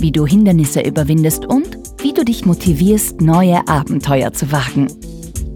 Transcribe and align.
wie 0.00 0.12
du 0.12 0.26
Hindernisse 0.26 0.80
überwindest 0.80 1.46
und 1.46 1.78
wie 1.98 2.12
du 2.12 2.24
dich 2.24 2.46
motivierst, 2.46 3.20
neue 3.20 3.66
Abenteuer 3.66 4.32
zu 4.32 4.52
wagen. 4.52 4.88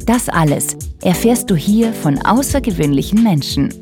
Das 0.06 0.28
alles 0.28 0.76
erfährst 1.02 1.50
du 1.50 1.54
hier 1.54 1.92
von 1.92 2.18
außergewöhnlichen 2.18 3.22
Menschen. 3.22 3.72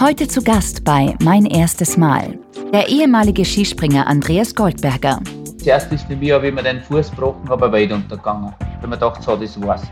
Heute 0.00 0.26
zu 0.26 0.42
Gast 0.42 0.84
bei 0.84 1.14
Mein 1.22 1.46
erstes 1.46 1.96
Mal, 1.96 2.38
der 2.72 2.88
ehemalige 2.88 3.44
Skispringer 3.44 4.06
Andreas 4.06 4.54
Goldberger. 4.54 5.20
Zuerst 5.58 5.92
ist 5.92 6.06
für 6.06 6.16
mich, 6.16 6.30
wie 6.30 6.48
ich 6.48 6.54
mir 6.54 6.62
den 6.62 6.80
Fuß 6.82 7.10
gebrochen 7.10 7.48
habe, 7.48 7.70
weit 7.72 7.92
untergegangen. 7.92 8.52
Ich 8.60 8.76
habe 8.76 8.88
mir 8.88 8.94
gedacht, 8.96 9.22
so, 9.22 9.36
das 9.36 9.60
war's. 9.62 9.82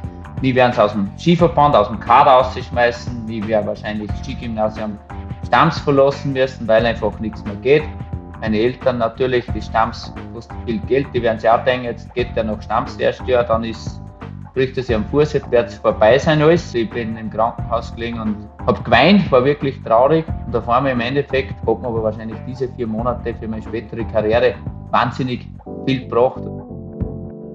Wir 0.41 0.55
werden 0.57 0.73
es 0.73 0.79
aus 0.79 0.93
dem 0.93 1.09
Skiverband, 1.17 1.77
aus 1.77 1.89
dem 1.89 2.01
Kader 2.01 2.33
rausschmeißen. 2.33 3.29
Wir 3.29 3.47
werden 3.47 3.69
wahrscheinlich 3.69 4.09
das 4.11 4.19
Skigymnasium 4.19 4.99
Stamms 5.47 5.79
verlassen 5.79 6.33
müssen, 6.33 6.67
weil 6.67 6.85
einfach 6.85 7.19
nichts 7.21 7.45
mehr 7.45 7.55
geht. 7.57 7.85
Meine 8.42 8.59
Eltern 8.59 8.98
natürlich, 8.98 9.46
die 9.54 9.62
Stamms 9.62 10.12
kostet 10.35 10.57
viel 10.66 10.79
Geld, 10.80 11.07
die 11.15 11.23
werden 11.23 11.38
sich 11.38 11.48
auch 11.48 11.65
denken, 11.65 11.85
jetzt 11.85 12.12
geht 12.12 12.35
der 12.35 12.43
nach 12.43 12.60
Stamms 12.60 12.96
erst 12.96 13.24
Jahr, 13.29 13.45
dann 13.45 13.62
ist 13.62 14.02
bricht 14.52 14.76
es 14.76 14.90
am 14.90 15.04
Fuß, 15.07 15.34
jetzt 15.34 15.51
wird 15.51 15.68
es 15.68 15.76
vorbei 15.76 16.18
sein 16.18 16.43
alles. 16.43 16.74
Ich 16.74 16.90
bin 16.90 17.16
im 17.16 17.30
Krankenhaus 17.30 17.95
gelegen 17.95 18.21
und 18.21 18.49
habe 18.66 18.82
geweint, 18.82 19.30
war 19.30 19.45
wirklich 19.45 19.80
traurig. 19.84 20.26
Und 20.46 20.57
auf 20.57 20.68
einmal 20.68 20.93
im 20.93 21.01
Endeffekt 21.01 21.54
hat 21.54 21.80
mir 21.80 21.87
aber 21.87 22.02
wahrscheinlich 22.02 22.37
diese 22.46 22.68
vier 22.74 22.87
Monate 22.87 23.34
für 23.34 23.49
meine 23.49 23.62
spätere 23.62 24.04
Karriere 24.04 24.54
wahnsinnig 24.90 25.49
viel 25.87 26.01
gebracht. 26.01 26.43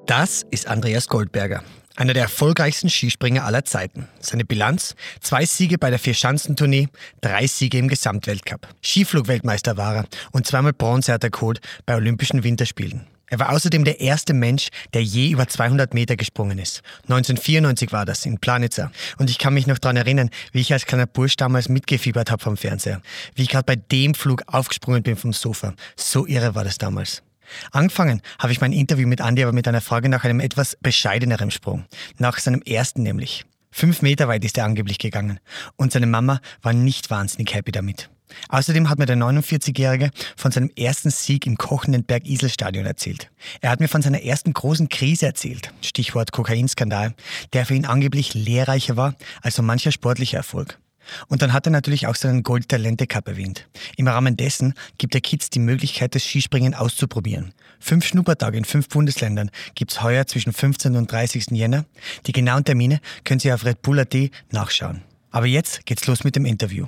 Das 0.06 0.44
ist 0.52 0.68
Andreas 0.68 1.08
Goldberger. 1.08 1.62
Einer 1.98 2.14
der 2.14 2.22
erfolgreichsten 2.22 2.92
Skispringer 2.92 3.44
aller 3.44 3.66
Zeiten. 3.66 4.08
Seine 4.20 4.46
Bilanz? 4.46 4.94
Zwei 5.20 5.48
Siege 5.48 5.80
bei 5.80 5.90
der 5.90 5.98
Vierschanzentournee, 5.98 6.90
drei 7.22 7.48
Siege 7.48 7.80
im 7.80 7.88
Gesamtweltcup. 7.88 8.68
Skiflugweltmeister 8.84 9.78
war 9.78 9.96
er 9.96 10.06
und 10.32 10.46
zweimal 10.46 10.74
Bronze 10.74 11.12
hat 11.12 11.24
er 11.24 11.32
geholt 11.32 11.60
bei 11.88 11.96
Olympischen 11.96 12.44
Winterspielen. 12.44 13.08
Er 13.32 13.40
war 13.40 13.50
außerdem 13.50 13.84
der 13.84 14.00
erste 14.00 14.36
Mensch, 14.36 14.68
der 14.94 15.04
je 15.04 15.32
über 15.32 15.48
200 15.48 15.96
Meter 15.96 16.16
gesprungen 16.16 16.60
ist. 16.60 16.84
1994 17.06 17.92
war 17.92 18.06
das 18.06 18.28
in 18.28 18.38
Planitzer. 18.38 18.92
Und 19.18 19.32
ich 19.32 19.40
kann 19.40 19.56
mich 19.56 19.66
noch 19.66 19.80
daran 19.80 19.98
erinnern, 19.98 20.30
wie 20.52 20.62
ich 20.62 20.72
als 20.72 20.86
kleiner 20.86 21.08
Bursch 21.08 21.36
damals 21.36 21.68
mitgefiebert 21.68 22.30
habe 22.30 22.44
vom 22.44 22.58
Fernseher. 22.58 23.02
Wie 23.34 23.42
ich 23.42 23.50
gerade 23.50 23.66
bei 23.66 23.76
dem 23.76 24.14
Flug 24.14 24.44
aufgesprungen 24.46 25.02
bin 25.02 25.16
vom 25.16 25.34
Sofa. 25.34 25.74
So 25.96 26.28
irre 26.28 26.54
war 26.54 26.64
das 26.64 26.78
damals. 26.78 27.24
Angefangen 27.72 28.22
habe 28.40 28.52
ich 28.52 28.62
mein 28.62 28.74
Interview 28.74 29.08
mit 29.08 29.20
Andy 29.20 29.44
aber 29.44 29.54
mit 29.54 29.68
einer 29.68 29.82
Frage 29.82 30.10
nach 30.10 30.24
einem 30.24 30.40
etwas 30.40 30.78
bescheideneren 30.82 31.52
Sprung. 31.52 31.86
Nach 32.18 32.38
seinem 32.40 32.62
ersten 32.62 33.04
nämlich. 33.04 33.46
Fünf 33.72 34.02
Meter 34.02 34.28
weit 34.28 34.44
ist 34.44 34.58
er 34.58 34.66
angeblich 34.66 34.98
gegangen. 34.98 35.40
Und 35.76 35.92
seine 35.92 36.08
Mama 36.08 36.40
war 36.62 36.74
nicht 36.74 37.10
wahnsinnig 37.10 37.54
happy 37.54 37.72
damit. 37.72 38.10
Außerdem 38.50 38.90
hat 38.90 39.00
mir 39.00 39.06
der 39.06 39.18
49-Jährige 39.18 40.12
von 40.36 40.52
seinem 40.52 40.72
ersten 40.76 41.12
Sieg 41.12 41.46
im 41.46 41.58
kochenden 41.58 42.04
Berg-Isel-Stadion 42.04 42.86
erzählt. 42.86 43.30
Er 43.62 43.70
hat 43.70 43.80
mir 43.80 43.88
von 43.88 44.02
seiner 44.02 44.24
ersten 44.24 44.54
großen 44.54 44.90
Krise 44.90 45.28
erzählt, 45.28 45.74
Stichwort 45.82 46.32
Kokainskandal, 46.32 47.14
der 47.54 47.66
für 47.66 47.76
ihn 47.76 47.86
angeblich 47.86 48.34
lehrreicher 48.34 48.98
war 48.98 49.16
als 49.42 49.56
so 49.56 49.64
mancher 49.64 49.92
sportlicher 49.92 50.38
Erfolg. 50.38 50.80
Und 51.28 51.42
dann 51.42 51.54
hat 51.54 51.68
er 51.68 51.72
natürlich 51.72 52.08
auch 52.08 52.16
seinen 52.16 52.44
Gold-Talente 52.44 53.08
Cup 53.08 53.28
erwähnt. 53.28 53.68
Im 53.96 54.08
Rahmen 54.08 54.38
dessen 54.38 54.74
gibt 54.98 55.16
er 55.16 55.22
Kids 55.22 55.50
die 55.50 55.60
Möglichkeit, 55.60 56.16
das 56.16 56.24
Skispringen 56.24 56.74
auszuprobieren. 56.74 57.54
Fünf 57.80 58.06
Schnuppertage 58.06 58.58
in 58.58 58.66
fünf 58.66 58.90
Bundesländern 58.90 59.52
gibt 59.76 59.92
es 59.92 60.02
heuer 60.02 60.26
zwischen 60.26 60.54
15. 60.54 60.96
und 60.96 61.12
30. 61.12 61.52
Jänner. 61.52 61.86
Die 62.26 62.32
genauen 62.32 62.64
Termine 62.64 63.00
können 63.24 63.40
Sie 63.40 63.52
auf 63.52 63.66
Red 63.66 63.82
Bull.at 63.82 64.16
nachschauen. 64.52 65.02
Aber 65.32 65.46
jetzt 65.46 65.86
geht's 65.86 66.08
los 66.08 66.24
mit 66.24 66.36
dem 66.36 66.46
Interview. 66.46 66.88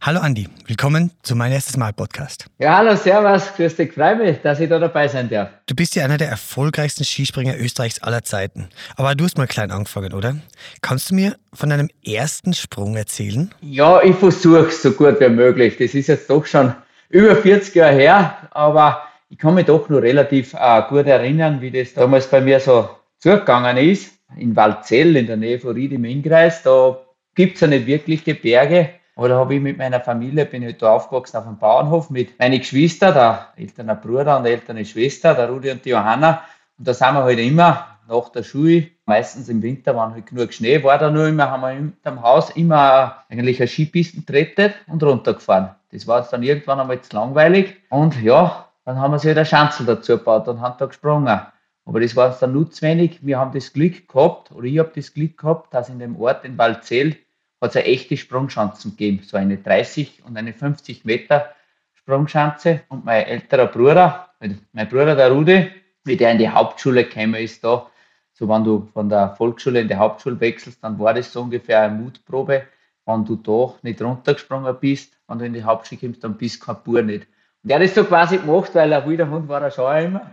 Hallo 0.00 0.20
Andi, 0.20 0.48
willkommen 0.66 1.10
zu 1.22 1.34
meinem 1.36 1.52
erstes 1.52 1.76
Mal 1.76 1.92
Podcast. 1.92 2.46
Ja, 2.58 2.76
hallo, 2.76 2.96
servus, 2.96 3.54
grüß 3.56 3.76
dich, 3.76 3.92
freue 3.92 4.16
mich, 4.16 4.40
dass 4.42 4.60
ich 4.60 4.68
da 4.68 4.78
dabei 4.78 5.08
sein 5.08 5.28
darf. 5.28 5.50
Du 5.66 5.74
bist 5.74 5.94
ja 5.94 6.04
einer 6.04 6.18
der 6.18 6.28
erfolgreichsten 6.28 7.04
Skispringer 7.04 7.56
Österreichs 7.58 8.02
aller 8.02 8.22
Zeiten. 8.22 8.68
Aber 8.96 9.14
du 9.14 9.24
hast 9.24 9.38
mal 9.38 9.46
klein 9.46 9.70
angefangen, 9.70 10.12
oder? 10.12 10.36
Kannst 10.82 11.10
du 11.10 11.14
mir 11.14 11.36
von 11.52 11.70
deinem 11.70 11.88
ersten 12.04 12.52
Sprung 12.54 12.96
erzählen? 12.96 13.54
Ja, 13.60 14.02
ich 14.02 14.16
versuche 14.16 14.66
es 14.68 14.82
so 14.82 14.92
gut 14.92 15.20
wie 15.20 15.28
möglich. 15.28 15.76
Das 15.78 15.94
ist 15.94 16.08
jetzt 16.08 16.30
doch 16.30 16.46
schon 16.46 16.74
über 17.08 17.36
40 17.36 17.74
Jahre 17.74 17.94
her, 17.94 18.48
aber 18.50 19.02
ich 19.28 19.38
kann 19.38 19.54
mich 19.54 19.66
doch 19.66 19.88
noch 19.88 20.02
relativ 20.02 20.54
äh, 20.54 20.82
gut 20.88 21.06
erinnern, 21.06 21.60
wie 21.60 21.70
das 21.70 21.94
damals 21.94 22.28
bei 22.28 22.40
mir 22.40 22.60
so 22.60 22.88
zugegangen 23.18 23.76
ist. 23.76 24.12
In 24.36 24.56
Waldzell, 24.56 25.16
in 25.16 25.26
der 25.26 25.36
Nähe 25.36 25.58
von 25.58 25.74
Ried 25.74 25.92
im 25.92 26.04
Innkreis, 26.04 26.62
da 26.62 26.98
gibt 27.34 27.54
es 27.54 27.60
ja 27.60 27.68
nicht 27.68 27.86
wirklich 27.86 28.24
die 28.24 28.34
Berge. 28.34 28.90
Da 29.16 29.30
habe 29.30 29.54
ich 29.54 29.62
mit 29.62 29.78
meiner 29.78 30.00
Familie, 30.00 30.44
bin 30.44 30.62
ich 30.62 30.76
da 30.76 30.92
aufgewachsen 30.92 31.38
auf 31.38 31.44
dem 31.44 31.56
Bauernhof 31.56 32.10
mit 32.10 32.38
meinen 32.38 32.58
Geschwistern, 32.58 33.14
der 33.14 33.48
ältere 33.56 33.96
Bruder 33.96 34.36
und 34.36 34.44
der 34.44 34.52
ältere 34.52 34.84
Schwester, 34.84 35.34
der 35.34 35.48
Rudi 35.48 35.70
und 35.70 35.82
die 35.84 35.90
Johanna. 35.90 36.42
Und 36.78 36.86
da 36.86 36.92
sind 36.92 37.14
wir 37.14 37.24
halt 37.24 37.38
immer 37.38 37.96
nach 38.08 38.28
der 38.28 38.42
Schule, 38.42 38.88
meistens 39.06 39.48
im 39.48 39.62
Winter, 39.62 39.94
wenn 39.94 40.12
halt 40.12 40.26
genug 40.26 40.52
Schnee 40.52 40.82
war 40.84 40.98
da 40.98 41.10
nur 41.10 41.26
immer, 41.28 41.50
haben 41.50 41.62
wir 41.62 41.70
hinterm 41.70 42.22
Haus 42.22 42.50
immer 42.50 43.24
eigentlich 43.30 43.58
eine 43.58 43.68
Skipisten 43.68 44.26
trettet 44.26 44.74
und 44.86 45.02
runtergefahren. 45.02 45.70
Das 45.92 46.06
war 46.06 46.20
dann 46.30 46.42
irgendwann 46.42 46.80
einmal 46.80 47.00
zu 47.00 47.16
langweilig. 47.16 47.74
Und 47.88 48.22
ja, 48.22 48.68
dann 48.84 48.98
haben 48.98 49.12
wir 49.12 49.18
sich 49.18 49.28
halt 49.28 49.38
eine 49.38 49.46
Schanzel 49.46 49.86
dazu 49.86 50.18
gebaut 50.18 50.46
und 50.46 50.60
haben 50.60 50.76
da 50.78 50.84
gesprungen. 50.84 51.40
Aber 51.86 52.00
das 52.00 52.16
war 52.16 52.28
uns 52.28 52.38
dann 52.40 52.52
nur. 52.52 52.68
Wir 52.70 53.38
haben 53.38 53.52
das 53.52 53.72
Glück 53.72 54.08
gehabt, 54.08 54.52
oder 54.52 54.64
ich 54.64 54.78
habe 54.78 54.92
das 54.94 55.14
Glück 55.14 55.38
gehabt, 55.38 55.72
dass 55.72 55.88
in 55.88 56.00
dem 56.00 56.20
Ort 56.20 56.44
in 56.44 56.58
Waldzell 56.58 57.16
hat 57.60 57.70
es 57.70 57.76
eine 57.76 57.86
echte 57.86 58.16
Sprungschanzen 58.16 58.92
gegeben, 58.92 59.22
so 59.24 59.36
eine 59.36 59.56
30 59.56 60.22
und 60.24 60.36
eine 60.36 60.52
50 60.52 61.04
Meter 61.04 61.54
Sprungschanze. 61.94 62.82
Und 62.88 63.04
mein 63.04 63.24
älterer 63.24 63.66
Bruder, 63.66 64.30
mein 64.72 64.88
Bruder 64.88 65.16
der 65.16 65.30
Rudi, 65.30 65.70
wie 66.04 66.16
der 66.16 66.32
in 66.32 66.38
die 66.38 66.48
Hauptschule 66.48 67.04
gekommen 67.04 67.34
ist, 67.34 67.64
da, 67.64 67.90
so 68.32 68.48
wenn 68.48 68.64
du 68.64 68.88
von 68.92 69.08
der 69.08 69.34
Volksschule 69.36 69.80
in 69.80 69.88
die 69.88 69.96
Hauptschule 69.96 70.38
wechselst, 70.38 70.82
dann 70.84 70.98
war 70.98 71.14
das 71.14 71.32
so 71.32 71.42
ungefähr 71.42 71.82
eine 71.82 71.94
Mutprobe. 71.94 72.62
Wenn 73.06 73.24
du 73.24 73.36
da 73.36 73.74
nicht 73.82 74.02
runtergesprungen 74.02 74.76
bist, 74.80 75.16
wenn 75.28 75.38
du 75.38 75.46
in 75.46 75.52
die 75.54 75.64
Hauptschule 75.64 76.00
kommst, 76.00 76.22
dann 76.24 76.36
bist 76.36 76.60
du 76.60 76.66
kein 76.66 76.82
Bur 76.84 77.02
nicht. 77.02 77.26
Und 77.62 77.70
der 77.70 77.78
hat 77.78 77.84
das 77.84 77.94
so 77.94 78.04
quasi 78.04 78.38
gemacht, 78.38 78.74
weil 78.74 78.92
ein 78.92 79.08
wilder 79.08 79.28
Hund 79.28 79.48
war 79.48 79.62
er 79.62 79.70
schon 79.70 79.96
immer. 79.96 80.30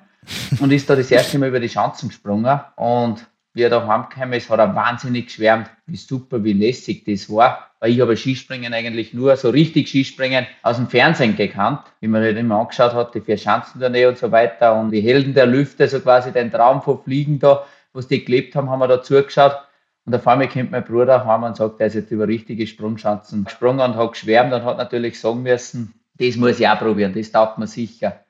Und 0.60 0.72
ist 0.72 0.90
da 0.90 0.96
das 0.96 1.12
erste 1.12 1.38
Mal 1.38 1.50
über 1.50 1.60
die 1.60 1.70
Schanzen 1.70 2.10
gesprungen. 2.10 2.60
Und 2.76 3.26
wie 3.54 3.62
er 3.62 3.70
da 3.70 3.86
heimgekommen 3.86 4.34
ist, 4.34 4.50
hat 4.50 4.60
er 4.60 4.76
wahnsinnig 4.76 5.28
geschwärmt, 5.28 5.70
wie 5.86 5.96
super, 5.96 6.44
wie 6.44 6.54
lässig 6.54 7.06
das 7.06 7.30
war. 7.30 7.72
Weil 7.80 7.92
ich 7.92 8.02
habe 8.02 8.18
Skispringen 8.18 8.74
eigentlich 8.74 9.14
nur 9.14 9.36
so 9.36 9.50
richtig 9.50 9.88
Skispringen 9.88 10.48
aus 10.64 10.78
dem 10.78 10.88
Fernsehen 10.88 11.36
gekannt, 11.36 11.82
wie 12.00 12.08
man 12.08 12.24
halt 12.24 12.38
immer 12.38 12.60
angeschaut 12.60 12.94
hat, 12.94 13.14
die 13.14 13.22
vier 13.22 13.38
Schanzen 13.38 13.80
der 13.80 13.90
Nähe 13.90 14.10
und 14.10 14.18
so 14.18 14.32
weiter 14.32 14.80
und 14.80 14.92
die 14.92 15.02
Helden 15.02 15.34
der 15.34 15.46
Lüfte, 15.46 15.88
so 15.88 16.00
quasi 16.00 16.32
den 16.32 16.52
Traum 16.52 16.82
von 16.82 17.04
Fliegen 17.04 17.40
da, 17.40 17.66
was 17.94 18.08
die 18.08 18.26
gelebt 18.26 18.56
haben, 18.56 18.70
haben 18.70 18.80
wir 18.80 18.88
da 18.88 19.04
zugeschaut. 19.04 19.58
Und 20.06 20.16
auf 20.16 20.28
einmal 20.28 20.50
kommt 20.50 20.72
mein 20.72 20.84
Bruder 20.84 21.26
heim 21.26 21.44
und 21.44 21.56
sagt, 21.56 21.80
er 21.80 21.88
ist 21.88 21.94
jetzt 21.94 22.12
über 22.12 22.28
richtige 22.28 22.68
Sprungschanzen 22.68 23.46
gesprungen 23.46 23.82
und 23.82 23.96
hat 23.96 24.14
geschwärmt 24.14 24.52
und 24.54 24.64
hat 24.64 24.78
natürlich 24.78 25.20
sagen 25.20 25.44
müssen, 25.44 25.94
das 26.16 26.36
muss 26.36 26.60
ich 26.60 26.68
auch 26.68 26.80
probieren, 26.80 27.14
das 27.14 27.32
taugt 27.32 27.58
mir 27.58 27.68
sicher. 27.68 28.24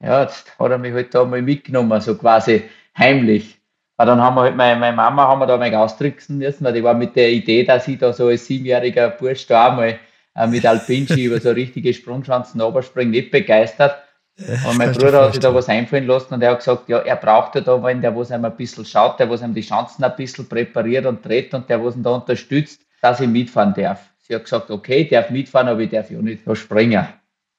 Ja, 0.00 0.22
jetzt 0.22 0.58
hat 0.58 0.70
er 0.70 0.78
mich 0.78 0.92
halt 0.92 1.14
da 1.14 1.24
mal 1.24 1.42
mitgenommen, 1.42 2.00
so 2.00 2.16
quasi 2.16 2.64
heimlich. 2.96 3.61
Aber 3.96 4.10
dann 4.10 4.20
haben 4.20 4.34
wir 4.36 4.42
halt, 4.42 4.56
meine, 4.56 4.80
meine 4.80 4.96
Mama 4.96 5.28
haben 5.28 5.40
wir 5.40 5.46
da 5.46 5.56
mal 5.56 5.74
austricksen 5.74 6.38
müssen, 6.38 6.64
weil 6.64 6.72
die 6.72 6.82
war 6.82 6.94
mit 6.94 7.14
der 7.14 7.30
Idee, 7.30 7.64
dass 7.64 7.86
ich 7.88 7.98
da 7.98 8.12
so 8.12 8.28
als 8.28 8.46
siebenjähriger 8.46 9.10
Bursch 9.10 9.46
da 9.46 9.70
einmal 9.70 9.98
äh, 10.34 10.46
mit 10.46 10.64
Alpinski 10.64 11.24
über 11.26 11.40
so 11.40 11.50
richtige 11.50 11.92
Sprungschanzen 11.92 12.60
runterspringen, 12.60 13.10
nicht 13.10 13.30
begeistert. 13.30 13.96
Und 14.66 14.78
mein 14.78 14.92
Bruder 14.92 15.26
hat 15.26 15.34
sich 15.34 15.40
da 15.40 15.54
was 15.54 15.68
einfallen 15.68 16.06
lassen 16.06 16.32
und 16.34 16.42
er 16.42 16.52
hat 16.52 16.60
gesagt, 16.60 16.88
ja, 16.88 16.98
er 16.98 17.16
braucht 17.16 17.54
ja 17.54 17.60
da 17.60 17.82
einen, 17.84 18.00
der 18.00 18.16
was 18.16 18.30
einem 18.30 18.46
ein 18.46 18.56
bisschen 18.56 18.84
schaut, 18.84 19.20
der 19.20 19.28
was 19.28 19.42
einem 19.42 19.54
die 19.54 19.60
Chancen 19.60 20.02
ein 20.02 20.16
bisschen 20.16 20.48
präpariert 20.48 21.04
und 21.04 21.24
dreht 21.24 21.52
und 21.52 21.68
der 21.68 21.84
was 21.84 21.96
ihn 21.96 22.02
da 22.02 22.10
unterstützt, 22.10 22.80
dass 23.02 23.20
ich 23.20 23.28
mitfahren 23.28 23.74
darf. 23.74 24.00
Sie 24.20 24.34
hat 24.34 24.44
gesagt, 24.44 24.70
okay, 24.70 25.02
ich 25.02 25.10
darf 25.10 25.28
mitfahren, 25.28 25.68
aber 25.68 25.80
ich 25.80 25.90
darf 25.90 26.10
ja 26.10 26.18
nicht 26.18 26.46
da 26.46 26.56
springen. 26.56 27.06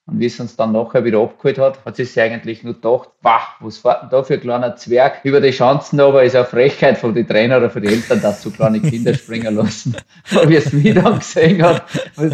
Und 0.06 0.20
wie 0.20 0.26
es 0.26 0.38
uns 0.38 0.58
dann 0.58 0.74
nachher 0.74 1.06
wieder 1.06 1.20
abgeholt 1.20 1.58
hat, 1.60 1.86
hat 1.86 1.96
sie 1.96 2.04
sich 2.04 2.22
eigentlich 2.22 2.62
nur 2.64 2.74
gedacht, 2.74 3.10
wach, 3.22 3.56
was 3.62 3.78
fährt 3.78 4.04
denn 4.04 4.10
da 4.10 4.22
für 4.24 4.34
ein 4.34 4.42
kleiner 4.42 4.76
Zwerg 4.76 5.22
über 5.24 5.40
die 5.40 5.52
Chancen, 5.52 6.00
aber 6.02 6.24
ist 6.24 6.36
eine 6.36 6.44
Frechheit 6.44 6.98
von 6.98 7.14
den 7.14 7.26
Trainer 7.26 7.58
oder 7.58 7.70
von 7.70 7.82
den 7.82 7.94
Eltern, 7.94 8.22
dass 8.22 8.42
so 8.42 8.52
kleine 8.52 8.82
Kinder 8.82 9.14
springen 9.14 9.56
lassen. 9.56 9.96
Aber 10.32 10.50
wie 10.50 10.58
es 10.58 10.72
dann 10.72 11.20
gesehen 11.20 11.64
hat, 11.64 11.84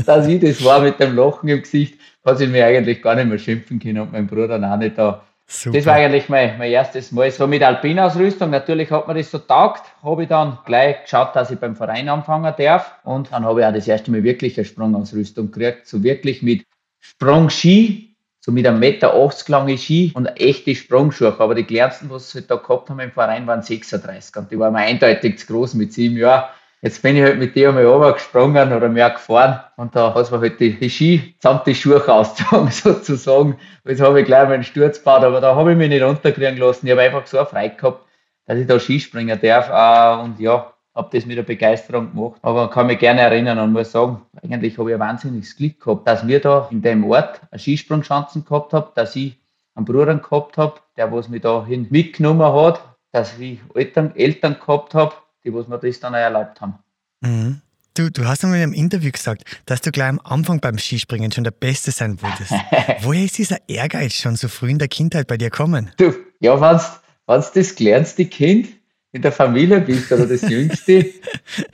dass 0.06 0.28
ich 0.28 0.40
das 0.42 0.64
war 0.64 0.82
mit 0.82 1.00
dem 1.00 1.16
Lachen 1.16 1.48
im 1.50 1.62
Gesicht, 1.62 2.00
hat 2.26 2.40
sie 2.40 2.48
mir 2.48 2.66
eigentlich 2.66 3.04
gar 3.04 3.16
nicht 3.16 3.28
mehr 3.28 3.38
schimpfen 3.38 3.80
können 3.80 4.00
und 4.00 4.12
mein 4.12 4.26
Bruder 4.26 4.56
auch 4.56 4.78
nicht 4.78 4.98
da. 4.98 5.24
Super. 5.52 5.78
Das 5.78 5.86
war 5.88 5.96
eigentlich 5.96 6.30
mein, 6.30 6.60
mein 6.60 6.72
erstes 6.72 7.12
Mal. 7.12 7.32
So 7.32 7.48
mit 7.48 7.64
Alpinausrüstung, 7.64 8.52
natürlich 8.52 8.92
hat 8.92 9.08
mir 9.08 9.16
das 9.16 9.32
so 9.32 9.40
taugt, 9.40 9.82
habe 10.04 10.24
ich 10.24 10.30
dann 10.30 10.60
gleich 10.64 11.04
geschaut, 11.04 11.36
dass 11.36 11.50
ich 11.50 11.58
beim 11.58 11.76
Verein 11.76 12.08
anfangen 12.08 12.54
darf. 12.56 12.96
Und 13.04 13.32
dann 13.32 13.46
habe 13.46 13.62
ich 13.62 13.66
auch 13.66 13.74
das 13.74 13.88
erste 13.88 14.12
Mal 14.12 14.22
wirklich 14.22 14.58
eine 14.58 14.66
Sprungausrüstung 14.66 15.52
gekriegt, 15.52 15.88
so 15.88 16.04
wirklich 16.04 16.44
mit 16.44 16.69
Sprungski, 17.00 18.16
so 18.40 18.52
mit 18.52 18.66
einem 18.66 18.80
Meter 18.80 19.14
80 19.14 19.50
lange 19.50 19.78
Ski 19.78 20.12
und 20.16 20.28
echte 20.40 20.76
Sprungschuhe. 20.76 21.36
Aber 21.38 21.56
die 21.56 21.64
kleinsten, 21.64 22.10
was 22.10 22.32
sie 22.32 22.46
da 22.46 22.56
gehabt 22.56 22.90
haben 22.90 23.00
im 23.00 23.12
Verein, 23.12 23.48
waren 23.48 23.62
36 23.62 24.36
und 24.38 24.52
die 24.52 24.60
waren 24.60 24.74
mir 24.74 24.80
eindeutig 24.80 25.40
zu 25.40 25.48
groß 25.48 25.74
mit 25.74 25.94
sieben 25.94 26.18
Jahren. 26.18 26.50
Jetzt 26.82 27.02
bin 27.02 27.18
ich 27.18 27.24
halt 27.24 27.38
mit 27.38 27.56
dir 27.56 27.70
einmal 27.70 27.86
runtergesprungen 27.86 28.72
oder 28.72 28.88
mehr 28.88 29.10
gefahren 29.10 29.60
und 29.76 29.94
da 29.94 30.14
hat 30.14 30.32
man 30.32 30.40
halt 30.40 30.62
die, 30.62 30.80
die 30.80 30.90
Ski 30.90 31.36
samt 31.40 31.68
die 31.68 31.76
Schuhe 31.76 32.02
ausgezogen 32.08 32.72
sozusagen. 32.72 33.60
Jetzt 33.84 34.00
habe 34.00 34.22
ich 34.22 34.26
gleich 34.26 34.48
meinen 34.48 34.64
Sturz 34.64 35.00
gebaut, 35.00 35.24
aber 35.24 35.42
da 35.42 35.56
habe 35.56 35.74
ich 35.74 35.78
mich 35.78 35.90
nicht 35.90 36.02
runterkriegen 36.02 36.56
lassen. 36.56 36.86
Ich 36.86 36.92
habe 36.94 37.02
einfach 37.02 37.28
so 37.28 37.44
frei 37.44 37.68
gehabt, 37.68 38.06
dass 38.46 38.58
ich 38.58 38.66
da 38.66 38.80
Skispringen 38.80 39.40
darf 39.42 39.68
äh, 39.70 40.24
und 40.24 40.40
ja, 40.40 40.74
habe 41.00 41.18
das 41.18 41.26
mit 41.26 41.38
der 41.38 41.44
Begeisterung 41.44 42.12
gemacht. 42.14 42.40
Aber 42.42 42.70
kann 42.70 42.88
mich 42.88 43.00
gerne 43.00 43.22
erinnern 43.22 43.58
und 43.60 43.72
muss 43.72 43.92
sagen, 43.92 44.22
eigentlich 44.44 44.78
habe 44.78 44.92
ich 44.92 44.96
ein 44.96 45.00
wahnsinniges 45.00 45.56
Glück 45.56 45.80
gehabt, 45.80 46.08
dass 46.08 46.28
wir 46.28 46.40
da 46.40 46.68
in 46.72 46.82
dem 46.82 47.04
Ort 47.10 47.42
eine 47.50 47.60
Skisprungschanzen 47.60 48.46
gehabt 48.46 48.74
haben, 48.74 48.92
dass 48.96 49.16
ich 49.16 49.38
einen 49.76 49.86
Bruder 49.86 50.16
gehabt 50.16 50.58
habe, 50.58 50.80
der 50.98 51.12
was 51.12 51.30
mich 51.30 51.42
dahin 51.42 51.88
mitgenommen 51.90 52.54
hat, 52.54 52.82
dass 53.12 53.40
ich 53.40 53.60
Eltern, 53.74 54.16
Eltern 54.16 54.58
gehabt 54.60 54.94
habe, 54.94 55.16
die 55.44 55.54
was 55.54 55.68
mir 55.68 55.80
das 55.80 56.00
dann 56.00 56.14
auch 56.14 56.20
erlaubt 56.20 56.60
haben. 56.62 56.76
Mhm. 57.22 57.62
Du, 57.96 58.10
du 58.10 58.26
hast 58.26 58.44
einmal 58.44 58.60
in 58.60 58.64
einem 58.64 58.74
Interview 58.74 59.12
gesagt, 59.12 59.44
dass 59.66 59.82
du 59.82 59.92
gleich 59.92 60.10
am 60.10 60.22
Anfang 60.24 60.60
beim 60.60 60.78
Skispringen 60.78 61.32
schon 61.32 61.44
der 61.44 61.52
Beste 61.52 61.92
sein 61.92 62.22
wolltest. 62.22 62.52
Woher 63.02 63.26
ist 63.26 63.38
dieser 63.38 63.58
Ehrgeiz 63.68 64.14
schon 64.14 64.36
so 64.36 64.48
früh 64.48 64.70
in 64.70 64.80
der 64.80 64.88
Kindheit 64.88 65.28
bei 65.28 65.38
dir 65.38 65.50
gekommen? 65.50 65.92
Du, 65.98 66.14
ja, 66.40 66.60
wenn 66.62 66.78
du 66.78 67.52
das 67.54 67.76
kleinste 67.76 68.26
Kind 68.26 68.70
in 69.12 69.22
der 69.22 69.32
Familie 69.32 69.82
bist 69.82 70.12
oder 70.12 70.28
das 70.28 70.42
Jüngste, 70.42 71.06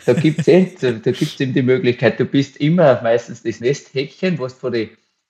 da 0.05 0.13
gibt 0.13 0.39
es 0.39 0.47
eh, 0.47 0.71
da, 0.79 0.91
gibt's 0.91 1.39
eben 1.39 1.53
die 1.53 1.61
Möglichkeit, 1.61 2.19
du 2.19 2.25
bist 2.25 2.57
immer 2.57 3.01
meistens 3.01 3.43
das 3.43 3.59
Nesthäkchen, 3.59 4.39
was 4.39 4.53
du 4.53 4.59
von 4.59 4.73
den 4.73 4.89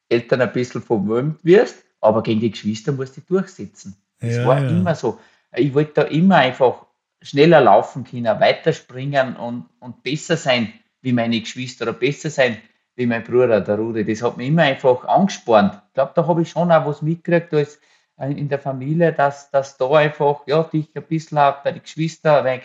Eltern 0.10 0.42
ein 0.42 0.54
bisschen 0.54 0.81
verwöhnt 0.81 1.44
wirst, 1.44 1.84
aber 2.02 2.22
gegen 2.22 2.42
die 2.42 2.52
Geschwister 2.52 2.92
musst 2.92 3.18
du 3.18 3.22
durchsetzen. 3.22 3.96
Das 4.19 4.36
ja, 4.36 4.46
war 4.46 4.62
ja. 4.62 4.69
immer 4.69 4.96
so. 4.96 5.19
Ich 5.56 5.74
wollte 5.74 5.94
da 5.96 6.02
immer 6.04 6.38
einfach 6.38 6.86
schneller 7.22 7.62
laufen 7.62 8.04
können, 8.04 8.40
weiterspringen 8.40 9.36
und, 9.36 9.66
und 9.80 10.04
besser 10.04 10.38
sein 10.38 10.74
wie 11.02 11.13
meine 11.13 11.40
Geschwister 11.40 11.86
oder 11.86 11.94
besser 11.94 12.30
sein 12.30 12.57
wie 12.96 13.07
mein 13.07 13.24
Bruder, 13.24 13.62
der 13.62 13.78
Rudi. 13.78 14.06
Das 14.06 14.22
hat 14.22 14.38
mich 14.38 14.48
immer 14.48 14.63
einfach 14.63 15.06
angespornt. 15.06 15.81
Ich 15.88 15.94
glaube, 15.96 16.12
da 16.16 16.28
habe 16.28 16.44
ich 16.44 16.50
schon 16.50 16.72
auch 16.72 16.86
was 16.86 17.02
mitgekriegt 17.02 17.54
als 17.54 17.80
in 18.17 18.47
der 18.47 18.59
Familie, 18.59 19.12
dass, 19.12 19.51
dass 19.51 19.77
da 19.77 19.89
einfach, 19.91 20.41
ja, 20.47 20.63
dich 20.63 20.88
ein 20.95 21.03
bisschen 21.03 21.38
auch 21.38 21.63
bei 21.63 21.71
den 21.71 21.83
Geschwistern 21.83 22.45
ein 22.45 22.62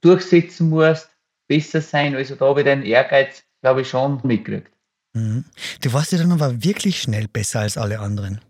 durchsetzen 0.00 0.68
musst, 0.68 1.08
besser 1.48 1.80
sein. 1.80 2.14
Also 2.14 2.34
da 2.34 2.46
habe 2.46 2.60
ich 2.60 2.64
den 2.64 2.82
Ehrgeiz, 2.82 3.42
glaube 3.60 3.82
ich, 3.82 3.88
schon 3.88 4.20
mitgekriegt. 4.22 4.72
Mhm. 5.14 5.44
Du 5.80 5.92
warst 5.92 6.12
ja 6.12 6.18
dann 6.18 6.32
aber 6.32 6.64
wirklich 6.64 7.00
schnell 7.00 7.28
besser 7.28 7.60
als 7.60 7.76
alle 7.76 8.00
anderen. 8.00 8.40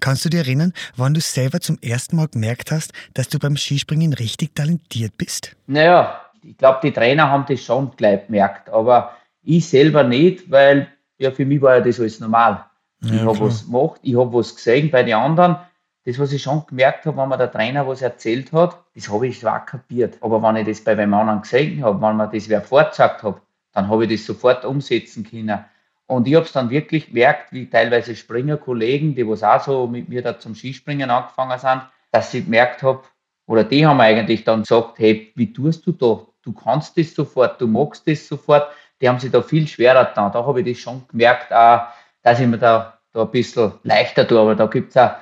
Kannst 0.00 0.24
du 0.24 0.28
dir 0.28 0.38
erinnern, 0.38 0.72
wann 0.96 1.14
du 1.14 1.20
selber 1.20 1.60
zum 1.60 1.78
ersten 1.80 2.16
Mal 2.16 2.28
gemerkt 2.28 2.70
hast, 2.70 2.92
dass 3.14 3.28
du 3.28 3.38
beim 3.38 3.56
Skispringen 3.56 4.12
richtig 4.12 4.54
talentiert 4.54 5.16
bist? 5.16 5.56
Naja, 5.66 6.20
ich 6.42 6.56
glaube, 6.56 6.80
die 6.82 6.92
Trainer 6.92 7.30
haben 7.30 7.46
das 7.48 7.62
schon 7.62 7.90
gleich 7.96 8.26
gemerkt, 8.26 8.68
aber 8.68 9.16
ich 9.42 9.66
selber 9.68 10.04
nicht, 10.04 10.50
weil 10.50 10.88
ja, 11.18 11.30
für 11.30 11.44
mich 11.44 11.60
war 11.60 11.76
ja 11.76 11.80
das 11.80 11.98
alles 11.98 12.20
normal. 12.20 12.64
Ja, 13.02 13.14
ich 13.14 13.20
habe 13.20 13.40
was 13.40 13.64
gemacht, 13.64 14.00
ich 14.02 14.16
habe 14.16 14.32
was 14.32 14.54
gesehen 14.54 14.90
bei 14.90 15.02
den 15.02 15.14
anderen. 15.14 15.56
Das, 16.04 16.18
was 16.18 16.32
ich 16.32 16.42
schon 16.42 16.64
gemerkt 16.66 17.06
habe, 17.06 17.16
wenn 17.16 17.28
mir 17.28 17.38
der 17.38 17.52
Trainer 17.52 17.86
was 17.86 18.02
erzählt 18.02 18.52
hat, 18.52 18.76
das 18.94 19.08
habe 19.08 19.28
ich 19.28 19.38
zwar 19.38 19.64
kapiert. 19.64 20.18
Aber 20.20 20.42
wenn 20.42 20.56
ich 20.56 20.66
das 20.66 20.82
bei 20.82 20.92
einem 20.92 21.14
anderen 21.14 21.42
gesehen 21.42 21.84
habe, 21.84 22.00
wenn 22.02 22.16
mir 22.16 22.28
das 22.28 22.48
wer 22.48 22.60
vorgesagt 22.60 23.22
hat, 23.22 23.40
dann 23.72 23.88
habe 23.88 24.04
ich 24.04 24.10
das 24.10 24.26
sofort 24.26 24.64
umsetzen 24.64 25.24
können. 25.24 25.64
Und 26.06 26.26
ich 26.26 26.34
habe 26.34 26.44
es 26.44 26.52
dann 26.52 26.70
wirklich 26.70 27.06
gemerkt, 27.06 27.52
wie 27.52 27.70
teilweise 27.70 28.16
Springerkollegen, 28.16 29.14
die 29.14 29.26
was 29.26 29.42
auch 29.42 29.62
so 29.62 29.86
mit 29.86 30.08
mir 30.08 30.22
da 30.22 30.38
zum 30.38 30.54
Skispringen 30.54 31.08
angefangen 31.08 31.58
sind, 31.58 31.82
dass 32.10 32.34
ich 32.34 32.44
gemerkt 32.44 32.82
habe, 32.82 33.02
oder 33.46 33.64
die 33.64 33.86
haben 33.86 34.00
eigentlich 34.00 34.44
dann 34.44 34.62
gesagt, 34.62 34.98
hey, 34.98 35.32
wie 35.34 35.52
tust 35.52 35.86
du 35.86 35.92
da? 35.92 36.26
Du 36.42 36.52
kannst 36.52 36.98
das 36.98 37.14
sofort, 37.14 37.60
du 37.60 37.66
magst 37.66 38.06
das 38.06 38.26
sofort. 38.26 38.68
Die 39.00 39.08
haben 39.08 39.18
sich 39.18 39.30
da 39.30 39.42
viel 39.42 39.66
schwerer 39.66 40.04
getan. 40.06 40.32
Da 40.32 40.44
habe 40.44 40.60
ich 40.60 40.66
das 40.66 40.82
schon 40.82 41.06
gemerkt, 41.08 41.52
auch, 41.52 41.82
dass 42.22 42.40
ich 42.40 42.46
mir 42.46 42.58
da, 42.58 42.98
da 43.12 43.22
ein 43.22 43.30
bisschen 43.30 43.72
leichter 43.82 44.26
tue. 44.26 44.38
Aber 44.38 44.54
da 44.54 44.66
gibt 44.66 44.90
es 44.90 44.96
auch 44.96 45.12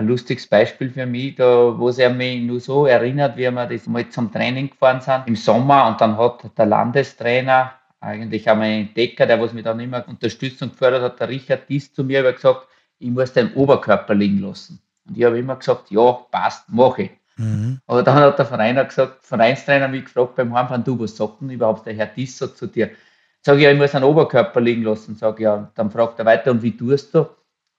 ein 0.00 0.06
lustiges 0.06 0.46
Beispiel 0.46 0.90
für 0.90 1.04
mich, 1.04 1.36
da, 1.36 1.78
wo 1.78 1.90
er 1.90 2.10
mich 2.10 2.42
nur 2.42 2.58
so 2.58 2.86
erinnert, 2.86 3.36
wie 3.36 3.50
wir 3.50 3.66
das 3.66 3.86
mal 3.86 4.08
zum 4.08 4.32
Training 4.32 4.70
gefahren 4.70 5.02
sind 5.02 5.24
im 5.26 5.36
Sommer 5.36 5.88
und 5.88 6.00
dann 6.00 6.16
hat 6.16 6.42
der 6.56 6.66
Landestrainer 6.66 7.74
eigentlich 8.00 8.48
auch 8.48 8.56
mein 8.56 8.86
Entdecker, 8.86 9.26
der 9.26 9.38
was 9.38 9.52
mich 9.52 9.62
dann 9.62 9.78
immer 9.78 10.02
unterstützt 10.08 10.62
und 10.62 10.72
gefördert 10.72 11.02
hat, 11.02 11.20
der 11.20 11.28
Richard 11.28 11.68
Dies 11.68 11.92
zu 11.92 12.02
mir 12.02 12.32
gesagt, 12.32 12.66
ich 12.98 13.10
muss 13.10 13.34
deinen 13.34 13.52
Oberkörper 13.52 14.14
liegen 14.14 14.40
lassen. 14.40 14.80
Und 15.06 15.18
ich 15.18 15.24
habe 15.24 15.38
immer 15.38 15.56
gesagt, 15.56 15.90
ja, 15.90 16.12
passt, 16.30 16.70
mache 16.70 17.02
ich. 17.02 17.10
Mhm. 17.36 17.80
Aber 17.86 18.02
dann 18.02 18.14
hat 18.14 18.38
der 18.38 18.46
Vereiner 18.46 18.86
gesagt, 18.86 19.22
Vereinstrainer 19.26 19.88
mich 19.88 20.06
gefragt 20.06 20.34
beim 20.34 20.54
Heimfahren, 20.54 20.82
du, 20.82 20.98
was 20.98 21.14
sagt 21.14 21.42
denn 21.42 21.50
überhaupt 21.50 21.84
der 21.84 21.92
Herr 21.92 22.06
Dies 22.06 22.38
so 22.38 22.46
zu 22.46 22.66
dir? 22.66 22.90
Sag 23.42 23.56
ich, 23.56 23.64
ja, 23.64 23.70
ich 23.70 23.78
muss 23.78 23.94
einen 23.94 24.04
Oberkörper 24.04 24.62
liegen 24.62 24.82
lassen. 24.82 25.14
Sag 25.14 25.38
ich, 25.38 25.44
ja, 25.44 25.70
dann 25.74 25.90
fragt 25.90 26.18
er 26.18 26.24
weiter, 26.24 26.52
und 26.52 26.62
wie 26.62 26.74
tust 26.74 27.14
du? 27.14 27.26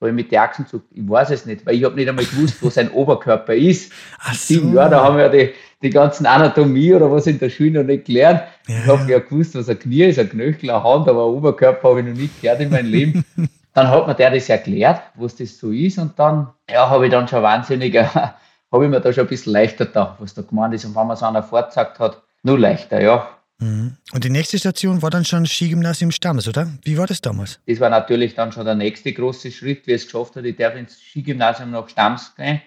Habe 0.02 0.10
ich 0.10 0.16
mit 0.16 0.32
der 0.32 0.42
Achsen 0.42 0.64
gesagt, 0.64 0.84
ich 0.92 1.08
weiß 1.08 1.30
es 1.30 1.46
nicht, 1.46 1.64
weil 1.64 1.76
ich 1.76 1.84
habe 1.84 1.94
nicht 1.94 2.08
einmal 2.08 2.24
gewusst, 2.24 2.60
wo 2.60 2.68
sein 2.70 2.90
Oberkörper 2.90 3.54
ist. 3.54 3.92
Ach 4.18 4.34
so. 4.34 4.54
Sieben 4.54 4.74
Jahre, 4.74 4.90
da 4.90 5.04
haben 5.04 5.16
wir 5.16 5.28
die, 5.28 5.52
die 5.80 5.90
ganzen 5.90 6.26
Anatomie 6.26 6.92
oder 6.92 7.10
was 7.10 7.28
in 7.28 7.38
der 7.38 7.50
Schule 7.50 7.70
noch 7.70 7.84
nicht 7.84 8.06
gelernt. 8.06 8.42
Ja. 8.66 8.74
Ich 8.78 8.86
habe 8.88 9.12
ja 9.12 9.20
gewusst, 9.20 9.54
was 9.54 9.68
ein 9.68 9.78
Knie 9.78 10.06
ist, 10.06 10.18
ein 10.18 10.28
Knöchel, 10.28 10.70
eine 10.70 10.82
Hand, 10.82 11.08
aber 11.08 11.24
ein 11.24 11.34
Oberkörper 11.34 11.90
habe 11.90 12.00
ich 12.00 12.06
noch 12.06 12.16
nicht 12.16 12.42
gehört 12.42 12.60
in 12.60 12.70
meinem 12.70 12.90
Leben. 12.90 13.24
dann 13.74 13.88
hat 13.88 14.06
mir 14.06 14.14
der 14.14 14.32
das 14.32 14.48
erklärt, 14.48 15.00
was 15.14 15.36
das 15.36 15.56
so 15.56 15.70
ist 15.70 15.98
und 15.98 16.18
dann, 16.18 16.48
ja, 16.68 16.90
habe 16.90 17.06
ich 17.06 17.12
dann 17.12 17.28
schon 17.28 17.42
wahnsinnig, 17.42 17.96
habe 18.72 18.84
ich 18.84 18.90
mir 18.90 19.00
da 19.00 19.12
schon 19.12 19.24
ein 19.24 19.28
bisschen 19.28 19.52
leichter 19.52 19.86
da, 19.86 20.16
was 20.18 20.34
da 20.34 20.42
gemeint 20.42 20.74
ist 20.74 20.84
und 20.84 20.96
wenn 20.96 21.06
man 21.06 21.16
so 21.16 21.26
einer 21.26 21.42
vorgesagt 21.42 21.98
hat, 21.98 22.22
nur 22.42 22.58
leichter, 22.58 23.00
ja. 23.00 23.28
Mhm. 23.62 23.96
Und 24.12 24.24
die 24.24 24.30
nächste 24.30 24.58
Station 24.58 25.02
war 25.02 25.10
dann 25.10 25.24
schon 25.24 25.46
Skigymnasium 25.46 26.10
Stammes, 26.10 26.48
oder? 26.48 26.68
Wie 26.82 26.98
war 26.98 27.06
das 27.06 27.20
damals? 27.20 27.60
Das 27.66 27.80
war 27.80 27.90
natürlich 27.90 28.34
dann 28.34 28.52
schon 28.52 28.64
der 28.64 28.74
nächste 28.74 29.12
große 29.12 29.48
Ritt, 29.62 29.86
wie 29.86 29.92
es 29.92 30.04
geschafft 30.04 30.36
hat. 30.36 30.44
Ich 30.44 30.56
darf 30.56 30.74
ins 30.74 30.98
Skigymnasium 30.98 31.70
nach 31.70 31.88
Stamms 31.88 32.34
gehen, 32.36 32.60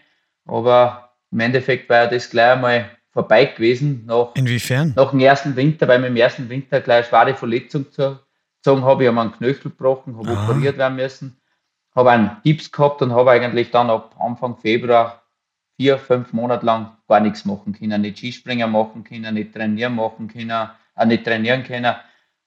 aber 0.45 1.11
im 1.31 1.39
Endeffekt 1.41 1.89
war 1.89 2.07
das 2.07 2.29
gleich 2.29 2.53
einmal 2.53 2.89
vorbei 3.11 3.45
gewesen. 3.45 4.05
Nach, 4.05 4.29
Inwiefern? 4.35 4.93
Nach 4.95 5.11
dem 5.11 5.19
ersten 5.19 5.55
Winter, 5.55 5.87
weil 5.87 5.99
mir 5.99 6.07
im 6.07 6.15
ersten 6.15 6.47
Winter 6.49 6.81
gleich 6.81 7.11
eine 7.11 7.25
schwere 7.25 7.35
Verletzung 7.35 7.85
gezogen 7.85 8.83
habe. 8.83 9.03
Ich 9.03 9.09
habe 9.09 9.19
einen 9.19 9.33
Knöchel 9.33 9.71
gebrochen, 9.71 10.17
habe 10.17 10.29
ah. 10.29 10.43
operiert 10.49 10.77
werden 10.77 10.95
müssen, 10.95 11.37
habe 11.93 12.11
einen 12.11 12.37
Gips 12.43 12.71
gehabt 12.71 13.01
und 13.01 13.13
habe 13.13 13.31
eigentlich 13.31 13.71
dann 13.71 13.89
ab 13.89 14.15
Anfang 14.19 14.57
Februar 14.57 15.23
vier, 15.77 15.97
fünf 15.97 16.31
Monate 16.31 16.65
lang 16.65 16.97
gar 17.07 17.19
nichts 17.19 17.45
machen 17.45 17.73
können. 17.73 18.01
Nicht 18.01 18.17
Skispringer 18.17 18.67
machen 18.67 19.03
können, 19.03 19.33
nicht 19.33 19.53
trainieren 19.53 19.95
machen 19.95 20.27
können, 20.27 20.69
auch 20.95 21.05
nicht 21.05 21.25
trainieren 21.25 21.63
können. 21.63 21.95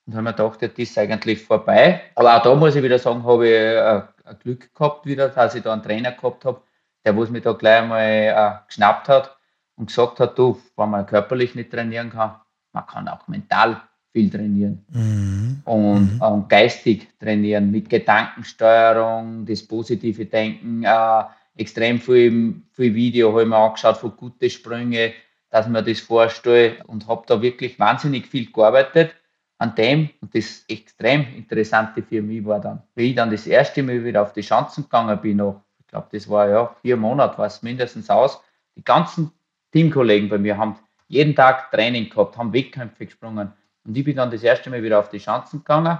Und 0.06 0.16
haben 0.16 0.24
mir 0.24 0.32
gedacht, 0.32 0.62
ja, 0.62 0.68
das 0.68 0.78
ist 0.78 0.98
eigentlich 0.98 1.42
vorbei. 1.42 2.00
Aber 2.14 2.36
auch 2.36 2.42
da 2.42 2.54
muss 2.54 2.74
ich 2.74 2.82
wieder 2.82 2.98
sagen, 2.98 3.24
habe 3.24 3.46
ich 3.46 3.52
äh, 3.52 4.02
ein 4.24 4.38
Glück 4.42 4.74
gehabt 4.74 5.06
wieder, 5.06 5.28
dass 5.28 5.54
ich 5.54 5.62
da 5.62 5.72
einen 5.72 5.82
Trainer 5.82 6.12
gehabt 6.12 6.44
habe, 6.44 6.62
der 7.04 7.16
was 7.16 7.30
mich 7.30 7.42
da 7.42 7.52
gleich 7.52 7.82
einmal 7.82 8.02
äh, 8.02 8.66
geschnappt 8.66 9.08
hat 9.08 9.36
und 9.76 9.86
gesagt 9.86 10.20
hat, 10.20 10.38
du, 10.38 10.60
wenn 10.76 10.90
man 10.90 11.06
körperlich 11.06 11.54
nicht 11.54 11.70
trainieren 11.70 12.10
kann, 12.10 12.36
man 12.72 12.86
kann 12.86 13.08
auch 13.08 13.28
mental 13.28 13.80
viel 14.12 14.30
trainieren 14.30 14.84
mhm. 14.88 15.62
Und, 15.64 16.14
mhm. 16.14 16.22
und, 16.22 16.48
geistig 16.48 17.08
trainieren 17.18 17.70
mit 17.70 17.88
Gedankensteuerung, 17.90 19.44
das 19.46 19.66
positive 19.66 20.26
Denken, 20.26 20.84
äh, 20.84 21.24
extrem 21.56 22.00
viel, 22.00 22.62
viel 22.72 22.94
Video 22.94 23.30
habe 23.30 23.42
ich 23.42 23.48
mir 23.48 23.56
angeschaut 23.56 23.98
von 23.98 24.16
guten 24.16 24.48
Sprünge, 24.48 25.12
dass 25.50 25.68
man 25.68 25.84
das 25.84 26.00
vorstelle 26.00 26.82
und 26.86 27.06
habe 27.06 27.24
da 27.26 27.40
wirklich 27.40 27.78
wahnsinnig 27.78 28.26
viel 28.26 28.50
gearbeitet 28.50 29.14
an 29.58 29.74
dem. 29.74 30.10
Und 30.20 30.34
das 30.34 30.64
extrem 30.68 31.26
Interessante 31.34 32.02
für 32.02 32.22
mich 32.22 32.44
war 32.44 32.60
dann, 32.60 32.82
wie 32.94 33.10
ich 33.10 33.16
dann 33.16 33.30
das 33.30 33.46
erste 33.46 33.82
Mal 33.82 34.04
wieder 34.04 34.22
auf 34.22 34.32
die 34.32 34.42
Schanzen 34.42 34.84
gegangen 34.84 35.20
bin, 35.20 35.38
noch, 35.38 35.62
ich 35.80 35.86
glaube, 35.86 36.08
das 36.12 36.28
war 36.28 36.48
ja 36.48 36.76
vier 36.82 36.96
Monate, 36.96 37.38
war 37.38 37.46
es 37.46 37.62
mindestens 37.62 38.10
aus, 38.10 38.40
die 38.76 38.84
ganzen 38.84 39.32
Teamkollegen 39.72 40.28
bei 40.28 40.38
mir 40.38 40.56
haben 40.56 40.78
jeden 41.08 41.34
Tag 41.34 41.70
Training 41.70 42.08
gehabt, 42.10 42.36
haben 42.36 42.52
Wettkämpfe 42.52 43.06
gesprungen. 43.06 43.52
Und 43.84 43.96
ich 43.96 44.04
bin 44.04 44.16
dann 44.16 44.30
das 44.30 44.42
erste 44.42 44.70
Mal 44.70 44.82
wieder 44.82 44.98
auf 44.98 45.08
die 45.08 45.20
Schanzen 45.20 45.60
gegangen 45.60 45.98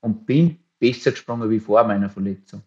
und 0.00 0.26
bin 0.26 0.58
besser 0.78 1.12
gesprungen 1.12 1.48
wie 1.50 1.60
vor 1.60 1.84
meiner 1.84 2.10
Verletzung. 2.10 2.62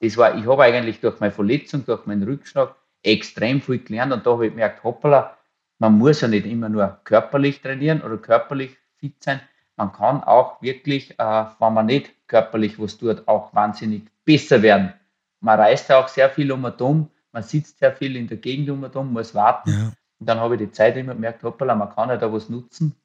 Das 0.00 0.16
war, 0.16 0.36
ich 0.36 0.46
habe 0.46 0.64
eigentlich 0.64 1.00
durch 1.00 1.18
meine 1.20 1.32
Verletzung, 1.32 1.84
durch 1.86 2.04
meinen 2.06 2.24
Rückschlag 2.24 2.74
extrem 3.02 3.60
viel 3.60 3.78
gelernt 3.78 4.12
und 4.12 4.26
da 4.26 4.32
habe 4.32 4.46
ich 4.46 4.52
gemerkt, 4.52 4.82
hoppala, 4.82 5.35
man 5.78 5.98
muss 5.98 6.20
ja 6.20 6.28
nicht 6.28 6.46
immer 6.46 6.68
nur 6.68 7.00
körperlich 7.04 7.60
trainieren 7.60 8.02
oder 8.02 8.16
körperlich 8.16 8.76
fit 8.98 9.22
sein. 9.22 9.40
Man 9.76 9.92
kann 9.92 10.24
auch 10.24 10.62
wirklich, 10.62 11.18
äh, 11.18 11.44
wenn 11.58 11.74
man 11.74 11.86
nicht 11.86 12.12
körperlich 12.26 12.78
was 12.78 12.96
tut, 12.96 13.26
auch 13.28 13.54
wahnsinnig 13.54 14.04
besser 14.24 14.62
werden. 14.62 14.94
Man 15.40 15.60
reist 15.60 15.90
ja 15.90 15.98
auch 16.02 16.08
sehr 16.08 16.30
viel 16.30 16.50
um 16.50 16.64
und 16.64 16.80
um, 16.80 17.10
man 17.32 17.42
sitzt 17.42 17.78
sehr 17.78 17.92
viel 17.94 18.16
in 18.16 18.26
der 18.26 18.38
Gegend 18.38 18.70
um 18.70 18.82
und 18.82 18.96
um, 18.96 19.12
muss 19.12 19.34
warten. 19.34 19.70
Ja. 19.70 19.92
Und 20.18 20.28
dann 20.28 20.40
habe 20.40 20.54
ich 20.54 20.60
die 20.60 20.70
Zeit 20.70 20.96
immer 20.96 21.14
gemerkt, 21.14 21.42
hoppala, 21.42 21.74
man 21.74 21.90
kann 21.90 22.08
ja 22.08 22.16
da 22.16 22.32
was 22.32 22.48
nutzen, 22.48 22.96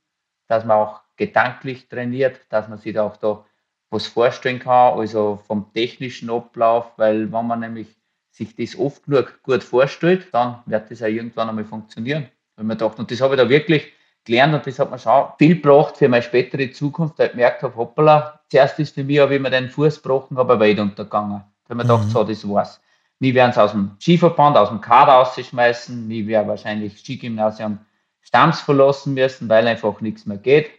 dass 0.47 0.63
man 0.63 0.77
auch 0.77 1.01
gedanklich 1.17 1.89
trainiert, 1.89 2.39
dass 2.49 2.69
man 2.69 2.77
sich 2.77 2.93
da 2.93 3.03
auch 3.03 3.17
da 3.17 3.45
was 3.89 4.07
vorstellen 4.07 4.59
kann, 4.59 4.97
also 4.97 5.41
vom 5.45 5.73
technischen 5.73 6.29
Ablauf, 6.29 6.93
weil 6.97 7.31
wenn 7.33 7.45
man 7.45 7.59
nämlich 7.59 7.87
sich 8.29 8.55
das 8.55 8.79
oft 8.79 9.03
genug 9.03 9.43
gut 9.43 9.63
vorstellt, 9.63 10.27
dann 10.31 10.63
wird 10.65 10.89
das 10.89 11.03
auch 11.03 11.07
irgendwann 11.07 11.49
einmal 11.49 11.65
funktionieren. 11.65 12.29
Wenn 12.61 12.67
man 12.67 12.77
dachte, 12.77 13.01
und 13.01 13.09
das 13.09 13.19
habe 13.21 13.33
ich 13.33 13.41
da 13.41 13.49
wirklich 13.49 13.91
gelernt 14.23 14.53
und 14.53 14.67
das 14.67 14.77
hat 14.77 14.91
mir 14.91 14.99
schon 14.99 15.29
viel 15.39 15.55
gebracht 15.55 15.97
für 15.97 16.07
meine 16.07 16.21
spätere 16.21 16.71
Zukunft, 16.71 17.17
weil 17.17 17.25
ich 17.25 17.31
gemerkt 17.31 17.63
habe, 17.63 17.75
hoppala, 17.75 18.39
zuerst 18.49 18.77
ist 18.77 18.93
für 18.93 19.03
mich, 19.03 19.17
habe 19.17 19.33
ich 19.33 19.41
mir 19.41 19.49
den 19.49 19.67
Fuß 19.67 20.03
gebrochen, 20.03 20.37
aber 20.37 20.59
weit 20.59 20.77
untergegangen. 20.77 21.41
Habe 21.63 21.75
mir 21.75 21.81
gedacht, 21.81 22.05
mhm. 22.05 22.09
so, 22.11 22.23
das 22.23 22.47
war's. 22.47 22.79
Nie 23.17 23.33
werden 23.33 23.49
es 23.49 23.57
aus 23.57 23.71
dem 23.71 23.97
Skiverband, 23.99 24.57
aus 24.57 24.69
dem 24.69 24.79
Kader 24.79 25.13
rausschmeißen, 25.13 26.07
nie 26.07 26.27
wäre 26.27 26.47
wahrscheinlich 26.47 26.99
Skigymnasium 26.99 27.79
Stamms 28.21 28.61
verlassen 28.61 29.15
müssen, 29.15 29.49
weil 29.49 29.67
einfach 29.67 29.99
nichts 29.99 30.27
mehr 30.27 30.37
geht. 30.37 30.69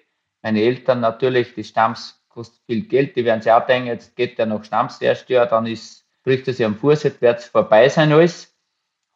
Meine 0.40 0.60
Eltern 0.60 1.00
natürlich, 1.00 1.52
die 1.56 1.64
Stamms 1.64 2.22
kostet 2.28 2.60
viel 2.66 2.82
Geld, 2.82 3.16
die 3.16 3.24
werden 3.24 3.42
sich 3.42 3.50
auch 3.50 3.66
denken, 3.66 3.88
jetzt 3.88 4.14
geht 4.14 4.38
der 4.38 4.46
noch 4.46 4.62
Stamms 4.62 5.00
erst 5.00 5.28
Jahr, 5.28 5.46
dann 5.46 5.66
ist, 5.66 6.04
bricht 6.22 6.46
er 6.46 6.54
sich 6.54 6.64
am 6.64 6.76
Fuß, 6.76 7.02
jetzt 7.02 7.20
wird 7.20 7.40
es 7.40 7.46
vorbei 7.46 7.88
sein 7.88 8.12
alles. 8.12 8.51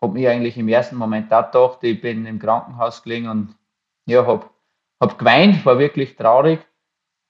Habe 0.01 0.13
mich 0.13 0.29
eigentlich 0.29 0.57
im 0.59 0.69
ersten 0.69 0.97
Moment 0.97 1.33
auch 1.33 1.51
gedacht, 1.51 1.79
ich 1.83 2.01
bin 2.01 2.27
im 2.27 2.39
Krankenhaus 2.39 3.03
gelegen 3.03 3.29
und 3.29 3.55
ja, 4.07 4.27
habe 4.27 4.47
hab 5.01 5.19
geweint, 5.19 5.65
war 5.65 5.79
wirklich 5.79 6.17
traurig. 6.17 6.61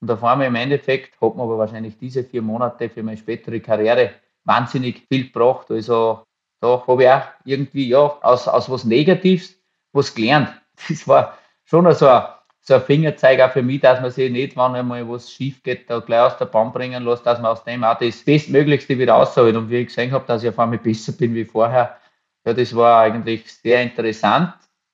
Und 0.01 0.11
auf 0.11 0.23
einmal 0.23 0.47
im 0.47 0.55
Endeffekt 0.55 1.19
hat 1.21 1.35
mir 1.35 1.43
aber 1.43 1.57
wahrscheinlich 1.57 1.97
diese 1.97 2.23
vier 2.23 2.41
Monate 2.41 2.89
für 2.89 3.03
meine 3.03 3.17
spätere 3.17 3.59
Karriere 3.59 4.11
wahnsinnig 4.43 5.07
viel 5.07 5.25
gebracht. 5.25 5.71
Also 5.71 6.23
da 6.59 6.83
habe 6.85 7.03
ich 7.03 7.09
auch 7.09 7.23
irgendwie 7.45 7.89
ja, 7.89 8.17
aus, 8.21 8.47
aus 8.47 8.69
was 8.69 8.83
Negatives 8.83 9.55
was 9.93 10.13
gelernt. 10.13 10.49
Das 10.89 11.07
war 11.07 11.35
schon 11.65 11.91
so 11.95 12.07
ein 12.07 12.23
so 12.67 12.73
ein 12.73 12.81
Fingerzeig 12.81 13.39
auch 13.39 13.51
für 13.51 13.63
mich, 13.63 13.79
dass 13.79 14.01
man 14.01 14.11
sich 14.11 14.29
nicht, 14.29 14.57
wenn 14.57 14.75
einmal 14.75 15.07
was 15.09 15.31
schief 15.31 15.63
geht, 15.63 15.89
da 15.89 15.99
gleich 15.99 16.19
aus 16.19 16.37
der 16.37 16.47
Bahn 16.47 16.73
bringen 16.73 17.01
lässt, 17.05 17.25
dass 17.25 17.39
man 17.39 17.51
aus 17.51 17.63
dem 17.63 17.81
auch 17.85 17.97
das 17.97 18.21
Bestmöglichste 18.23 18.99
wieder 18.99 19.13
rausholt. 19.13 19.55
Und 19.55 19.69
wie 19.69 19.77
ich 19.77 19.87
gesehen 19.87 20.11
habe, 20.11 20.25
dass 20.27 20.43
ich 20.43 20.49
auf 20.49 20.59
einmal 20.59 20.77
besser 20.77 21.13
bin 21.13 21.33
wie 21.33 21.45
vorher, 21.45 21.95
ja, 22.47 22.53
das 22.53 22.73
war 22.73 23.01
eigentlich 23.01 23.43
sehr 23.51 23.83
interessant. 23.83 24.53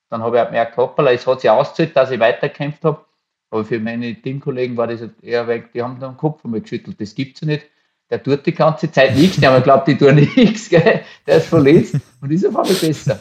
Dann 0.09 0.23
habe 0.23 0.37
ich 0.37 0.41
auch 0.41 0.47
gemerkt, 0.47 0.75
hoppala, 0.75 1.11
es 1.11 1.27
hat 1.27 1.41
sich 1.41 1.49
ausgezahlt, 1.51 1.95
dass 1.95 2.09
ich 2.09 2.19
weiterkämpft 2.19 2.83
habe. 2.83 3.05
Aber 3.51 3.63
für 3.63 3.79
meine 3.79 4.19
Teamkollegen 4.19 4.75
war 4.75 4.87
das 4.87 5.01
eher 5.21 5.47
weg, 5.47 5.71
die 5.71 5.83
haben 5.83 5.99
den 5.99 6.17
Kopf 6.17 6.43
einmal 6.43 6.61
geschüttelt. 6.61 6.99
Das 6.99 7.13
gibt 7.13 7.35
es 7.35 7.41
ja 7.41 7.47
nicht. 7.47 7.67
Der 8.09 8.23
tut 8.23 8.43
die 8.47 8.55
ganze 8.55 8.91
Zeit 8.91 9.15
nichts, 9.15 9.37
der 9.37 9.61
glaubt, 9.61 9.87
die 9.87 9.95
tun 9.95 10.15
nichts, 10.35 10.67
gell? 10.69 11.01
der 11.27 11.37
ist 11.37 11.45
verletzt 11.45 11.95
und 12.21 12.31
ist 12.31 12.43
auf 12.45 12.57
einmal 12.57 12.73
besser. 12.73 13.19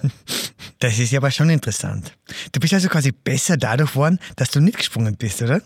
Das 0.79 0.99
ist 0.99 1.13
ja 1.13 1.21
aber 1.21 1.31
schon 1.31 1.51
interessant. 1.51 2.17
Du 2.53 2.61
bist 2.61 2.73
also 2.73 2.89
quasi 2.89 3.13
besser 3.13 3.59
dadurch 3.59 3.93
geworden, 3.93 4.19
dass 4.37 4.51
du 4.51 4.61
nicht 4.61 4.79
gesprungen 4.79 5.17
bist, 5.19 5.43
oder? 5.43 5.61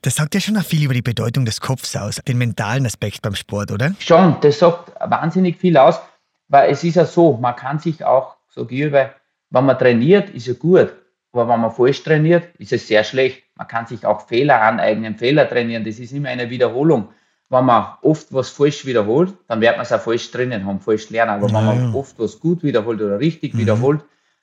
Das 0.00 0.14
sagt 0.14 0.34
ja 0.34 0.40
schon 0.40 0.56
auch 0.56 0.64
viel 0.64 0.82
über 0.82 0.94
die 0.94 1.02
Bedeutung 1.02 1.44
des 1.44 1.60
Kopfs 1.60 1.94
aus, 1.96 2.16
den 2.26 2.38
mentalen 2.38 2.86
Aspekt 2.86 3.20
beim 3.20 3.34
Sport, 3.34 3.72
oder? 3.72 3.94
Schon, 3.98 4.38
das 4.40 4.58
sagt 4.58 4.92
wahnsinnig 5.00 5.58
viel 5.58 5.76
aus, 5.76 6.00
weil 6.48 6.70
es 6.70 6.84
ist 6.84 6.96
ja 6.96 7.04
so, 7.04 7.36
man 7.36 7.56
kann 7.56 7.78
sich 7.78 8.04
auch, 8.04 8.36
so 8.48 8.66
ich, 8.68 8.92
wenn 8.92 9.10
man 9.50 9.78
trainiert, 9.78 10.30
ist 10.30 10.46
ja 10.46 10.54
gut, 10.54 10.92
aber 11.32 11.48
wenn 11.48 11.60
man 11.60 11.70
falsch 11.70 12.02
trainiert, 12.02 12.48
ist 12.58 12.72
es 12.72 12.88
sehr 12.88 13.04
schlecht. 13.04 13.42
Man 13.56 13.68
kann 13.68 13.86
sich 13.86 14.06
auch 14.06 14.26
Fehler 14.26 14.62
aneignen, 14.62 15.16
Fehler 15.16 15.48
trainieren, 15.48 15.84
das 15.84 15.98
ist 15.98 16.12
immer 16.12 16.28
eine 16.28 16.48
Wiederholung. 16.48 17.08
Wenn 17.48 17.64
man 17.64 17.86
oft 18.02 18.32
was 18.32 18.48
falsch 18.48 18.86
wiederholt, 18.86 19.34
dann 19.46 19.60
wird 19.60 19.76
man 19.76 19.82
es 19.82 19.92
auch 19.92 20.00
falsch 20.00 20.30
drinnen 20.30 20.64
haben, 20.64 20.80
falsch 20.80 21.10
lernen. 21.10 21.32
Aber 21.32 21.48
ja, 21.48 21.54
wenn 21.54 21.64
man 21.66 21.92
ja. 21.92 21.98
oft 21.98 22.18
was 22.18 22.40
gut 22.40 22.62
wiederholt 22.62 23.00
oder 23.00 23.20
richtig 23.20 23.54
mhm. 23.54 23.58
wiederholt, 23.58 24.00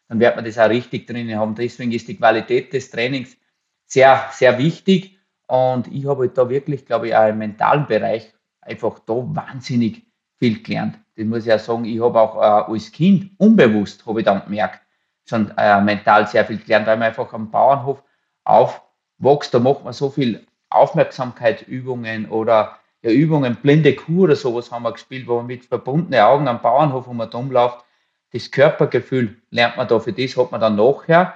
dann 0.07 0.19
wird 0.19 0.35
man 0.35 0.45
das 0.45 0.57
auch 0.57 0.69
richtig 0.69 1.07
drinnen 1.07 1.37
haben. 1.37 1.55
Deswegen 1.55 1.91
ist 1.91 2.07
die 2.07 2.15
Qualität 2.15 2.71
des 2.71 2.89
Trainings 2.91 3.35
sehr, 3.87 4.25
sehr 4.31 4.57
wichtig. 4.57 5.17
Und 5.47 5.87
ich 5.87 6.05
habe 6.05 6.21
halt 6.21 6.37
da 6.37 6.49
wirklich, 6.49 6.85
glaube 6.85 7.07
ich, 7.07 7.15
auch 7.15 7.27
im 7.27 7.39
mentalen 7.39 7.87
Bereich 7.87 8.33
einfach 8.61 8.99
da 8.99 9.13
wahnsinnig 9.15 10.03
viel 10.43 10.61
gelernt. 10.61 10.99
Das 11.15 11.25
muss 11.25 11.45
ich 11.45 11.53
auch 11.53 11.59
sagen, 11.59 11.85
ich 11.85 12.01
habe 12.01 12.19
auch 12.19 12.35
äh, 12.35 12.71
als 12.71 12.91
Kind 12.91 13.31
unbewusst, 13.37 14.05
habe 14.05 14.19
ich 14.19 14.25
dann 14.25 14.43
gemerkt, 14.43 14.81
schon 15.25 15.51
äh, 15.57 15.79
mental 15.81 16.27
sehr 16.27 16.45
viel 16.45 16.57
gelernt, 16.57 16.87
weil 16.87 16.97
man 16.97 17.07
einfach 17.07 17.31
am 17.31 17.49
Bauernhof 17.49 18.03
aufwächst, 18.43 19.53
da 19.53 19.59
macht 19.59 19.83
man 19.83 19.93
so 19.93 20.09
viel 20.09 20.45
Aufmerksamkeitsübungen 20.69 22.29
oder 22.29 22.77
ja, 23.03 23.11
Übungen, 23.11 23.55
blinde 23.55 23.95
Kuh 23.95 24.23
oder 24.23 24.35
sowas 24.35 24.71
haben 24.71 24.83
wir 24.83 24.91
gespielt, 24.91 25.27
wo 25.27 25.37
man 25.37 25.45
mit 25.45 25.65
verbundenen 25.65 26.19
Augen 26.21 26.47
am 26.47 26.61
Bauernhof 26.61 27.07
um 27.07 27.19
und 27.19 27.35
umläuft 27.35 27.85
das 28.33 28.49
Körpergefühl 28.49 29.41
lernt 29.51 29.77
man 29.77 29.87
da, 29.87 29.99
für 29.99 30.11
das 30.11 30.35
hat 30.35 30.51
man 30.51 30.59
dann 30.59 30.75
nachher, 30.75 31.35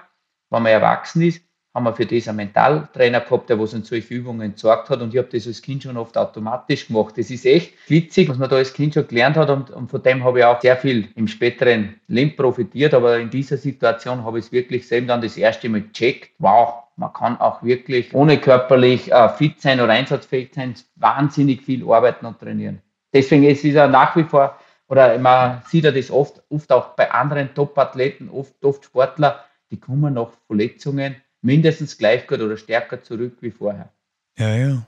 wenn 0.49 0.63
man 0.63 0.71
erwachsen 0.71 1.21
ist, 1.21 1.43
haben 1.77 1.84
wir 1.84 1.93
für 1.93 2.07
das 2.07 2.27
einen 2.27 2.38
Mentaltrainer 2.38 3.22
gehabt, 3.22 3.51
der 3.51 3.60
was 3.60 3.75
uns 3.75 3.88
solche 3.88 4.12
Übungen 4.15 4.50
gezeigt 4.50 4.89
hat 4.89 5.00
und 5.00 5.13
ich 5.13 5.19
habe 5.19 5.29
das 5.31 5.46
als 5.46 5.62
Kind 5.62 5.84
schon 5.84 5.96
oft 5.96 6.17
automatisch 6.17 6.88
gemacht. 6.88 7.13
Das 7.19 7.29
ist 7.29 7.46
echt 7.46 7.74
witzig, 7.88 8.29
was 8.29 8.39
man 8.39 8.50
da 8.50 8.55
als 8.55 8.74
Kind 8.74 8.96
schon 8.96 9.07
gelernt 9.07 9.38
hat 9.38 9.51
und, 9.51 9.69
und 9.69 9.91
von 9.91 10.01
dem 10.01 10.24
habe 10.24 10.39
ich 10.39 10.46
auch 10.46 10.60
sehr 10.60 10.75
viel 10.75 11.10
im 11.13 11.27
späteren 11.27 12.01
Leben 12.07 12.36
profitiert, 12.36 12.96
aber 12.96 13.19
in 13.19 13.29
dieser 13.29 13.57
Situation 13.57 14.25
habe 14.25 14.39
ich 14.39 14.46
es 14.46 14.51
wirklich 14.51 14.88
selber 14.88 15.10
dann 15.10 15.22
das 15.22 15.38
erste 15.38 15.69
Mal 15.69 15.84
gecheckt, 15.84 16.31
wow, 16.39 16.86
man 16.96 17.13
kann 17.13 17.39
auch 17.39 17.62
wirklich 17.62 18.12
ohne 18.12 18.39
körperlich 18.39 19.12
äh, 19.12 19.29
fit 19.29 19.62
sein 19.62 19.79
oder 19.79 19.93
einsatzfähig 19.93 20.50
sein, 20.55 20.74
wahnsinnig 20.96 21.62
viel 21.62 21.88
arbeiten 21.88 22.25
und 22.25 22.39
trainieren. 22.39 22.81
Deswegen 23.13 23.43
ist 23.43 23.63
es 23.63 23.75
ja 23.75 23.86
nach 23.86 24.15
wie 24.15 24.24
vor 24.24 24.57
oder 24.88 25.19
man 25.19 25.62
sieht 25.67 25.84
ja 25.84 25.91
das 25.91 26.10
oft, 26.10 26.41
oft 26.50 26.72
auch 26.72 26.96
bei 26.96 27.12
anderen 27.12 27.53
Top-Athleten, 27.53 28.29
oft, 28.29 28.65
oft 28.65 28.84
Sportler, 28.84 29.43
die 29.69 29.79
kommen 29.79 30.15
nach 30.15 30.29
Verletzungen 30.48 31.17
mindestens 31.48 31.98
gleich 31.98 32.27
gut 32.27 32.42
oder 32.42 32.58
stärker 32.58 33.01
zurück 33.01 33.38
wie 33.39 33.51
vorher. 33.51 33.89
Ja, 34.38 34.56
ja. 34.56 34.86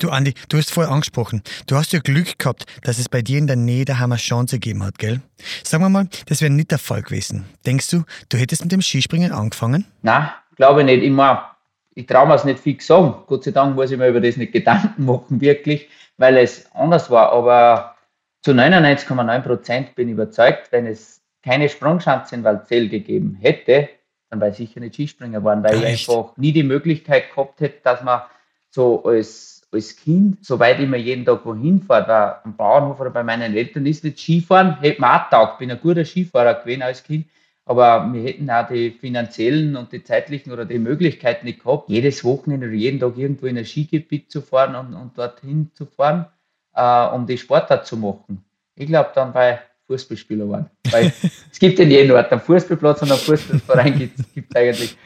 Du, 0.00 0.10
Andi, 0.10 0.34
du 0.50 0.58
hast 0.58 0.70
vorher 0.70 0.92
angesprochen, 0.92 1.42
du 1.66 1.76
hast 1.76 1.92
ja 1.94 2.00
Glück 2.00 2.38
gehabt, 2.38 2.66
dass 2.82 2.98
es 2.98 3.08
bei 3.08 3.22
dir 3.22 3.38
in 3.38 3.46
der 3.46 3.56
Nähe 3.56 3.86
der 3.86 4.00
Hammer 4.00 4.16
Chance 4.16 4.56
gegeben 4.56 4.84
hat, 4.84 4.98
gell? 4.98 5.22
Sagen 5.62 5.82
wir 5.82 5.88
mal, 5.88 6.08
das 6.26 6.42
wäre 6.42 6.52
nicht 6.52 6.72
der 6.72 6.78
Fall 6.78 7.02
gewesen. 7.02 7.46
Denkst 7.64 7.88
du, 7.88 8.02
du 8.28 8.36
hättest 8.36 8.62
mit 8.62 8.72
dem 8.72 8.82
Skispringen 8.82 9.32
angefangen? 9.32 9.86
Na, 10.02 10.34
glaube 10.56 10.80
ich 10.80 10.86
nicht. 10.86 11.04
Immer, 11.04 11.56
ich 11.94 12.06
traue 12.06 12.26
mir 12.26 12.34
es 12.34 12.44
nicht 12.44 12.58
fix 12.58 12.88
sagen. 12.88 13.14
Gott 13.28 13.44
sei 13.44 13.52
Dank 13.52 13.76
muss 13.76 13.92
ich 13.92 13.96
mir 13.96 14.08
über 14.08 14.20
das 14.20 14.36
nicht 14.36 14.52
Gedanken 14.52 15.06
machen, 15.06 15.40
wirklich, 15.40 15.88
weil 16.18 16.36
es 16.36 16.66
anders 16.74 17.10
war. 17.10 17.32
Aber 17.32 17.94
zu 18.42 18.50
99,9 18.50 19.40
Prozent 19.40 19.94
bin 19.94 20.08
ich 20.08 20.14
überzeugt, 20.14 20.70
wenn 20.72 20.86
es 20.86 21.22
keine 21.42 21.68
Sprungschanze 21.68 22.34
in 22.34 22.44
Waldzell 22.44 22.88
gegeben 22.88 23.38
hätte, 23.40 23.88
dann 24.32 24.40
wäre 24.40 24.50
ich 24.50 24.56
sicher 24.56 24.80
nicht 24.80 24.94
Skispringer 24.94 25.40
geworden, 25.40 25.62
weil 25.62 25.84
Echt? 25.84 26.08
ich 26.08 26.08
einfach 26.08 26.36
nie 26.38 26.52
die 26.52 26.62
Möglichkeit 26.62 27.30
gehabt 27.30 27.60
hätte, 27.60 27.80
dass 27.84 28.02
man 28.02 28.22
so 28.70 29.04
als, 29.04 29.68
als 29.70 29.94
Kind, 29.94 30.44
soweit 30.44 30.80
ich 30.80 30.88
mir 30.88 30.98
jeden 30.98 31.26
Tag 31.26 31.44
wohin 31.44 31.82
fahre, 31.82 32.06
da 32.06 32.40
am 32.44 32.56
Bauernhof 32.56 32.98
oder 32.98 33.10
bei 33.10 33.22
meinen 33.22 33.54
Eltern 33.54 33.84
ist 33.84 34.02
nicht 34.02 34.18
Skifahren, 34.18 34.80
hätte 34.80 35.02
man 35.02 35.20
auch 35.20 35.28
taugt, 35.28 35.58
bin 35.58 35.70
ein 35.70 35.80
guter 35.80 36.06
Skifahrer 36.06 36.54
gewesen 36.54 36.82
als 36.82 37.04
Kind, 37.04 37.26
aber 37.66 38.10
wir 38.10 38.22
hätten 38.22 38.50
auch 38.50 38.66
die 38.66 38.92
finanziellen 38.92 39.76
und 39.76 39.92
die 39.92 40.02
zeitlichen 40.02 40.50
oder 40.50 40.64
die 40.64 40.78
Möglichkeiten 40.78 41.44
nicht 41.44 41.62
gehabt, 41.62 41.90
jedes 41.90 42.24
Wochenende 42.24 42.68
oder 42.68 42.74
jeden 42.74 42.98
Tag 42.98 43.18
irgendwo 43.18 43.46
in 43.46 43.58
ein 43.58 43.66
Skigebiet 43.66 44.30
zu 44.30 44.40
fahren 44.40 44.74
und, 44.74 44.94
und 44.94 45.16
dorthin 45.18 45.70
zu 45.74 45.84
fahren 45.84 46.26
äh, 46.74 47.06
um 47.06 47.26
die 47.26 47.38
Sportart 47.38 47.86
zu 47.86 47.96
machen. 47.96 48.44
Ich 48.74 48.86
glaube 48.86 49.10
dann 49.14 49.32
bei 49.32 49.60
Fußballspieler 49.86 50.48
waren. 50.48 50.70
Weil 50.90 51.12
es 51.52 51.58
gibt 51.58 51.78
in 51.78 51.90
jedem 51.90 52.16
Ort 52.16 52.30
einen 52.32 52.40
Fußballplatz 52.40 53.02
und 53.02 53.12
einen 53.12 53.20
Fußballverein 53.20 53.98
gibt 53.98 54.18
es 54.18 54.56
eigentlich 54.56 54.96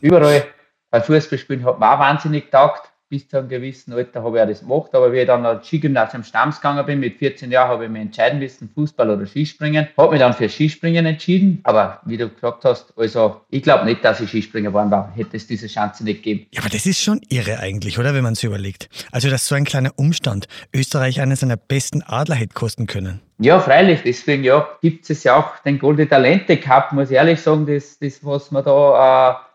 überall. 0.00 0.44
Bei 0.90 1.00
Fußballspielen 1.00 1.64
hat 1.64 1.78
man 1.78 1.94
auch 1.94 1.98
wahnsinnig 1.98 2.50
taugt 2.50 2.90
bis 3.08 3.28
zu 3.28 3.38
einem 3.38 3.48
gewissen 3.48 3.92
Alter 3.92 4.22
habe 4.22 4.38
ich 4.38 4.42
auch 4.42 4.48
das 4.48 4.60
gemacht. 4.60 4.94
Aber 4.94 5.12
wie 5.12 5.20
ich 5.20 5.26
dann 5.26 5.46
ans 5.46 5.66
Skigymnasium 5.66 6.24
Stamms 6.24 6.56
gegangen 6.56 6.84
bin, 6.86 7.00
mit 7.00 7.18
14 7.18 7.50
Jahren 7.50 7.68
habe 7.68 7.84
ich 7.84 7.90
mich 7.90 8.02
entscheiden 8.02 8.38
müssen, 8.38 8.68
Fußball 8.74 9.10
oder 9.10 9.26
Skispringen. 9.26 9.88
Habe 9.96 10.12
mich 10.12 10.20
dann 10.20 10.34
für 10.34 10.48
Skispringen 10.48 11.06
entschieden. 11.06 11.60
Aber 11.64 12.00
wie 12.04 12.16
du 12.16 12.28
gesagt 12.28 12.64
hast, 12.64 12.92
also 12.96 13.40
ich 13.50 13.62
glaube 13.62 13.84
nicht, 13.84 14.04
dass 14.04 14.20
ich 14.20 14.28
Skispringer 14.28 14.70
geworden 14.70 14.90
war. 14.90 15.12
Hätte 15.14 15.36
es 15.36 15.46
diese 15.46 15.68
Chance 15.68 16.04
nicht 16.04 16.22
gegeben. 16.22 16.46
Ja, 16.52 16.60
aber 16.62 16.70
das 16.70 16.86
ist 16.86 17.00
schon 17.00 17.20
irre 17.28 17.60
eigentlich, 17.60 17.98
oder? 17.98 18.14
Wenn 18.14 18.24
man 18.24 18.32
es 18.32 18.42
überlegt. 18.42 18.88
Also, 19.12 19.30
dass 19.30 19.46
so 19.46 19.54
ein 19.54 19.64
kleiner 19.64 19.92
Umstand 19.96 20.48
Österreich 20.74 21.20
einen 21.20 21.36
seiner 21.36 21.56
besten 21.56 22.02
Adler 22.02 22.34
hätte 22.34 22.54
kosten 22.54 22.86
können. 22.86 23.20
Ja, 23.38 23.60
freilich. 23.60 24.00
Deswegen 24.04 24.44
ja, 24.44 24.66
gibt 24.80 25.08
es 25.10 25.22
ja 25.24 25.36
auch 25.36 25.58
den 25.62 25.78
Golden 25.78 26.08
Talente 26.08 26.56
Cup, 26.56 26.92
muss 26.92 27.10
ich 27.10 27.16
ehrlich 27.16 27.40
sagen, 27.40 27.66
das, 27.66 27.98
das 27.98 28.24
was 28.24 28.50
man 28.50 28.64
da 28.64 29.30
äh, 29.30 29.45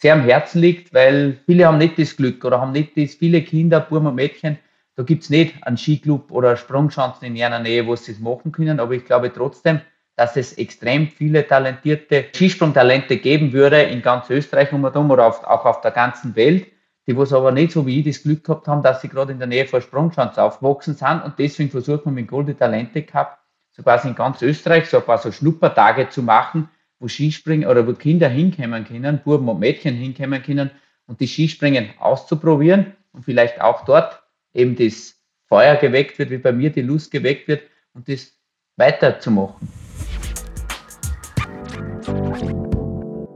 sehr 0.00 0.14
am 0.14 0.22
Herzen 0.22 0.60
liegt, 0.60 0.94
weil 0.94 1.38
viele 1.46 1.66
haben 1.66 1.78
nicht 1.78 1.98
das 1.98 2.16
Glück 2.16 2.44
oder 2.44 2.60
haben 2.60 2.72
nicht 2.72 2.96
das, 2.96 3.14
viele 3.14 3.42
Kinder, 3.42 3.80
Buben 3.80 4.06
und 4.06 4.14
Mädchen, 4.14 4.58
da 4.96 5.02
gibt 5.02 5.22
es 5.22 5.30
nicht 5.30 5.62
einen 5.64 5.76
Skiclub 5.76 6.30
oder 6.30 6.56
Sprungchancen 6.56 7.26
in 7.26 7.36
ihrer 7.36 7.58
Nähe, 7.58 7.86
wo 7.86 7.96
sie 7.96 8.12
es 8.12 8.18
machen 8.18 8.52
können, 8.52 8.80
aber 8.80 8.92
ich 8.94 9.04
glaube 9.04 9.32
trotzdem, 9.32 9.80
dass 10.16 10.36
es 10.36 10.54
extrem 10.54 11.08
viele 11.08 11.46
talentierte 11.46 12.26
Skisprungtalente 12.34 13.16
geben 13.18 13.52
würde 13.52 13.82
in 13.82 14.02
ganz 14.02 14.28
Österreich 14.28 14.72
und 14.72 14.84
oder 14.84 15.26
auch 15.26 15.64
auf 15.64 15.80
der 15.80 15.92
ganzen 15.92 16.36
Welt, 16.36 16.66
die 17.06 17.16
was 17.16 17.32
aber 17.32 17.52
nicht 17.52 17.72
so 17.72 17.86
wie 17.86 18.00
ich 18.00 18.06
das 18.06 18.22
Glück 18.22 18.44
gehabt 18.44 18.68
haben, 18.68 18.82
dass 18.82 19.00
sie 19.00 19.08
gerade 19.08 19.32
in 19.32 19.38
der 19.38 19.48
Nähe 19.48 19.66
von 19.66 19.80
Sprungschanze 19.80 20.42
aufgewachsen 20.42 20.94
sind. 20.94 21.24
Und 21.24 21.38
deswegen 21.38 21.70
versucht 21.70 22.04
man 22.04 22.14
mit 22.14 22.28
Golden 22.28 22.56
Talente 22.56 23.02
Cup 23.02 23.38
so 23.70 23.82
quasi 23.82 24.08
in 24.08 24.14
ganz 24.14 24.42
Österreich 24.42 24.88
so 24.88 24.98
ein 24.98 25.04
paar 25.04 25.18
so 25.18 25.32
Schnuppertage 25.32 26.10
zu 26.10 26.22
machen, 26.22 26.68
wo 27.00 27.08
Skispringen 27.08 27.68
oder 27.68 27.86
wo 27.86 27.94
Kinder 27.94 28.28
hinkommen 28.28 28.84
können, 28.84 29.20
Buben 29.24 29.48
und 29.48 29.58
Mädchen 29.58 29.96
hinkommen 29.96 30.42
können 30.42 30.70
und 31.06 31.20
die 31.20 31.26
Skispringen 31.26 31.90
auszuprobieren 31.98 32.92
und 33.12 33.24
vielleicht 33.24 33.60
auch 33.60 33.84
dort 33.84 34.22
eben 34.54 34.76
das 34.76 35.16
Feuer 35.48 35.76
geweckt 35.76 36.18
wird, 36.18 36.30
wie 36.30 36.38
bei 36.38 36.52
mir 36.52 36.70
die 36.70 36.82
Lust 36.82 37.10
geweckt 37.10 37.48
wird 37.48 37.62
und 37.94 38.08
das 38.08 38.32
weiterzumachen. 38.76 39.68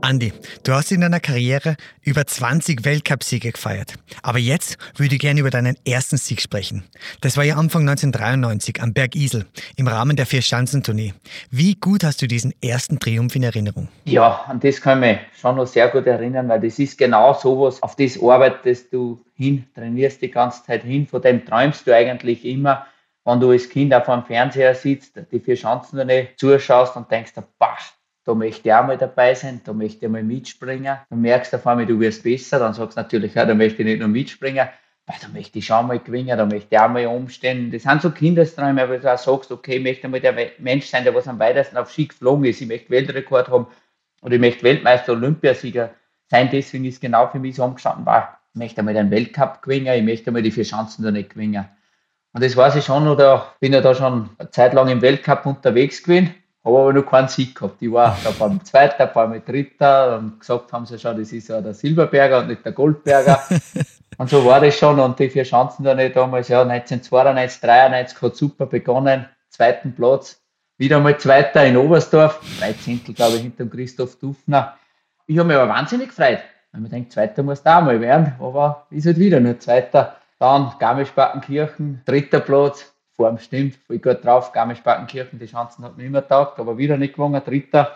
Andi, 0.05 0.33
du 0.63 0.71
hast 0.71 0.91
in 0.91 1.01
deiner 1.01 1.19
Karriere 1.19 1.77
über 2.03 2.27
20 2.27 2.85
Weltcupsiege 2.85 3.51
gefeiert. 3.51 3.95
Aber 4.21 4.37
jetzt 4.37 4.77
würde 4.97 5.15
ich 5.15 5.19
gerne 5.19 5.39
über 5.39 5.49
deinen 5.49 5.75
ersten 5.83 6.17
Sieg 6.17 6.41
sprechen. 6.41 6.83
Das 7.21 7.37
war 7.37 7.43
ja 7.43 7.55
Anfang 7.55 7.89
1993 7.89 8.83
am 8.83 8.93
Berg 8.93 9.15
Isel 9.15 9.47
im 9.77 9.87
Rahmen 9.87 10.15
der 10.15 10.27
Vier-Schanzentournee. 10.27 11.15
Wie 11.49 11.73
gut 11.73 12.03
hast 12.03 12.21
du 12.21 12.27
diesen 12.27 12.53
ersten 12.61 12.99
Triumph 12.99 13.35
in 13.35 13.41
Erinnerung? 13.41 13.87
Ja, 14.03 14.45
an 14.47 14.59
das 14.59 14.79
kann 14.79 15.01
ich 15.01 15.09
mich 15.09 15.19
schon 15.41 15.55
noch 15.55 15.65
sehr 15.65 15.87
gut 15.87 16.05
erinnern, 16.05 16.49
weil 16.49 16.61
das 16.61 16.77
ist 16.77 16.99
genau 16.99 17.33
sowas, 17.33 17.81
auf 17.81 17.95
das 17.95 18.21
arbeitest 18.21 18.93
du 18.93 19.25
hin, 19.33 19.65
trainierst 19.73 20.21
die 20.21 20.29
ganze 20.29 20.63
Zeit 20.65 20.83
hin, 20.83 21.07
von 21.07 21.23
dem 21.23 21.43
träumst 21.43 21.87
du 21.87 21.95
eigentlich 21.95 22.45
immer 22.45 22.85
wenn 23.27 23.39
du 23.39 23.49
als 23.49 23.67
Kind 23.67 23.91
auf 23.91 24.07
einem 24.07 24.23
Fernseher 24.23 24.75
sitzt, 24.75 25.19
die 25.31 25.39
vier 25.39 25.55
Schanzentournee 25.55 26.27
zuschaust 26.37 26.95
und 26.95 27.09
denkst, 27.09 27.33
bah, 27.57 27.75
da 28.25 28.33
möchte 28.33 28.67
ich 28.67 28.73
auch 28.73 28.85
mal 28.85 28.97
dabei 28.97 29.35
sein, 29.35 29.61
da 29.63 29.71
möchte 29.71 30.05
ich 30.05 30.11
mal 30.11 30.23
mitspringen. 30.23 30.97
Dann 31.09 31.21
merkst 31.21 31.53
du 31.53 31.57
auf 31.57 31.67
einmal, 31.67 31.85
du 31.85 31.99
wirst 31.99 32.23
besser, 32.23 32.57
dann 32.57 32.73
sagst 32.73 32.97
du 32.97 33.01
natürlich, 33.01 33.35
ja, 33.35 33.45
da 33.45 33.53
möchte 33.53 33.83
ich 33.83 33.87
nicht 33.87 33.99
nur 33.99 34.07
mitspringen, 34.07 34.67
weil 35.05 35.17
da 35.21 35.27
möchte 35.27 35.59
ich 35.59 35.65
schon 35.67 35.85
mal 35.85 35.99
gewinnen, 35.99 36.35
da 36.35 36.45
möchte 36.45 36.67
ich 36.71 36.79
auch 36.79 36.89
mal 36.89 37.05
umstehen. 37.05 37.69
Das 37.71 37.83
sind 37.83 38.01
so 38.01 38.09
Kindesträume, 38.09 38.89
weil 38.89 38.99
du 38.99 39.13
auch 39.13 39.17
sagst, 39.19 39.51
okay, 39.51 39.77
ich 39.77 39.83
möchte 39.83 40.07
mal 40.07 40.19
der 40.19 40.35
Mensch 40.57 40.87
sein, 40.87 41.03
der 41.03 41.13
was 41.13 41.27
am 41.27 41.37
weitesten 41.37 41.77
auf 41.77 41.91
Ski 41.91 42.07
geflogen 42.07 42.45
ist. 42.45 42.61
Ich 42.61 42.67
möchte 42.67 42.89
Weltrekord 42.89 43.47
haben 43.47 43.67
oder 44.23 44.33
ich 44.33 44.41
möchte 44.41 44.63
Weltmeister, 44.63 45.13
Olympiasieger 45.13 45.91
sein. 46.27 46.49
Deswegen 46.51 46.85
ist 46.85 47.01
genau 47.01 47.27
für 47.27 47.37
mich 47.37 47.55
so 47.55 47.63
umgestanden, 47.63 48.07
war, 48.07 48.39
ich 48.55 48.57
möchte 48.57 48.79
einmal 48.79 48.95
den 48.95 49.11
Weltcup 49.11 49.61
gewinnen, 49.61 49.93
ich 49.95 50.03
möchte 50.03 50.27
einmal 50.27 50.41
die 50.41 50.51
vier 50.51 50.63
Chancen 50.63 51.03
da 51.03 51.11
nicht 51.11 51.29
gewinnen. 51.29 51.69
Und 52.33 52.43
das 52.43 52.57
weiß 52.57 52.75
ich 52.75 52.85
schon, 52.85 53.07
oder 53.07 53.53
bin 53.59 53.71
ja 53.71 53.81
da 53.81 53.93
schon 53.93 54.31
eine 54.39 54.49
Zeit 54.49 54.73
lang 54.73 54.87
im 54.87 55.03
Weltcup 55.03 55.45
unterwegs 55.45 56.01
gewesen 56.01 56.33
aber 56.65 56.91
noch 56.91 57.05
keinen 57.05 57.27
Sieg 57.27 57.55
gehabt. 57.55 57.79
Ich 57.79 57.91
war 57.91 58.17
da 58.23 58.31
beim 58.31 58.63
Zweiter, 58.65 59.05
beim 59.05 59.43
Dritter 59.45 60.17
und 60.17 60.39
gesagt 60.39 60.73
haben 60.73 60.85
sie 60.85 60.97
schon, 60.97 61.17
das 61.17 61.31
ist 61.31 61.47
ja 61.47 61.61
der 61.61 61.75
Silberberger 61.75 62.39
und 62.39 62.47
nicht 62.47 62.65
der 62.65 62.71
Goldberger. 62.71 63.39
und 64.17 64.29
so 64.29 64.43
war 64.43 64.59
das 64.59 64.75
schon 64.75 64.99
und 64.99 65.19
die 65.19 65.29
vier 65.29 65.43
Chancen 65.43 65.83
da 65.83 65.93
nicht 65.93 66.15
damals, 66.15 66.47
ja, 66.47 66.63
1992, 66.63 67.61
93 67.61 68.21
hat 68.21 68.35
super 68.35 68.65
begonnen, 68.65 69.27
zweiten 69.49 69.93
Platz, 69.93 70.41
wieder 70.77 70.99
mal 70.99 71.17
Zweiter 71.19 71.63
in 71.65 71.77
Oberstdorf, 71.77 72.41
drei 72.59 72.73
Zehntel, 72.73 73.13
glaube 73.13 73.35
ich, 73.35 73.43
hinter 73.43 73.65
dem 73.65 73.69
Christoph 73.69 74.17
Dufner. 74.17 74.75
Ich 75.27 75.37
habe 75.37 75.47
mich 75.47 75.57
aber 75.57 75.71
wahnsinnig 75.71 76.09
gefreut, 76.09 76.39
weil 76.71 76.81
man 76.81 76.89
denkt, 76.89 77.13
Zweiter 77.13 77.43
muss 77.43 77.61
da 77.61 77.79
mal 77.79 78.01
werden, 78.01 78.33
aber 78.39 78.87
ist 78.89 79.05
halt 79.05 79.19
wieder 79.19 79.39
nur 79.39 79.59
Zweiter. 79.59 80.17
Dann 80.39 80.73
Garmisch-Partenkirchen, 80.79 82.01
dritter 82.05 82.39
Platz, 82.39 82.94
Form 83.15 83.37
stimmt, 83.37 83.75
voll 83.87 83.99
gut 83.99 84.23
drauf. 84.23 84.51
Garmisch-Partenkirchen, 84.51 85.39
die 85.39 85.45
Chancen 85.45 85.83
hat 85.85 85.97
mir 85.97 86.05
immer 86.05 86.27
taugt, 86.27 86.59
aber 86.59 86.77
wieder 86.77 86.97
nicht 86.97 87.13
gewonnen, 87.13 87.41
dritter. 87.43 87.95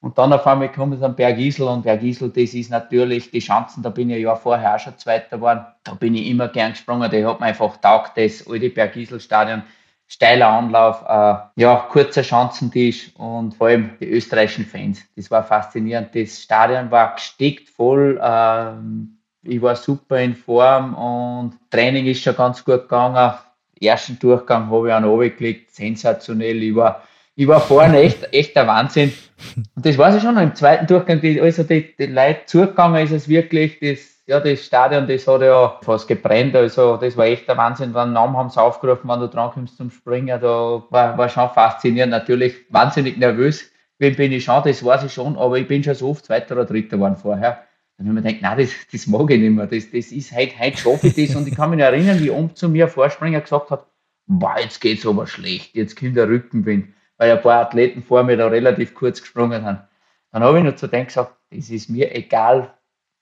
Und 0.00 0.18
dann 0.18 0.32
auf 0.32 0.46
einmal 0.46 0.70
kommen 0.70 0.98
sie 0.98 1.04
an 1.04 1.16
Berg 1.16 1.38
Isel 1.38 1.66
und 1.66 1.82
Berg 1.82 2.02
Isel, 2.02 2.28
das 2.28 2.52
ist 2.52 2.70
natürlich 2.70 3.30
die 3.30 3.38
Chancen, 3.38 3.82
da 3.82 3.88
bin 3.88 4.10
ich 4.10 4.22
ja 4.22 4.36
vorher 4.36 4.74
auch 4.74 4.78
schon 4.78 4.98
Zweiter 4.98 5.36
geworden. 5.36 5.64
Da 5.82 5.94
bin 5.94 6.14
ich 6.14 6.26
immer 6.26 6.48
gern 6.48 6.72
gesprungen, 6.72 7.10
die 7.10 7.24
hat 7.24 7.40
mir 7.40 7.46
einfach 7.46 7.76
taugt, 7.78 8.16
das 8.16 8.46
alte 8.46 8.70
Berg 8.70 8.96
Isel 8.96 9.20
Stadion. 9.20 9.62
Steiler 10.06 10.48
Anlauf, 10.48 11.02
äh, 11.08 11.60
ja, 11.60 11.76
kurzer 11.90 12.22
Schanzentisch 12.22 13.10
und 13.16 13.54
vor 13.54 13.68
allem 13.68 13.92
die 13.98 14.10
österreichischen 14.10 14.66
Fans. 14.66 15.02
Das 15.16 15.30
war 15.30 15.42
faszinierend. 15.42 16.14
Das 16.14 16.42
Stadion 16.42 16.90
war 16.90 17.14
gesteckt 17.14 17.70
voll. 17.70 18.20
Äh, 18.22 18.74
ich 19.48 19.62
war 19.62 19.76
super 19.76 20.20
in 20.20 20.34
Form 20.34 20.94
und 20.94 21.58
Training 21.70 22.04
ist 22.06 22.22
schon 22.22 22.36
ganz 22.36 22.62
gut 22.62 22.82
gegangen 22.82 23.32
ersten 23.80 24.18
Durchgang 24.18 24.70
habe 24.70 24.88
ich 24.88 24.94
einen 24.94 25.06
runtergelegt, 25.06 25.74
sensationell. 25.74 26.62
Ich 26.62 26.74
war, 26.74 27.02
ich 27.34 27.46
war 27.46 27.60
vorne 27.60 28.00
echt, 28.00 28.28
echt 28.32 28.56
der 28.56 28.66
Wahnsinn. 28.66 29.12
Und 29.74 29.84
das 29.84 29.98
weiß 29.98 30.16
ich 30.16 30.22
schon, 30.22 30.36
im 30.38 30.54
zweiten 30.54 30.86
Durchgang, 30.86 31.20
die, 31.20 31.40
also 31.40 31.62
die, 31.62 31.94
die 31.96 32.06
Leute 32.06 32.40
zugegangen 32.46 33.04
ist 33.04 33.12
es 33.12 33.28
wirklich, 33.28 33.78
das, 33.80 34.14
ja, 34.26 34.40
das 34.40 34.64
Stadion, 34.64 35.06
das 35.06 35.26
hat 35.26 35.42
ja 35.42 35.78
fast 35.82 36.08
gebrennt, 36.08 36.56
also 36.56 36.96
das 36.96 37.16
war 37.16 37.26
echt 37.26 37.46
der 37.48 37.56
Wahnsinn. 37.56 37.94
Wenn 37.94 38.12
Namen 38.12 38.36
haben 38.36 38.50
sie 38.50 38.60
aufgerufen, 38.60 39.08
wenn 39.10 39.20
du 39.20 39.28
dran 39.28 39.50
kommst 39.50 39.76
zum 39.76 39.90
Springen, 39.90 40.40
da 40.40 40.82
war, 40.88 41.18
war 41.18 41.28
schon 41.28 41.50
faszinierend, 41.50 42.10
natürlich 42.10 42.54
wahnsinnig 42.70 43.18
nervös. 43.18 43.70
Wen 43.98 44.16
bin 44.16 44.32
ich 44.32 44.44
schon, 44.44 44.62
das 44.64 44.84
weiß 44.84 45.04
ich 45.04 45.12
schon, 45.12 45.36
aber 45.36 45.58
ich 45.58 45.68
bin 45.68 45.84
schon 45.84 45.94
so 45.94 46.10
oft 46.10 46.24
Zweiter 46.24 46.54
oder 46.54 46.64
Dritter 46.64 46.96
geworden 46.96 47.16
vorher. 47.16 47.64
Dann 47.96 48.08
habe 48.08 48.18
ich 48.18 48.24
mir 48.24 48.32
gedacht, 48.32 48.42
nein, 48.42 48.66
das, 48.66 48.70
das 48.90 49.06
mag 49.06 49.30
ich 49.30 49.40
nicht 49.40 49.50
mehr. 49.50 49.66
Das, 49.66 49.90
das 49.90 50.12
ist 50.12 50.32
heute, 50.32 50.58
heute 50.58 50.76
schaffe 50.78 51.06
ich 51.06 51.14
das. 51.14 51.36
Und 51.36 51.46
ich 51.46 51.54
kann 51.54 51.70
mich 51.70 51.80
erinnern, 51.80 52.20
wie 52.20 52.30
oben 52.30 52.54
zu 52.54 52.68
mir 52.68 52.86
ein 52.86 52.90
Vorspringer 52.90 53.40
gesagt 53.40 53.70
hat, 53.70 53.86
boah, 54.26 54.56
jetzt 54.58 54.80
geht's 54.80 55.06
aber 55.06 55.26
schlecht, 55.26 55.74
jetzt 55.74 55.96
kommt 55.96 56.16
der 56.16 56.28
Rückenwind, 56.28 56.88
weil 57.18 57.30
ein 57.30 57.42
paar 57.42 57.60
Athleten 57.60 58.02
vor 58.02 58.22
mir 58.22 58.36
da 58.36 58.48
relativ 58.48 58.94
kurz 58.94 59.20
gesprungen 59.20 59.62
sind. 59.64 59.78
Dann 60.32 60.42
habe 60.42 60.58
ich 60.58 60.64
nur 60.64 60.76
zu 60.76 60.88
denen 60.88 61.06
gesagt, 61.06 61.36
das 61.50 61.70
ist 61.70 61.88
mir 61.88 62.14
egal, 62.14 62.74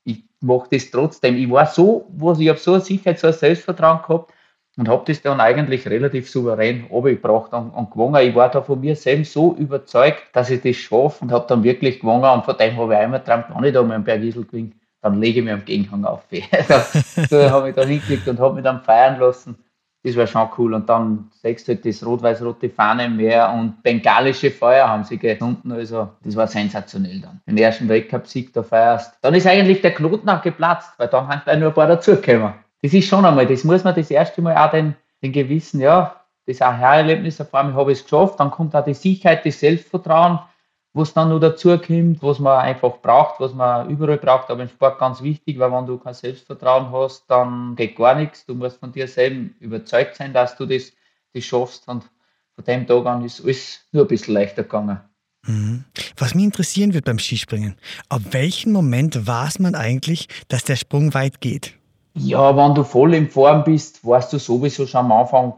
ich 0.04 0.24
mache 0.40 0.68
das 0.70 0.90
trotzdem. 0.90 1.36
Ich 1.36 1.50
war 1.50 1.66
so, 1.66 2.08
wo 2.10 2.32
ich 2.32 2.48
habe 2.48 2.58
so 2.58 2.74
eine 2.74 2.82
Sicherheit, 2.82 3.18
so 3.18 3.26
ein 3.26 3.32
Selbstvertrauen 3.32 4.00
gehabt, 4.02 4.32
und 4.76 4.88
habe 4.88 5.04
das 5.06 5.20
dann 5.20 5.40
eigentlich 5.40 5.86
relativ 5.86 6.30
souverän 6.30 6.86
abgebracht 6.90 7.52
und, 7.52 7.70
und 7.70 7.90
gewonnen. 7.90 8.26
Ich 8.26 8.34
war 8.34 8.50
da 8.50 8.62
von 8.62 8.80
mir 8.80 8.96
selbst 8.96 9.32
so 9.32 9.54
überzeugt, 9.54 10.22
dass 10.32 10.50
ich 10.50 10.62
das 10.62 10.76
schaffe 10.76 11.24
und 11.24 11.32
habe 11.32 11.46
dann 11.46 11.62
wirklich 11.62 12.00
gewonnen 12.00 12.24
und 12.24 12.44
von 12.44 12.56
dem 12.56 12.76
habe 12.76 12.94
ich 12.94 12.98
einmal 12.98 13.20
geträumt, 13.20 13.46
wenn 13.54 13.64
ich 13.64 13.74
da 13.74 13.82
mal 13.82 13.94
einen 13.94 14.04
Bergisel 14.04 14.44
gewinne, 14.44 14.72
dann 15.02 15.20
lege 15.20 15.40
ich 15.40 15.44
mir 15.44 15.54
am 15.54 15.64
Gegenhang 15.64 16.04
auf. 16.04 16.24
Also, 16.52 17.00
so 17.28 17.50
habe 17.50 17.70
ich 17.70 17.74
da 17.74 17.84
hingelegt 17.84 18.26
und 18.28 18.38
habe 18.38 18.54
mich 18.54 18.64
dann 18.64 18.80
feiern 18.80 19.18
lassen. 19.18 19.56
Das 20.04 20.16
war 20.16 20.26
schon 20.26 20.48
cool. 20.58 20.74
Und 20.74 20.88
dann 20.88 21.30
sechst 21.30 21.68
du 21.68 21.74
halt 21.74 21.86
das 21.86 22.04
rot-weiß-rote 22.04 22.70
Fahne 22.70 23.08
mehr 23.08 23.52
und 23.52 23.82
bengalische 23.84 24.50
Feuer 24.50 24.88
haben 24.88 25.04
sie 25.04 25.16
gefunden. 25.16 25.70
Also, 25.70 26.08
das 26.24 26.34
war 26.34 26.48
sensationell 26.48 27.20
dann. 27.20 27.40
Den 27.46 27.58
ersten 27.58 27.88
Weltcup-Sieg 27.88 28.52
da 28.52 28.64
feierst. 28.64 29.14
Dann 29.20 29.34
ist 29.34 29.46
eigentlich 29.46 29.80
der 29.80 29.94
Knoten 29.94 30.28
auch 30.28 30.42
geplatzt, 30.42 30.92
weil 30.98 31.08
dann 31.08 31.28
haben 31.28 31.42
gleich 31.44 31.58
nur 31.58 31.68
ein 31.68 31.74
paar 31.74 31.86
dazugekommen 31.86 32.54
das 32.82 32.92
ist 32.92 33.08
schon 33.08 33.24
einmal, 33.24 33.46
das 33.46 33.64
muss 33.64 33.84
man 33.84 33.94
das 33.94 34.10
erste 34.10 34.42
Mal 34.42 34.56
auch 34.56 34.70
den, 34.70 34.94
den 35.22 35.32
gewissen, 35.32 35.80
ja, 35.80 36.20
das 36.46 36.60
Aha-Erlebnis 36.60 37.38
erfahren, 37.38 37.70
ich 37.70 37.76
habe 37.76 37.92
es 37.92 38.02
geschafft, 38.02 38.40
dann 38.40 38.50
kommt 38.50 38.74
auch 38.74 38.84
die 38.84 38.94
Sicherheit, 38.94 39.46
das 39.46 39.60
Selbstvertrauen, 39.60 40.40
was 40.92 41.14
dann 41.14 41.30
noch 41.30 41.38
dazu 41.38 41.78
kommt, 41.78 42.22
was 42.22 42.38
man 42.38 42.58
einfach 42.58 42.98
braucht, 43.00 43.40
was 43.40 43.54
man 43.54 43.88
überall 43.88 44.18
braucht, 44.18 44.50
aber 44.50 44.62
im 44.62 44.68
Sport 44.68 44.98
ganz 44.98 45.22
wichtig, 45.22 45.58
weil 45.58 45.72
wenn 45.72 45.86
du 45.86 45.96
kein 45.96 46.12
Selbstvertrauen 46.12 46.90
hast, 46.92 47.24
dann 47.28 47.76
geht 47.76 47.96
gar 47.96 48.14
nichts. 48.14 48.44
Du 48.44 48.54
musst 48.54 48.78
von 48.78 48.92
dir 48.92 49.08
selbst 49.08 49.60
überzeugt 49.60 50.16
sein, 50.16 50.34
dass 50.34 50.56
du 50.56 50.66
das, 50.66 50.92
das 51.32 51.44
schaffst 51.44 51.88
und 51.88 52.04
von 52.54 52.64
dem 52.64 52.86
Tag 52.86 53.06
an 53.06 53.24
ist 53.24 53.42
alles 53.42 53.80
nur 53.92 54.04
ein 54.04 54.08
bisschen 54.08 54.34
leichter 54.34 54.64
gegangen. 54.64 55.00
Mhm. 55.46 55.84
Was 56.16 56.34
mich 56.34 56.44
interessieren 56.44 56.92
wird 56.92 57.06
beim 57.06 57.18
Skispringen, 57.18 57.76
ab 58.08 58.22
welchem 58.32 58.72
Moment 58.72 59.26
weiß 59.26 59.60
man 59.60 59.74
eigentlich, 59.74 60.28
dass 60.48 60.64
der 60.64 60.76
Sprung 60.76 61.14
weit 61.14 61.40
geht? 61.40 61.74
Ja, 62.14 62.56
wenn 62.56 62.74
du 62.74 62.84
voll 62.84 63.14
in 63.14 63.30
Form 63.30 63.64
bist, 63.64 64.04
weißt 64.04 64.32
du 64.32 64.38
sowieso 64.38 64.86
schon 64.86 65.06
am 65.06 65.12
Anfang, 65.12 65.54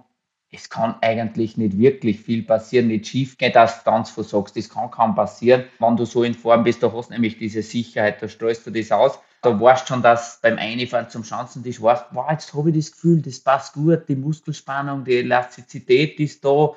es 0.53 0.71
kann 0.71 0.95
eigentlich 1.01 1.57
nicht 1.57 1.79
wirklich 1.79 2.21
viel 2.21 2.45
passieren, 2.45 2.87
nicht 2.87 3.09
schief 3.09 3.37
gehen, 3.39 3.53
dass 3.53 3.83
du 3.83 3.91
ganz 3.91 4.11
versagst. 4.11 4.57
Das 4.57 4.69
kann 4.69 4.91
kaum 4.91 5.17
passieren. 5.17 5.65
Wenn 5.81 5.97
du 5.97 6.05
so 6.05 6.23
in 6.23 6.35
Form 6.35 6.63
bist, 6.63 6.83
da 6.83 6.93
hast 6.93 7.09
du 7.09 7.15
nämlich 7.15 7.39
diese 7.39 7.63
Sicherheit, 7.63 8.23
da 8.23 8.29
streust 8.29 8.65
du 8.67 8.71
das 8.71 8.93
aus. 8.93 9.19
Da 9.43 9.61
weißt 9.61 9.83
du 9.83 9.95
schon, 9.95 10.03
dass 10.03 10.39
beim 10.41 10.57
Einfahren 10.57 11.11
zum 11.11 11.25
Schanzentisch 11.25 11.83
weißt, 11.83 12.07
wow, 12.13 12.31
jetzt 12.31 12.55
habe 12.55 12.71
ich 12.71 12.77
das 12.77 12.93
Gefühl, 12.93 13.21
das 13.21 13.41
passt 13.41 13.75
gut, 13.75 14.09
die 14.09 14.17
Muskelspannung, 14.17 15.05
die 15.05 15.19
Elastizität 15.19 16.21
ist 16.21 16.45
da. 16.45 16.71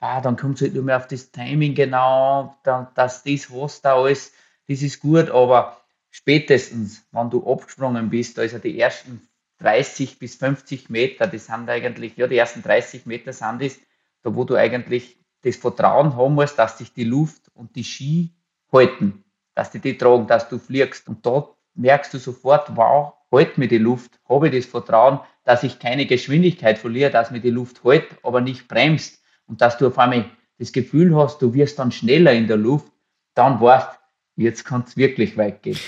Ah, 0.00 0.22
dann 0.22 0.36
kommt 0.36 0.56
es 0.56 0.62
halt 0.62 0.74
nur 0.74 0.82
mehr 0.82 0.96
auf 0.96 1.06
das 1.06 1.30
Timing 1.30 1.74
genau, 1.74 2.56
dass 2.64 3.22
das 3.22 3.50
hast 3.50 3.84
da 3.84 3.96
alles, 3.96 4.32
das 4.66 4.80
ist 4.80 5.00
gut, 5.00 5.28
aber 5.28 5.79
spätestens, 6.10 7.06
wenn 7.12 7.30
du 7.30 7.50
abgesprungen 7.50 8.10
bist, 8.10 8.38
also 8.38 8.58
die 8.58 8.78
ersten 8.78 9.26
30 9.58 10.18
bis 10.18 10.36
50 10.36 10.90
Meter, 10.90 11.26
das 11.26 11.46
sind 11.46 11.68
eigentlich, 11.68 12.16
ja, 12.16 12.26
die 12.26 12.36
ersten 12.36 12.62
30 12.62 13.06
Meter 13.06 13.32
sind 13.32 13.62
es, 13.62 13.78
da 14.22 14.34
wo 14.34 14.44
du 14.44 14.56
eigentlich 14.56 15.18
das 15.42 15.56
Vertrauen 15.56 16.16
haben 16.16 16.34
musst, 16.34 16.58
dass 16.58 16.78
sich 16.78 16.92
die 16.92 17.04
Luft 17.04 17.50
und 17.54 17.76
die 17.76 17.84
Ski 17.84 18.34
halten, 18.72 19.24
dass 19.54 19.70
die 19.70 19.78
die 19.78 19.96
tragen, 19.96 20.26
dass 20.26 20.48
du 20.48 20.58
fliegst. 20.58 21.08
Und 21.08 21.24
da 21.24 21.48
merkst 21.74 22.12
du 22.12 22.18
sofort, 22.18 22.76
wow, 22.76 23.14
halt 23.32 23.58
mir 23.58 23.68
die 23.68 23.78
Luft, 23.78 24.20
habe 24.28 24.48
ich 24.48 24.54
das 24.54 24.70
Vertrauen, 24.70 25.20
dass 25.44 25.62
ich 25.62 25.78
keine 25.78 26.06
Geschwindigkeit 26.06 26.78
verliere, 26.78 27.10
dass 27.10 27.30
mir 27.30 27.40
die 27.40 27.50
Luft 27.50 27.84
hält, 27.84 28.06
aber 28.22 28.40
nicht 28.40 28.68
bremst 28.68 29.22
und 29.46 29.60
dass 29.60 29.78
du 29.78 29.86
auf 29.86 29.98
einmal 29.98 30.30
das 30.58 30.72
Gefühl 30.72 31.16
hast, 31.16 31.40
du 31.40 31.54
wirst 31.54 31.78
dann 31.78 31.92
schneller 31.92 32.32
in 32.32 32.46
der 32.46 32.58
Luft, 32.58 32.92
dann 33.34 33.60
weißt 33.60 33.99
jetzt 34.40 34.64
kann 34.64 34.84
es 34.86 34.96
wirklich 34.96 35.36
weit 35.36 35.62
gehen. 35.62 35.78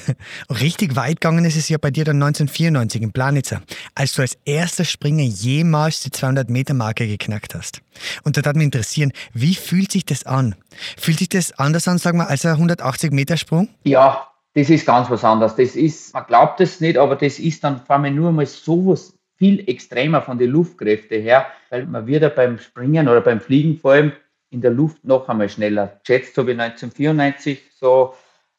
Richtig 0.50 0.96
weit 0.96 1.20
gegangen 1.20 1.44
ist 1.44 1.56
es 1.56 1.68
ja 1.68 1.78
bei 1.78 1.90
dir 1.90 2.04
dann 2.04 2.22
1994 2.22 3.02
in 3.02 3.12
Planitzer, 3.12 3.62
als 3.94 4.14
du 4.14 4.22
als 4.22 4.36
erster 4.44 4.84
Springer 4.84 5.22
jemals 5.22 6.00
die 6.00 6.10
200-Meter-Marke 6.10 7.06
geknackt 7.06 7.54
hast. 7.54 7.82
Und 8.24 8.36
da 8.36 8.42
hat 8.42 8.56
mich 8.56 8.64
interessieren, 8.64 9.12
wie 9.32 9.54
fühlt 9.54 9.92
sich 9.92 10.04
das 10.04 10.26
an? 10.26 10.54
Fühlt 10.98 11.18
sich 11.18 11.28
das 11.28 11.52
anders 11.58 11.88
an, 11.88 11.98
sagen 11.98 12.18
wir, 12.18 12.28
als 12.28 12.44
ein 12.44 12.56
180-Meter-Sprung? 12.56 13.68
Ja, 13.84 14.28
das 14.54 14.68
ist 14.68 14.86
ganz 14.86 15.08
was 15.08 15.24
anderes. 15.24 15.56
Das 15.56 15.76
ist, 15.76 16.12
man 16.12 16.26
glaubt 16.26 16.60
es 16.60 16.80
nicht, 16.80 16.98
aber 16.98 17.16
das 17.16 17.38
ist 17.38 17.64
dann 17.64 17.84
vor 17.84 17.96
allem 17.96 18.14
nur 18.14 18.32
mal 18.32 18.46
sowas 18.46 19.14
viel 19.36 19.68
extremer 19.68 20.22
von 20.22 20.38
den 20.38 20.50
Luftkräften 20.50 21.22
her, 21.22 21.46
weil 21.70 21.86
man 21.86 22.06
wird 22.06 22.22
ja 22.22 22.28
beim 22.28 22.58
Springen 22.58 23.08
oder 23.08 23.20
beim 23.20 23.40
Fliegen 23.40 23.78
vor 23.78 23.92
allem 23.92 24.12
in 24.52 24.60
der 24.60 24.70
Luft 24.70 25.04
noch 25.04 25.28
einmal 25.28 25.48
schneller. 25.48 26.00
Schätzt 26.06 26.36
habe 26.36 26.52
ich 26.52 26.60
1994 26.60 27.60
so 27.78 28.14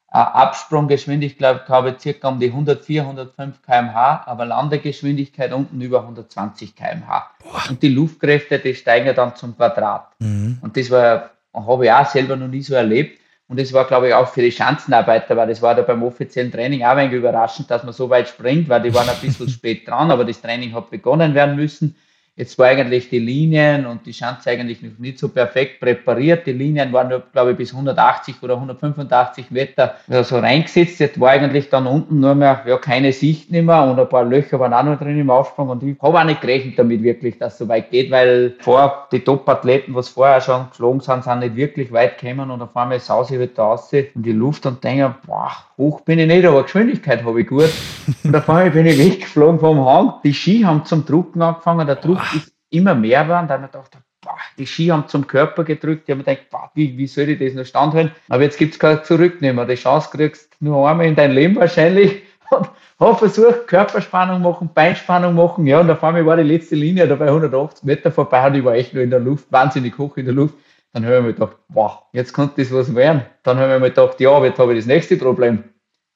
eine 0.08 0.34
Absprunggeschwindigkeit, 0.36 1.66
glaube 1.66 1.92
ich, 1.92 2.00
circa 2.00 2.30
um 2.30 2.40
die 2.40 2.48
104, 2.48 3.02
105 3.02 3.62
km/h, 3.64 4.24
aber 4.28 4.46
Landegeschwindigkeit 4.46 5.52
unten 5.54 5.82
über 5.82 6.02
120 6.02 6.76
km/h. 6.76 7.32
Und 7.70 7.82
die 7.82 7.90
Luftkräfte, 7.90 8.60
die 8.60 8.76
steigen 8.76 9.16
dann 9.16 9.36
zum 9.36 9.56
Quadrat. 9.56 10.10
Mhm. 10.20 10.60
Und 10.62 10.78
das 10.78 10.92
war, 10.92 11.32
habe 11.54 11.86
ich 11.86 11.92
auch 11.92 12.06
selber 12.06 12.36
noch 12.36 12.48
nie 12.48 12.62
so 12.62 12.76
erlebt. 12.76 13.20
Und 13.48 13.60
das 13.60 13.74
war, 13.74 13.86
glaube 13.86 14.08
ich, 14.08 14.14
auch 14.14 14.28
für 14.28 14.42
die 14.42 14.52
Schanzenarbeiter, 14.52 15.36
weil 15.36 15.48
das 15.48 15.62
war 15.62 15.76
da 15.76 15.82
beim 15.82 16.04
offiziellen 16.04 16.52
Training 16.52 16.84
auch 16.84 16.90
ein 16.90 16.98
wenig 16.98 17.14
überraschend, 17.14 17.70
dass 17.70 17.84
man 17.84 17.94
so 17.94 18.10
weit 18.10 18.30
springt, 18.30 18.70
weil 18.70 18.82
die 18.82 18.94
waren 18.94 19.10
ein 19.10 19.18
bisschen 19.22 19.50
spät 19.50 19.88
dran, 19.88 20.12
aber 20.12 20.26
das 20.26 20.42
Training 20.42 20.74
hat 20.74 20.90
begonnen 20.90 21.34
werden 21.34 21.56
müssen. 21.56 21.96
Jetzt 22.36 22.58
war 22.58 22.66
eigentlich 22.66 23.10
die 23.10 23.20
Linien 23.20 23.86
und 23.86 24.08
die 24.08 24.14
Schanze 24.14 24.50
eigentlich 24.50 24.82
noch 24.82 24.98
nicht 24.98 25.20
so 25.20 25.30
perfekt 25.30 25.80
präpariert. 25.80 26.48
Die 26.48 26.52
Linien 26.52 26.92
waren, 26.92 27.10
nur, 27.10 27.22
glaube 27.32 27.52
ich, 27.52 27.58
bis 27.58 27.74
180 27.74 28.42
oder 28.42 28.56
185 28.56 29.52
Meter 29.52 29.98
so 30.08 30.40
reingesetzt. 30.40 31.00
Jetzt 31.00 31.20
war 31.20 31.30
eigentlich 31.30 31.70
dann 31.70 31.86
unten 31.86 32.20
nur 32.20 32.34
mehr 32.34 32.64
ja, 32.66 32.78
keine 32.78 33.14
Sicht 33.14 33.52
mehr 33.52 33.84
und 33.84 34.00
ein 34.00 34.10
paar 34.10 34.24
Löcher 34.24 34.60
waren 34.60 34.74
auch 34.74 34.82
noch 34.82 34.98
drin 34.98 35.20
im 35.20 35.30
Aufsprung. 35.30 35.70
Und 35.70 35.84
ich 35.84 35.96
habe 36.02 36.20
auch 36.20 36.24
nicht 36.24 36.42
gerechnet 36.42 36.80
damit 36.80 37.04
wirklich, 37.04 37.38
dass 37.38 37.54
es 37.54 37.60
so 37.60 37.68
weit 37.68 37.92
geht, 37.92 38.10
weil 38.10 38.56
vor 38.62 39.08
die 39.12 39.20
Top-Athleten, 39.20 39.94
was 39.94 40.10
vorher 40.10 40.42
schon 40.42 40.70
geflogen 40.70 41.02
sind, 41.02 41.24
sind 41.24 41.40
nicht 41.40 41.56
wirklich 41.56 41.92
weit 41.92 42.18
gekommen 42.18 42.50
und 42.50 42.64
auf 42.64 42.76
einmal 42.76 43.00
sause 43.00 43.36
ich 43.36 43.40
halt 43.42 43.58
da 43.60 43.66
raus 43.66 43.94
in 43.94 44.08
die 44.16 44.32
Luft 44.32 44.66
und 44.66 44.84
denke, 44.84 45.14
boah, 45.28 45.52
hoch 45.78 46.02
bin 46.02 46.20
ich 46.20 46.28
nicht, 46.28 46.46
aber 46.46 46.64
Geschwindigkeit 46.64 47.24
habe 47.24 47.42
ich 47.42 47.48
gut. 47.48 47.70
Und 48.24 48.36
auf 48.36 48.50
einmal 48.50 48.72
bin 48.72 48.86
ich 48.86 48.98
weggeflogen 48.98 49.60
vom 49.60 49.86
Hang. 49.86 50.14
Die 50.24 50.34
Ski 50.34 50.62
haben 50.62 50.86
zum 50.86 51.06
Drucken 51.06 51.42
angefangen. 51.42 51.88
Der 51.88 51.96
Druck 51.96 52.23
immer 52.70 52.96
mehr 52.96 53.24
geworden. 53.24 53.48
Da 53.48 53.56
habe 53.56 53.66
ich 53.66 53.72
gedacht, 53.72 53.98
boah, 54.22 54.38
die 54.58 54.66
Ski 54.66 54.88
haben 54.88 55.08
zum 55.08 55.28
Körper 55.28 55.64
gedrückt. 55.64 56.04
Ich 56.06 56.12
habe 56.12 56.20
mir 56.20 56.24
gedacht, 56.24 56.50
boah, 56.50 56.72
wie, 56.74 56.98
wie 56.98 57.08
soll 57.08 57.30
ich 57.30 57.40
das 57.40 57.54
noch 57.54 57.66
standhalten? 57.66 58.16
Aber 58.30 58.44
jetzt 58.44 58.58
gibt 58.58 58.74
es 58.74 58.80
kein 58.80 59.04
Zurücknehmen. 59.04 59.68
Die 59.68 59.76
Chance 59.76 60.10
kriegst 60.12 60.54
du 60.60 60.66
nur 60.66 60.90
einmal 60.90 61.08
in 61.08 61.16
dein 61.16 61.32
Leben 61.32 61.56
wahrscheinlich. 61.56 62.24
Und 62.50 62.70
habe 63.00 63.18
versucht, 63.18 63.68
Körperspannung 63.68 64.42
machen, 64.42 64.70
Beinspannung 64.74 65.36
machen. 65.36 65.66
Ja, 65.66 65.80
und 65.80 65.90
auf 65.90 66.04
einmal 66.04 66.26
war 66.26 66.38
die 66.38 66.44
letzte 66.44 66.76
Linie 66.76 67.08
da 67.08 67.16
bei 67.16 67.26
180 67.26 67.84
Meter 67.84 68.12
vorbei 68.12 68.46
und 68.46 68.56
ich 68.56 68.64
war 68.64 68.76
echt 68.76 68.94
nur 68.94 69.04
in 69.04 69.10
der 69.10 69.20
Luft, 69.20 69.52
wahnsinnig 69.52 69.98
hoch 69.98 70.18
in 70.18 70.26
der 70.26 70.36
Luft. 70.36 70.56
Dann 70.92 71.06
habe 71.06 71.16
ich 71.16 71.22
mir 71.24 71.34
gedacht, 71.34 71.58
wow, 71.70 72.04
jetzt 72.12 72.34
könnte 72.34 72.62
das 72.62 72.72
was 72.72 72.94
werden. 72.94 73.24
Dann 73.42 73.58
habe 73.58 73.74
ich 73.74 73.80
mir 73.80 73.90
gedacht, 73.90 74.20
ja, 74.20 74.32
aber 74.32 74.46
jetzt 74.46 74.60
habe 74.60 74.74
ich 74.74 74.80
das 74.80 74.86
nächste 74.86 75.18
Problem. 75.18 75.64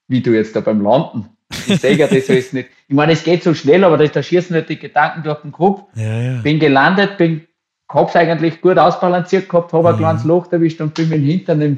Wie 0.08 0.22
du 0.22 0.32
jetzt 0.32 0.56
da 0.56 0.62
beim 0.62 0.82
Landen. 0.82 1.37
Ich 1.50 1.80
sage 1.80 1.96
ja, 1.96 2.08
das 2.08 2.30
ist 2.30 2.54
nicht. 2.54 2.70
Ich 2.88 2.96
meine, 2.96 3.14
es 3.14 3.24
geht 3.24 3.44
so 3.44 3.54
schnell, 3.54 3.84
aber 3.84 3.98
da 3.98 4.24
schießen 4.24 4.56
nicht 4.56 4.70
die 4.70 4.80
Gedanken 4.80 5.24
durch 5.24 5.42
den 5.42 5.52
Kopf. 5.52 5.84
Ja, 5.96 6.20
ja. 6.20 6.42
Bin 6.42 6.60
gelandet, 6.60 7.18
bin, 7.18 7.48
hab's 7.90 8.16
eigentlich 8.16 8.62
gut 8.62 8.78
ausbalanciert 8.78 9.50
gehabt, 9.50 9.74
habe 9.74 9.84
mhm. 9.84 9.96
ein 9.96 9.98
kleines 9.98 10.24
Loch 10.24 10.52
erwischt 10.52 10.82
und 10.82 10.94
bin 10.94 11.10
mit 11.10 11.20
dem 11.20 11.26
Hintern 11.26 11.62
im, 11.62 11.78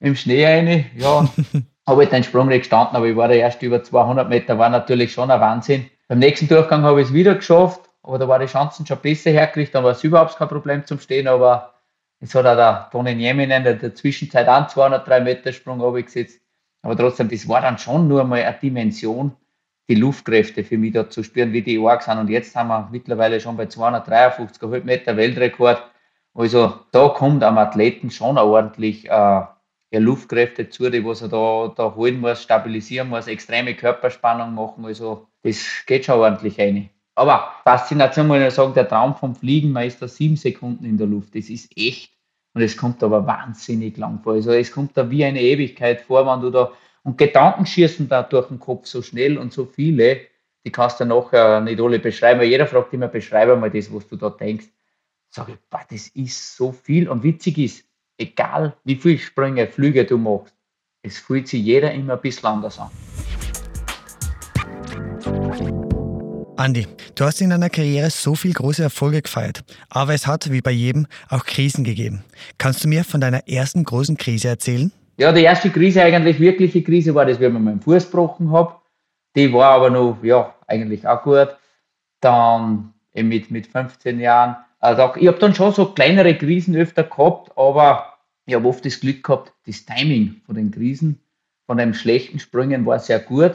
im 0.00 0.16
Schnee 0.16 0.44
rein. 0.44 0.86
Ja, 0.96 1.28
habe 1.86 2.04
ich 2.04 2.10
den 2.10 2.22
Sprung 2.22 2.48
nicht 2.48 2.60
gestanden, 2.60 2.96
aber 2.96 3.06
ich 3.06 3.16
war 3.16 3.28
der 3.28 3.38
erste 3.38 3.66
über 3.66 3.82
200 3.82 4.28
Meter, 4.28 4.58
war 4.58 4.68
natürlich 4.68 5.12
schon 5.12 5.30
ein 5.30 5.40
Wahnsinn. 5.40 5.86
Beim 6.06 6.18
nächsten 6.18 6.46
Durchgang 6.46 6.82
habe 6.82 7.00
ich 7.00 7.08
es 7.08 7.14
wieder 7.14 7.34
geschafft, 7.34 7.80
aber 8.02 8.18
da 8.18 8.28
war 8.28 8.38
die 8.38 8.46
Chancen 8.46 8.86
schon 8.86 8.98
besser 8.98 9.30
hergekriegt, 9.30 9.74
dann 9.74 9.84
war 9.84 9.92
es 9.92 10.04
überhaupt 10.04 10.36
kein 10.36 10.48
Problem 10.48 10.84
zum 10.84 11.00
Stehen, 11.00 11.26
aber 11.26 11.74
es 12.20 12.34
hat 12.34 12.46
auch 12.46 12.56
der 12.56 12.88
Toni 12.90 13.14
Nieminen 13.14 13.64
in 13.64 13.78
der 13.78 13.94
Zwischenzeit 13.94 14.48
einen 14.48 14.68
203 14.68 15.20
Meter 15.20 15.52
Sprung 15.52 15.82
abgesetzt. 15.82 16.40
Aber 16.88 16.96
trotzdem, 16.96 17.28
das 17.28 17.46
war 17.46 17.60
dann 17.60 17.76
schon 17.76 18.08
nur 18.08 18.24
mal 18.24 18.42
eine 18.42 18.56
Dimension, 18.58 19.32
die 19.90 19.94
Luftkräfte 19.94 20.64
für 20.64 20.78
mich 20.78 20.94
da 20.94 21.10
zu 21.10 21.22
spüren, 21.22 21.52
wie 21.52 21.60
die 21.60 21.78
arg 21.78 22.02
sind. 22.02 22.16
Und 22.16 22.30
jetzt 22.30 22.56
haben 22.56 22.68
wir 22.68 22.88
mittlerweile 22.90 23.40
schon 23.40 23.58
bei 23.58 23.64
253,5 23.64 24.84
Meter 24.84 25.14
Weltrekord. 25.18 25.82
Also 26.32 26.80
da 26.92 27.08
kommt 27.08 27.44
am 27.44 27.58
Athleten 27.58 28.10
schon 28.10 28.38
ordentlich 28.38 29.06
äh, 29.10 29.42
Luftkräfte 29.92 30.70
zu, 30.70 30.88
die 30.88 31.04
was 31.04 31.20
er 31.20 31.28
da, 31.28 31.74
da 31.76 31.94
holen 31.94 32.20
muss, 32.20 32.42
stabilisieren 32.42 33.10
muss, 33.10 33.26
extreme 33.26 33.74
Körperspannung 33.74 34.54
machen. 34.54 34.86
Also 34.86 35.28
das 35.42 35.84
geht 35.84 36.06
schon 36.06 36.20
ordentlich 36.20 36.58
rein. 36.58 36.88
Aber 37.16 37.52
Faszination 37.64 38.28
muss 38.28 38.40
ich 38.40 38.54
sagen, 38.54 38.72
der 38.72 38.88
Traum 38.88 39.14
vom 39.14 39.34
Fliegen, 39.34 39.72
man 39.72 39.84
ist 39.84 40.00
da 40.00 40.08
sieben 40.08 40.36
Sekunden 40.36 40.86
in 40.86 40.96
der 40.96 41.06
Luft. 41.06 41.34
Das 41.34 41.50
ist 41.50 41.70
echt. 41.76 42.17
Und 42.58 42.64
es 42.64 42.76
kommt 42.76 43.04
aber 43.04 43.24
wahnsinnig 43.24 43.96
lang 43.98 44.18
vor. 44.20 44.32
Also 44.32 44.50
es 44.50 44.72
kommt 44.72 44.96
da 44.96 45.08
wie 45.08 45.24
eine 45.24 45.40
Ewigkeit 45.40 46.00
vor, 46.00 46.26
wenn 46.26 46.40
du 46.40 46.50
da, 46.50 46.72
und 47.04 47.16
Gedanken 47.16 47.64
schießen 47.64 48.08
da 48.08 48.24
durch 48.24 48.48
den 48.48 48.58
Kopf 48.58 48.88
so 48.88 49.00
schnell 49.00 49.38
und 49.38 49.52
so 49.52 49.64
viele, 49.64 50.22
die 50.64 50.72
kannst 50.72 50.98
du 50.98 51.04
nachher 51.04 51.60
nicht 51.60 51.80
alle 51.80 52.00
beschreiben, 52.00 52.40
weil 52.40 52.48
jeder 52.48 52.66
fragt 52.66 52.92
immer, 52.92 53.06
beschreibe 53.06 53.54
mal 53.54 53.70
das, 53.70 53.94
was 53.94 54.08
du 54.08 54.16
da 54.16 54.28
denkst. 54.30 54.66
Sag 55.30 55.50
ich, 55.50 55.54
boah, 55.70 55.82
das 55.88 56.08
ist 56.08 56.56
so 56.56 56.72
viel. 56.72 57.08
Und 57.08 57.22
witzig 57.22 57.58
ist, 57.58 57.84
egal 58.16 58.76
wie 58.82 58.96
viele 58.96 59.18
Sprünge, 59.18 59.68
Flüge 59.68 60.04
du 60.04 60.18
machst, 60.18 60.52
es 61.02 61.16
fühlt 61.16 61.46
sich 61.46 61.62
jeder 61.62 61.92
immer 61.92 62.14
ein 62.14 62.20
bisschen 62.20 62.48
anders 62.48 62.80
an. 62.80 62.90
Andi, 66.58 66.88
du 67.14 67.24
hast 67.24 67.40
in 67.40 67.50
deiner 67.50 67.70
Karriere 67.70 68.10
so 68.10 68.34
viel 68.34 68.52
große 68.52 68.82
Erfolge 68.82 69.22
gefeiert, 69.22 69.62
aber 69.90 70.12
es 70.12 70.26
hat, 70.26 70.50
wie 70.50 70.60
bei 70.60 70.72
jedem, 70.72 71.06
auch 71.28 71.44
Krisen 71.44 71.84
gegeben. 71.84 72.24
Kannst 72.58 72.82
du 72.82 72.88
mir 72.88 73.04
von 73.04 73.20
deiner 73.20 73.46
ersten 73.46 73.84
großen 73.84 74.16
Krise 74.16 74.48
erzählen? 74.48 74.90
Ja, 75.18 75.30
die 75.30 75.44
erste 75.44 75.70
Krise, 75.70 76.02
eigentlich 76.02 76.40
wirkliche 76.40 76.82
Krise, 76.82 77.14
war 77.14 77.26
das, 77.26 77.36
ich 77.36 77.42
mir 77.42 77.50
meinen 77.50 77.80
Fuß 77.80 78.06
gebrochen 78.06 78.50
habe. 78.50 78.74
Die 79.36 79.52
war 79.52 79.70
aber 79.70 79.90
noch, 79.90 80.18
ja, 80.24 80.52
eigentlich 80.66 81.06
auch 81.06 81.22
gut. 81.22 81.56
Dann 82.20 82.92
eben 83.14 83.28
mit, 83.28 83.52
mit 83.52 83.68
15 83.68 84.18
Jahren. 84.18 84.56
Also 84.80 85.12
ich 85.14 85.28
habe 85.28 85.38
dann 85.38 85.54
schon 85.54 85.72
so 85.72 85.92
kleinere 85.92 86.36
Krisen 86.36 86.74
öfter 86.74 87.04
gehabt, 87.04 87.56
aber 87.56 88.14
ich 88.46 88.56
habe 88.56 88.66
oft 88.66 88.84
das 88.84 88.98
Glück 88.98 89.22
gehabt, 89.22 89.52
das 89.64 89.86
Timing 89.86 90.40
von 90.44 90.56
den 90.56 90.72
Krisen, 90.72 91.20
von 91.66 91.78
den 91.78 91.94
schlechten 91.94 92.40
Sprüngen 92.40 92.84
war 92.84 92.98
sehr 92.98 93.20
gut. 93.20 93.54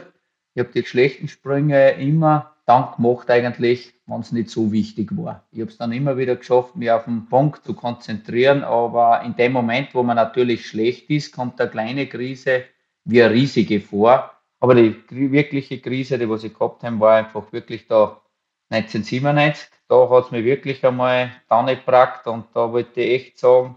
Ich 0.54 0.60
habe 0.60 0.72
die 0.72 0.86
schlechten 0.86 1.28
Sprünge 1.28 1.90
immer 2.00 2.53
dann 2.66 2.92
gemacht 2.96 3.30
eigentlich, 3.30 3.92
wenn 4.06 4.20
es 4.20 4.32
nicht 4.32 4.50
so 4.50 4.72
wichtig 4.72 5.16
war. 5.16 5.46
Ich 5.50 5.60
habe 5.60 5.70
es 5.70 5.76
dann 5.76 5.92
immer 5.92 6.16
wieder 6.16 6.36
geschafft, 6.36 6.76
mich 6.76 6.90
auf 6.90 7.04
den 7.04 7.28
Punkt 7.28 7.64
zu 7.64 7.74
konzentrieren, 7.74 8.64
aber 8.64 9.22
in 9.22 9.36
dem 9.36 9.52
Moment, 9.52 9.94
wo 9.94 10.02
man 10.02 10.16
natürlich 10.16 10.66
schlecht 10.66 11.10
ist, 11.10 11.34
kommt 11.34 11.60
eine 11.60 11.70
kleine 11.70 12.06
Krise 12.06 12.64
wie 13.04 13.22
eine 13.22 13.34
riesige 13.34 13.80
vor. 13.80 14.30
Aber 14.60 14.74
die 14.74 14.96
wirkliche 15.10 15.78
Krise, 15.78 16.18
die 16.18 16.28
was 16.28 16.44
ich 16.44 16.54
gehabt 16.54 16.84
habe, 16.84 17.00
war 17.00 17.16
einfach 17.16 17.52
wirklich 17.52 17.86
da 17.86 18.22
1997. 18.70 19.68
Da 19.88 20.08
hat 20.08 20.24
es 20.24 20.30
mich 20.30 20.44
wirklich 20.44 20.84
einmal 20.86 21.30
dann 21.48 21.66
gebracht 21.66 22.26
und 22.26 22.46
da 22.54 22.72
wollte 22.72 23.02
ich 23.02 23.26
echt 23.26 23.38
sagen, 23.38 23.76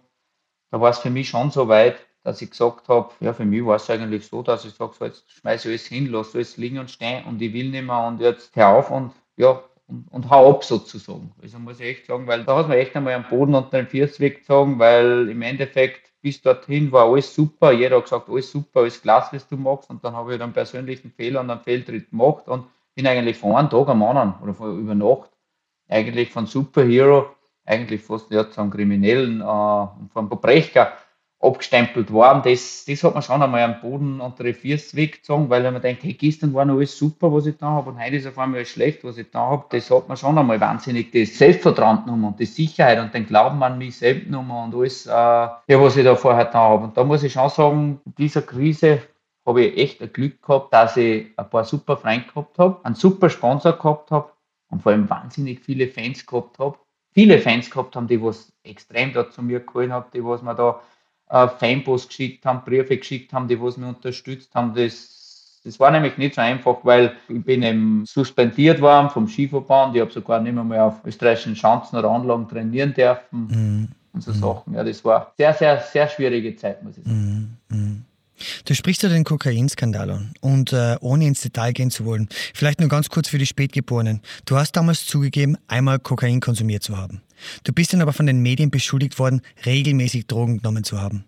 da 0.72 0.80
war 0.80 0.92
es 0.92 1.00
für 1.00 1.10
mich 1.10 1.28
schon 1.28 1.52
so 1.52 1.68
weit, 1.68 2.07
dass 2.28 2.42
ich 2.42 2.52
gesagt 2.52 2.90
habe, 2.90 3.10
ja, 3.22 3.32
für 3.32 3.46
mich 3.46 3.66
war 3.66 3.78
es 3.78 3.90
eigentlich 3.90 4.28
so, 4.28 4.44
dass 4.44 4.66
ich 4.66 4.74
sage, 4.74 4.92
so 5.00 5.06
jetzt 5.06 5.24
schmeiße 5.32 5.70
ich 5.70 5.72
alles 5.72 5.88
hin, 5.88 6.12
lass 6.12 6.36
alles 6.36 6.58
liegen 6.58 6.78
und 6.78 6.92
stehen 6.92 7.24
und 7.24 7.42
ich 7.42 7.54
will 7.54 7.70
nicht 7.70 7.86
mehr 7.86 8.06
und 8.06 8.20
jetzt 8.20 8.54
hör 8.54 8.68
auf 8.68 8.92
und 8.92 9.14
ja, 9.38 9.64
und, 9.88 10.12
und 10.12 10.30
hau 10.30 10.52
ab 10.52 10.66
sozusagen. 10.66 11.32
Also 11.42 11.58
muss 11.58 11.80
ich 11.80 11.86
echt 11.86 12.06
sagen, 12.06 12.28
weil 12.28 12.44
da 12.44 12.58
hat 12.58 12.68
man 12.68 12.78
echt 12.78 12.94
einmal 12.98 13.14
am 13.14 13.30
Boden 13.30 13.56
unter 13.56 13.78
den 13.78 13.88
Füßen 13.88 14.20
weggezogen, 14.20 14.78
weil 14.78 15.30
im 15.30 15.42
Endeffekt 15.42 16.12
bis 16.22 16.42
dorthin 16.42 16.92
war 16.92 17.06
alles 17.06 17.34
super, 17.34 17.72
jeder 17.72 17.96
hat 17.96 18.04
gesagt, 18.04 18.28
alles 18.28 18.52
super, 18.52 18.82
alles 18.82 19.02
klasse, 19.02 19.38
was 19.38 19.48
du 19.48 19.56
machst 19.56 19.90
und 19.90 20.04
dann 20.04 20.14
habe 20.14 20.36
ich 20.36 20.42
einen 20.42 20.52
persönlichen 20.52 21.12
Fehler 21.12 21.40
und 21.40 21.50
einen 21.50 21.62
Fehltritt 21.62 22.10
gemacht 22.10 22.50
und 22.50 22.66
bin 22.94 23.08
eigentlich 23.08 23.38
von 23.38 23.56
einem 23.56 23.70
Tag 23.70 23.88
am 23.88 24.04
anderen 24.04 24.34
oder 24.44 24.54
von, 24.54 24.78
über 24.78 24.96
Nacht 24.96 25.32
eigentlich 25.88 26.30
von 26.30 26.46
Superhero 26.46 27.30
eigentlich 27.64 28.02
fast 28.02 28.30
ja, 28.32 28.50
zum 28.50 28.70
Kriminellen 28.70 29.40
äh, 29.40 29.44
und 29.44 30.10
vom 30.12 30.28
Verbrecher 30.28 30.92
abgestempelt 31.40 32.12
worden. 32.12 32.42
Das, 32.44 32.86
das 32.86 33.04
hat 33.04 33.14
man 33.14 33.22
schon 33.22 33.42
einmal 33.42 33.62
am 33.62 33.80
Boden 33.80 34.20
unter 34.22 34.44
die 34.44 34.54
Füße 34.54 34.96
weggezogen, 34.96 35.50
weil 35.50 35.72
man 35.72 35.82
denkt, 35.82 36.04
hey, 36.04 36.14
gestern 36.14 36.54
war 36.54 36.66
noch 36.66 36.78
alles 36.78 36.98
super, 36.98 37.32
was 37.32 37.46
ich 37.46 37.58
da 37.58 37.68
habe 37.68 37.92
und 37.92 38.04
heute 38.04 38.16
ist 38.16 38.26
auf 38.26 38.40
einmal 38.40 38.60
alles 38.60 38.70
schlecht, 38.70 39.04
was 39.04 39.18
ich 39.18 39.30
da 39.30 39.40
habe. 39.42 39.66
Das 39.70 39.92
hat 39.92 40.08
man 40.08 40.18
schon 40.18 40.38
einmal 40.38 40.60
wahnsinnig 40.60 41.12
das 41.12 41.38
Selbstvertrauen 41.38 42.06
genommen 42.06 42.26
und 42.26 42.40
die 42.40 42.46
Sicherheit 42.46 43.00
und 43.00 43.14
den 43.14 43.28
Glauben 43.28 43.62
an 43.62 43.78
mich 43.78 43.98
selbst 43.98 44.26
genommen 44.26 44.52
und 44.52 44.76
alles, 44.76 45.06
äh, 45.06 45.12
ja, 45.12 45.62
was 45.68 45.96
ich 45.96 46.04
da 46.04 46.16
vorher 46.16 46.46
da 46.46 46.60
habe. 46.60 46.86
Und 46.86 46.98
da 46.98 47.04
muss 47.04 47.22
ich 47.22 47.34
schon 47.34 47.50
sagen, 47.50 48.02
in 48.06 48.16
dieser 48.16 48.42
Krise 48.42 49.04
habe 49.46 49.64
ich 49.64 49.78
echt 49.78 50.02
ein 50.02 50.12
Glück 50.12 50.42
gehabt, 50.42 50.74
dass 50.74 50.98
ich 50.98 51.28
ein 51.38 51.50
paar 51.50 51.66
super 51.66 51.98
Freunde 51.98 52.26
gehabt 52.28 52.58
habe, 52.58 52.84
einen 52.84 52.96
super 52.96 53.30
Sponsor 53.30 53.74
gehabt 53.74 54.10
habe 54.10 54.32
und 54.70 54.82
vor 54.82 54.92
allem 54.92 55.10
wahnsinnig 55.10 55.60
viele 55.60 55.88
Fans 55.88 56.26
gehabt 56.26 56.58
habe. 56.58 56.78
Viele 57.14 57.40
Fans 57.40 57.70
gehabt 57.70 57.96
haben, 57.96 58.08
die 58.08 58.22
was 58.22 58.52
extrem 58.64 59.14
da 59.14 59.30
zu 59.30 59.42
mir 59.42 59.60
geholt 59.60 59.92
haben, 59.92 60.08
die 60.14 60.24
was 60.24 60.42
mir 60.42 60.56
da 60.56 60.82
äh, 61.30 61.48
Fanpost 61.48 62.10
geschickt 62.10 62.46
haben, 62.46 62.64
Briefe 62.66 62.98
geschickt 62.98 63.34
haben, 63.34 63.48
die 63.48 63.62
was 63.62 63.78
mich 63.78 63.88
unterstützt 63.88 64.54
haben. 64.56 64.74
Das, 64.74 65.62
das 65.64 65.80
war 65.80 65.92
nämlich 65.92 66.18
nicht 66.18 66.36
so 66.36 66.42
einfach, 66.42 66.78
weil 66.84 67.16
ich 67.28 67.44
bin 67.44 67.64
eben 67.64 68.06
suspendiert 68.06 68.82
worden 68.82 69.10
vom 69.10 69.28
Skiverband. 69.28 69.96
Ich 69.96 70.02
habe 70.02 70.12
sogar 70.12 70.40
nicht 70.40 70.54
mehr, 70.54 70.64
mehr 70.64 70.86
auf 70.86 71.04
österreichischen 71.06 71.56
Schanzen 71.56 71.98
oder 71.98 72.10
Anlagen 72.10 72.48
trainieren 72.48 72.94
dürfen. 72.94 73.48
Mhm. 73.48 73.88
Und 74.14 74.22
so 74.22 74.32
mhm. 74.32 74.36
Sachen. 74.36 74.74
Ja, 74.74 74.84
das 74.84 75.04
war 75.06 75.34
sehr, 75.38 75.54
sehr, 75.54 75.80
sehr 75.80 76.08
schwierige 76.08 76.56
Zeit, 76.56 76.84
muss 76.84 76.98
ich 76.98 77.04
sagen. 77.04 77.58
Mhm. 77.70 78.04
Du 78.66 78.76
sprichst 78.76 79.04
ja 79.04 79.10
den 79.10 79.24
Kokainskandal 79.24 80.10
an 80.10 80.34
und 80.42 80.74
äh, 80.74 80.98
ohne 81.02 81.26
ins 81.26 81.42
Detail 81.42 81.74
gehen 81.74 81.92
zu 81.92 82.06
wollen, 82.06 82.30
vielleicht 82.54 82.80
nur 82.80 82.90
ganz 82.90 83.10
kurz 83.10 83.30
für 83.30 83.38
die 83.38 83.46
Spätgeborenen. 83.46 84.22
Du 84.46 84.58
hast 84.58 84.74
damals 84.74 85.06
zugegeben, 85.06 85.58
einmal 85.68 86.00
Kokain 86.00 86.40
konsumiert 86.40 86.84
zu 86.84 86.98
haben. 86.98 87.22
Du 87.64 87.74
bist 87.74 87.94
dann 87.94 88.02
aber 88.02 88.14
von 88.14 88.26
den 88.26 88.42
Medien 88.42 88.72
beschuldigt 88.72 89.20
worden, 89.20 89.42
regelmäßig 89.66 90.28
Drogen 90.28 90.58
genommen 90.58 90.84
zu 90.84 91.02
haben. 91.02 91.26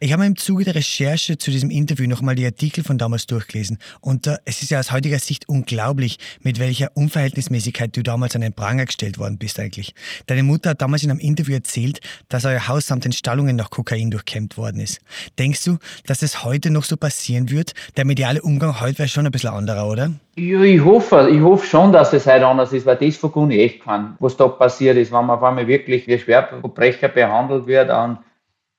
Ich 0.00 0.12
habe 0.12 0.26
im 0.26 0.36
Zuge 0.36 0.64
der 0.64 0.74
Recherche 0.74 1.38
zu 1.38 1.50
diesem 1.50 1.70
Interview 1.70 2.08
nochmal 2.08 2.34
die 2.34 2.44
Artikel 2.44 2.84
von 2.84 2.98
damals 2.98 3.26
durchgelesen 3.26 3.78
und 4.00 4.26
äh, 4.26 4.36
es 4.44 4.62
ist 4.62 4.70
ja 4.70 4.80
aus 4.80 4.92
heutiger 4.92 5.18
Sicht 5.18 5.48
unglaublich, 5.48 6.18
mit 6.42 6.58
welcher 6.58 6.90
Unverhältnismäßigkeit 6.94 7.96
du 7.96 8.02
damals 8.02 8.34
an 8.34 8.42
den 8.42 8.52
Pranger 8.52 8.86
gestellt 8.86 9.18
worden 9.18 9.38
bist 9.38 9.58
eigentlich. 9.58 9.94
Deine 10.26 10.42
Mutter 10.42 10.70
hat 10.70 10.82
damals 10.82 11.02
in 11.02 11.10
einem 11.10 11.20
Interview 11.20 11.54
erzählt, 11.54 12.00
dass 12.28 12.44
euer 12.44 12.68
Haus 12.68 12.86
samt 12.86 13.04
den 13.04 13.12
Stallungen 13.12 13.56
nach 13.56 13.70
Kokain 13.70 14.10
durchkämmt 14.10 14.56
worden 14.56 14.80
ist. 14.80 15.00
Denkst 15.38 15.64
du, 15.64 15.78
dass 16.06 16.22
es 16.22 16.44
heute 16.44 16.70
noch 16.70 16.84
so 16.84 16.96
passieren 16.96 17.50
wird? 17.50 17.72
Der 17.96 18.04
mediale 18.04 18.42
Umgang 18.42 18.80
heute 18.80 18.98
wäre 18.98 19.08
schon 19.08 19.26
ein 19.26 19.32
bisschen 19.32 19.50
anderer, 19.50 19.88
oder? 19.88 20.12
Ja, 20.36 20.62
ich 20.62 20.82
hoffe, 20.82 21.28
ich 21.30 21.40
hoffe 21.40 21.66
schon, 21.66 21.92
dass 21.92 22.12
es 22.12 22.26
heute 22.26 22.46
anders 22.46 22.72
ist, 22.72 22.86
weil 22.86 22.96
das 22.96 23.16
vergunne 23.16 23.54
ich 23.54 23.60
echt 23.60 23.84
kann, 23.84 24.16
was 24.20 24.36
da 24.36 24.48
passiert 24.48 24.96
ist, 24.96 25.12
wenn 25.12 25.26
man 25.26 25.36
auf 25.36 25.42
einmal 25.42 25.66
wirklich 25.66 26.06
wie 26.06 26.18
Schwerverbrecher 26.18 27.08
behandelt 27.08 27.66
wird 27.66 27.90
und 27.90 28.18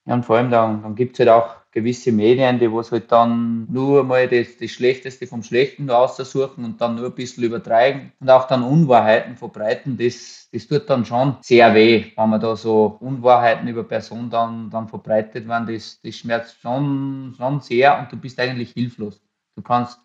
ja, 0.05 0.13
und 0.15 0.25
vor 0.25 0.37
allem 0.37 0.49
dann, 0.49 0.81
dann 0.81 0.95
gibt 0.95 1.13
es 1.13 1.19
halt 1.19 1.29
auch 1.29 1.55
gewisse 1.71 2.11
Medien, 2.11 2.59
die 2.59 2.71
was 2.71 2.91
halt 2.91 3.11
dann 3.11 3.65
nur 3.71 4.03
mal 4.03 4.27
das, 4.27 4.57
das 4.57 4.71
Schlechteste 4.71 5.25
vom 5.25 5.41
Schlechten 5.41 5.89
aussuchen 5.89 6.65
und 6.65 6.81
dann 6.81 6.95
nur 6.95 7.05
ein 7.05 7.15
bisschen 7.15 7.43
übertreiben 7.43 8.11
und 8.19 8.29
auch 8.29 8.45
dann 8.47 8.63
Unwahrheiten 8.63 9.37
verbreiten. 9.37 9.97
Das, 9.97 10.49
das 10.51 10.67
tut 10.67 10.89
dann 10.89 11.05
schon 11.05 11.37
sehr 11.41 11.73
weh, 11.73 12.11
wenn 12.15 12.29
man 12.29 12.41
da 12.41 12.55
so 12.55 12.97
Unwahrheiten 12.99 13.67
über 13.67 13.83
Personen 13.83 14.29
dann, 14.29 14.69
dann 14.69 14.89
verbreitet 14.89 15.47
werden. 15.47 15.73
Das, 15.73 16.01
das 16.01 16.15
schmerzt 16.15 16.59
schon, 16.61 17.33
schon 17.37 17.61
sehr 17.61 17.99
und 17.99 18.11
du 18.11 18.17
bist 18.17 18.39
eigentlich 18.39 18.71
hilflos. 18.71 19.21
Du 19.55 19.61
kannst 19.61 19.99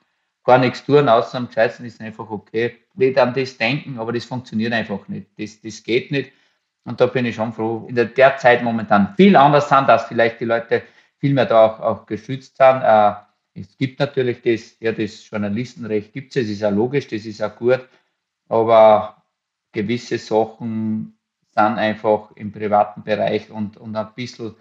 gar 0.45 0.59
nichts 0.59 0.85
tun, 0.85 1.09
außer 1.09 1.39
am 1.39 1.49
Gescheitsten 1.49 1.85
ist 1.87 2.01
einfach 2.01 2.31
okay. 2.31 2.77
Nicht 2.95 3.19
an 3.19 3.35
das 3.35 3.59
denken, 3.59 3.99
aber 3.99 4.13
das 4.13 4.25
funktioniert 4.25 4.73
einfach 4.73 5.09
nicht. 5.09 5.27
Das, 5.37 5.61
das 5.61 5.83
geht 5.83 6.13
nicht. 6.13 6.31
Und 6.87 7.01
da 7.01 7.07
bin 7.07 7.27
ich 7.27 7.35
schon 7.35 7.53
froh, 7.53 7.85
in 7.88 7.96
der, 7.96 8.07
der 8.07 8.37
Zeit 8.37 8.62
momentan 8.62 9.14
viel 9.16 9.37
anders 9.37 9.68
sind, 9.68 9.88
dass 9.88 10.07
vielleicht 10.07 10.40
die 10.40 10.44
Leute 10.44 10.83
viel 11.18 11.35
mehr 11.35 11.46
da 11.46 11.66
auch, 11.66 11.81
auch 11.81 12.07
geschützt 12.07 12.57
sind. 12.57 12.81
Äh, 12.83 13.14
es 13.55 13.77
gibt 13.77 13.99
natürlich 13.99 14.40
das, 14.42 14.79
ja, 14.81 14.92
das 14.92 15.29
Journalistenrecht 15.29 16.12
gibt 16.12 16.37
es, 16.37 16.42
das 16.42 16.51
ist 16.51 16.61
ja 16.61 16.68
logisch, 16.68 17.09
das 17.09 17.25
ist 17.25 17.42
auch 17.42 17.57
gut, 17.57 17.88
aber 18.49 19.22
gewisse 19.72 20.18
Sachen 20.18 21.18
sind 21.55 21.79
einfach 21.79 22.31
im 22.37 22.53
privaten 22.53 23.03
Bereich 23.03 23.51
und, 23.51 23.79
und 23.79 23.96
ein 23.96 24.09
bisschen, 24.14 24.55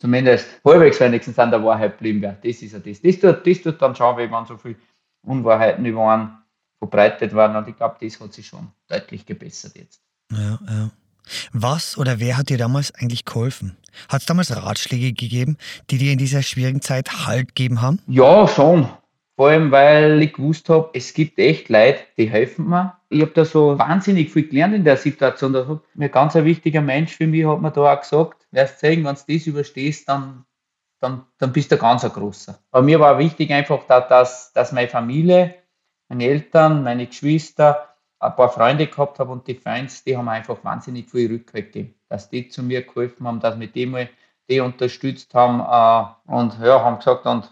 zumindest 0.00 0.60
halbwegs 0.64 1.00
wenigstens 1.00 1.38
an 1.38 1.50
der 1.50 1.64
Wahrheit 1.64 1.96
blieben 1.98 2.20
wäre. 2.20 2.36
Das 2.42 2.60
ist 2.60 2.72
ja 2.72 2.78
das. 2.78 3.00
Das 3.00 3.18
tut, 3.20 3.46
das 3.46 3.62
tut 3.62 3.80
dann 3.80 3.96
schon, 3.96 4.16
wenn 4.16 4.30
man 4.30 4.44
so 4.44 4.58
viel 4.58 4.76
Unwahrheiten 5.22 5.84
über 5.86 6.12
einen 6.12 6.38
verbreitet 6.78 7.34
werden 7.34 7.56
und 7.56 7.68
ich 7.68 7.76
glaube, 7.76 7.96
das 8.00 8.20
hat 8.20 8.32
sich 8.32 8.46
schon 8.46 8.68
deutlich 8.88 9.24
gebessert 9.24 9.76
jetzt. 9.76 10.02
Ja, 10.30 10.58
ja. 10.68 10.90
Was 11.52 11.98
oder 11.98 12.20
wer 12.20 12.36
hat 12.36 12.48
dir 12.48 12.58
damals 12.58 12.94
eigentlich 12.94 13.24
geholfen? 13.24 13.76
Hat 14.08 14.20
es 14.20 14.26
damals 14.26 14.54
Ratschläge 14.54 15.12
gegeben, 15.12 15.56
die 15.90 15.98
dir 15.98 16.12
in 16.12 16.18
dieser 16.18 16.42
schwierigen 16.42 16.80
Zeit 16.80 17.26
Halt 17.26 17.48
gegeben 17.48 17.82
haben? 17.82 18.00
Ja, 18.06 18.46
schon. 18.46 18.88
Vor 19.38 19.50
allem, 19.50 19.70
weil 19.70 20.20
ich 20.20 20.32
gewusst 20.32 20.68
habe, 20.68 20.90
es 20.94 21.14
gibt 21.14 21.38
echt 21.38 21.68
Leute, 21.68 22.00
die 22.16 22.28
helfen 22.28 22.68
mir. 22.68 22.98
Ich 23.08 23.20
habe 23.20 23.30
da 23.30 23.44
so 23.44 23.78
wahnsinnig 23.78 24.32
viel 24.32 24.48
gelernt 24.48 24.74
in 24.74 24.82
der 24.82 24.96
Situation. 24.96 25.52
Da 25.52 25.64
hat 25.66 25.80
mir 25.94 26.08
ganz 26.08 26.34
ein 26.34 26.44
wichtiger 26.44 26.80
Mensch 26.80 27.14
für 27.14 27.28
mich, 27.28 27.46
hat 27.46 27.60
mir 27.60 27.70
da 27.70 27.92
auch 27.92 28.00
gesagt, 28.00 28.48
wirst 28.50 28.80
sagen, 28.80 29.04
wenn 29.04 29.14
du 29.14 29.32
das 29.32 29.46
überstehst, 29.46 30.08
dann, 30.08 30.44
dann, 30.98 31.24
dann 31.38 31.52
bist 31.52 31.70
du 31.70 31.76
ganz 31.76 32.04
ein 32.04 32.10
großer. 32.10 32.58
Aber 32.72 32.82
mir 32.82 32.98
war 32.98 33.18
wichtig 33.18 33.52
einfach, 33.52 33.86
dass, 33.86 34.52
dass 34.54 34.72
meine 34.72 34.88
Familie, 34.88 35.54
meine 36.08 36.24
Eltern, 36.24 36.82
meine 36.82 37.06
Geschwister, 37.06 37.87
ein 38.20 38.36
paar 38.36 38.50
Freunde 38.50 38.86
gehabt 38.86 39.18
habe 39.18 39.32
und 39.32 39.46
die 39.46 39.54
Fans, 39.54 40.04
die 40.04 40.16
haben 40.16 40.28
einfach 40.28 40.62
wahnsinnig 40.64 41.10
viel 41.10 41.30
Rückhalt 41.30 41.72
gegeben, 41.72 41.94
dass 42.08 42.28
die 42.28 42.48
zu 42.48 42.62
mir 42.62 42.82
geholfen 42.82 43.26
haben, 43.26 43.40
dass 43.40 43.58
wir 43.58 43.68
die 43.68 43.86
mal 43.86 44.08
die 44.48 44.60
unterstützt 44.60 45.34
haben 45.34 45.60
äh, 45.60 46.32
und 46.32 46.58
ja, 46.60 46.82
haben 46.82 46.98
gesagt, 46.98 47.26
und 47.26 47.50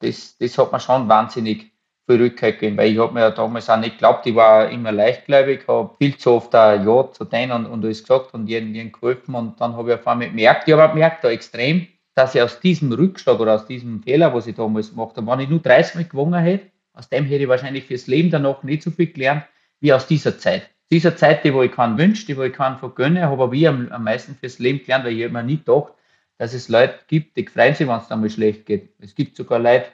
das, 0.00 0.36
das 0.38 0.58
hat 0.58 0.72
mir 0.72 0.80
schon 0.80 1.08
wahnsinnig 1.08 1.72
viel 2.06 2.22
Rückhalt 2.22 2.60
gegeben, 2.60 2.76
weil 2.76 2.92
ich 2.92 2.98
habe 2.98 3.12
mir 3.12 3.20
ja 3.20 3.30
damals 3.30 3.68
auch 3.68 3.78
nicht 3.78 3.92
geglaubt, 3.92 4.26
ich 4.26 4.34
war 4.34 4.68
immer 4.70 4.92
leichtgläubig, 4.92 5.66
habe 5.66 5.90
viel 5.98 6.16
zu 6.16 6.32
oft 6.32 6.54
ein 6.54 6.86
Ja 6.86 7.10
zu 7.12 7.24
denen 7.24 7.52
und, 7.52 7.66
und 7.66 7.84
alles 7.84 8.02
gesagt 8.02 8.34
und 8.34 8.46
jeden, 8.46 8.74
jeden 8.74 8.92
geholfen 8.92 9.34
und 9.34 9.60
dann 9.60 9.76
habe 9.76 9.92
ich 9.92 9.98
auf 9.98 10.06
einmal 10.06 10.28
gemerkt, 10.28 10.68
ich 10.68 10.74
habe 10.74 10.92
gemerkt 10.92 11.24
da 11.24 11.30
extrem, 11.30 11.86
dass 12.14 12.34
ich 12.34 12.42
aus 12.42 12.60
diesem 12.60 12.92
Rückschlag 12.92 13.40
oder 13.40 13.54
aus 13.54 13.66
diesem 13.66 14.02
Fehler, 14.02 14.32
was 14.32 14.46
ich 14.46 14.54
damals 14.54 14.90
gemacht 14.90 15.16
habe, 15.16 15.26
wenn 15.26 15.40
ich 15.40 15.48
nur 15.48 15.60
30 15.60 15.94
Mal 15.96 16.04
gewonnen 16.04 16.42
hätte, 16.42 16.66
aus 16.92 17.08
dem 17.08 17.24
hätte 17.24 17.42
ich 17.42 17.48
wahrscheinlich 17.48 17.84
fürs 17.84 18.06
Leben 18.06 18.30
danach 18.30 18.62
nicht 18.62 18.82
so 18.82 18.90
viel 18.90 19.12
gelernt, 19.12 19.44
wie 19.80 19.92
aus 19.92 20.06
dieser 20.06 20.38
Zeit. 20.38 20.70
Dieser 20.90 21.16
Zeit, 21.16 21.44
die 21.44 21.52
wo 21.52 21.62
ich 21.62 21.72
keinen 21.72 21.98
wünsche, 21.98 22.26
die 22.26 22.36
wo 22.36 22.42
ich 22.42 22.52
keinen 22.52 22.78
vergönne, 22.78 23.28
habe 23.28 23.56
ich 23.56 23.68
am, 23.68 23.90
am 23.92 24.04
meisten 24.04 24.34
fürs 24.34 24.58
Leben 24.58 24.78
gelernt, 24.78 25.04
weil 25.04 25.18
ich 25.18 25.30
mir 25.30 25.42
nie 25.42 25.58
gedacht, 25.58 25.92
dass 26.38 26.54
es 26.54 26.68
Leute 26.68 27.00
gibt, 27.08 27.36
die 27.36 27.46
freuen 27.46 27.74
sich, 27.74 27.86
wenn 27.86 27.96
es 27.96 28.08
dann 28.08 28.20
mal 28.20 28.30
schlecht 28.30 28.64
geht. 28.64 28.94
Es 29.00 29.14
gibt 29.14 29.36
sogar 29.36 29.58
Leute, 29.58 29.86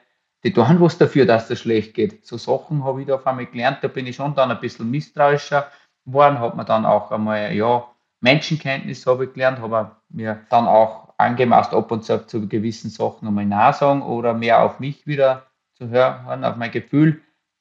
die 0.45 0.53
tun 0.53 0.81
was 0.81 0.99
dafür, 0.99 1.27
dass 1.27 1.51
es 1.51 1.61
schlecht 1.61 1.95
geht. 1.95 2.25
So 2.25 2.37
Sachen 2.37 2.85
habe 2.85 3.01
ich 3.01 3.07
da 3.07 3.15
auf 3.15 3.27
einmal 3.27 3.47
gelernt, 3.47 3.79
da 3.81 3.89
bin 3.89 4.07
ich 4.07 4.17
schon 4.17 4.35
dann 4.35 4.51
ein 4.51 4.61
bisschen 4.61 4.91
misstrauischer 4.91 5.69
geworden, 6.05 6.39
habe 6.39 6.57
mir 6.57 6.65
dann 6.65 6.85
auch 6.85 7.11
einmal, 7.11 7.55
ja, 7.55 7.89
Menschenkenntnis 8.21 9.07
habe 9.07 9.25
ich 9.25 9.33
gelernt, 9.33 9.59
habe 9.61 9.97
mir 10.11 10.41
dann 10.51 10.67
auch 10.67 11.15
angemaßt, 11.19 11.75
ab 11.75 11.91
und 11.91 12.05
zu 12.05 12.27
zu 12.27 12.49
gewissen 12.49 12.91
Sachen 12.91 13.29
einmal 13.29 13.47
nachsagen 13.47 14.03
oder 14.03 14.35
mehr 14.35 14.63
auf 14.63 14.81
mich 14.81 15.07
wieder 15.07 15.47
zu 15.75 15.89
hören, 15.89 16.45
auf 16.45 16.57
mein 16.57 16.71
Gefühl. 16.71 17.21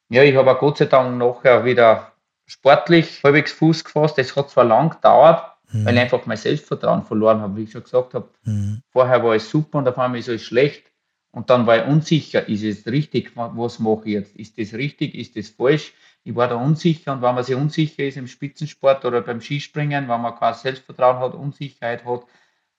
Ja, 0.10 0.24
ich 0.24 0.36
habe 0.36 0.56
Gott 0.56 0.78
sei 0.78 0.86
Dank 0.86 1.18
nachher 1.18 1.66
wieder 1.66 2.13
sportlich 2.46 3.24
halbwegs 3.24 3.52
Fuß 3.52 3.84
gefasst. 3.84 4.18
Es 4.20 4.36
hat 4.36 4.50
zwar 4.50 4.66
lang 4.66 4.90
gedauert, 4.90 5.44
mhm. 5.72 5.86
weil 5.86 5.96
ich 5.96 6.02
einfach 6.02 6.26
mein 6.26 6.38
Selbstvertrauen 6.38 7.04
verloren 7.04 7.42
habe, 7.42 7.58
wie 7.58 7.64
ich 7.64 7.72
schon 7.72 7.84
gesagt 7.84 8.14
habe. 8.14 8.30
Mhm. 8.44 8.82
Vorher 8.90 9.24
war 9.24 9.36
es 9.36 9.50
super 9.50 9.80
und 9.80 9.88
auf 9.88 9.98
einmal 9.98 10.20
ist 10.20 10.28
es 10.28 10.44
schlecht. 10.44 10.92
Und 11.32 11.50
dann 11.50 11.66
war 11.66 11.78
ich 11.78 11.92
unsicher, 11.92 12.48
ist 12.48 12.64
es 12.64 12.86
richtig, 12.86 13.32
was 13.36 13.80
mache 13.80 14.04
ich 14.06 14.14
jetzt? 14.14 14.36
Ist 14.36 14.60
das 14.60 14.74
richtig, 14.74 15.16
ist 15.16 15.36
das 15.36 15.50
falsch? 15.50 15.94
Ich 16.24 16.36
war 16.36 16.48
da 16.48 16.56
unsicher 16.56 17.12
und 17.12 17.24
wenn 17.24 17.34
man 17.34 17.44
sich 17.44 17.56
unsicher 17.56 18.04
ist 18.04 18.18
im 18.18 18.28
Spitzensport 18.28 19.04
oder 19.04 19.22
beim 19.22 19.42
Skispringen, 19.42 20.08
wenn 20.08 20.22
man 20.22 20.36
kein 20.36 20.54
Selbstvertrauen 20.54 21.18
hat, 21.18 21.34
Unsicherheit 21.34 22.06
hat, 22.06 22.26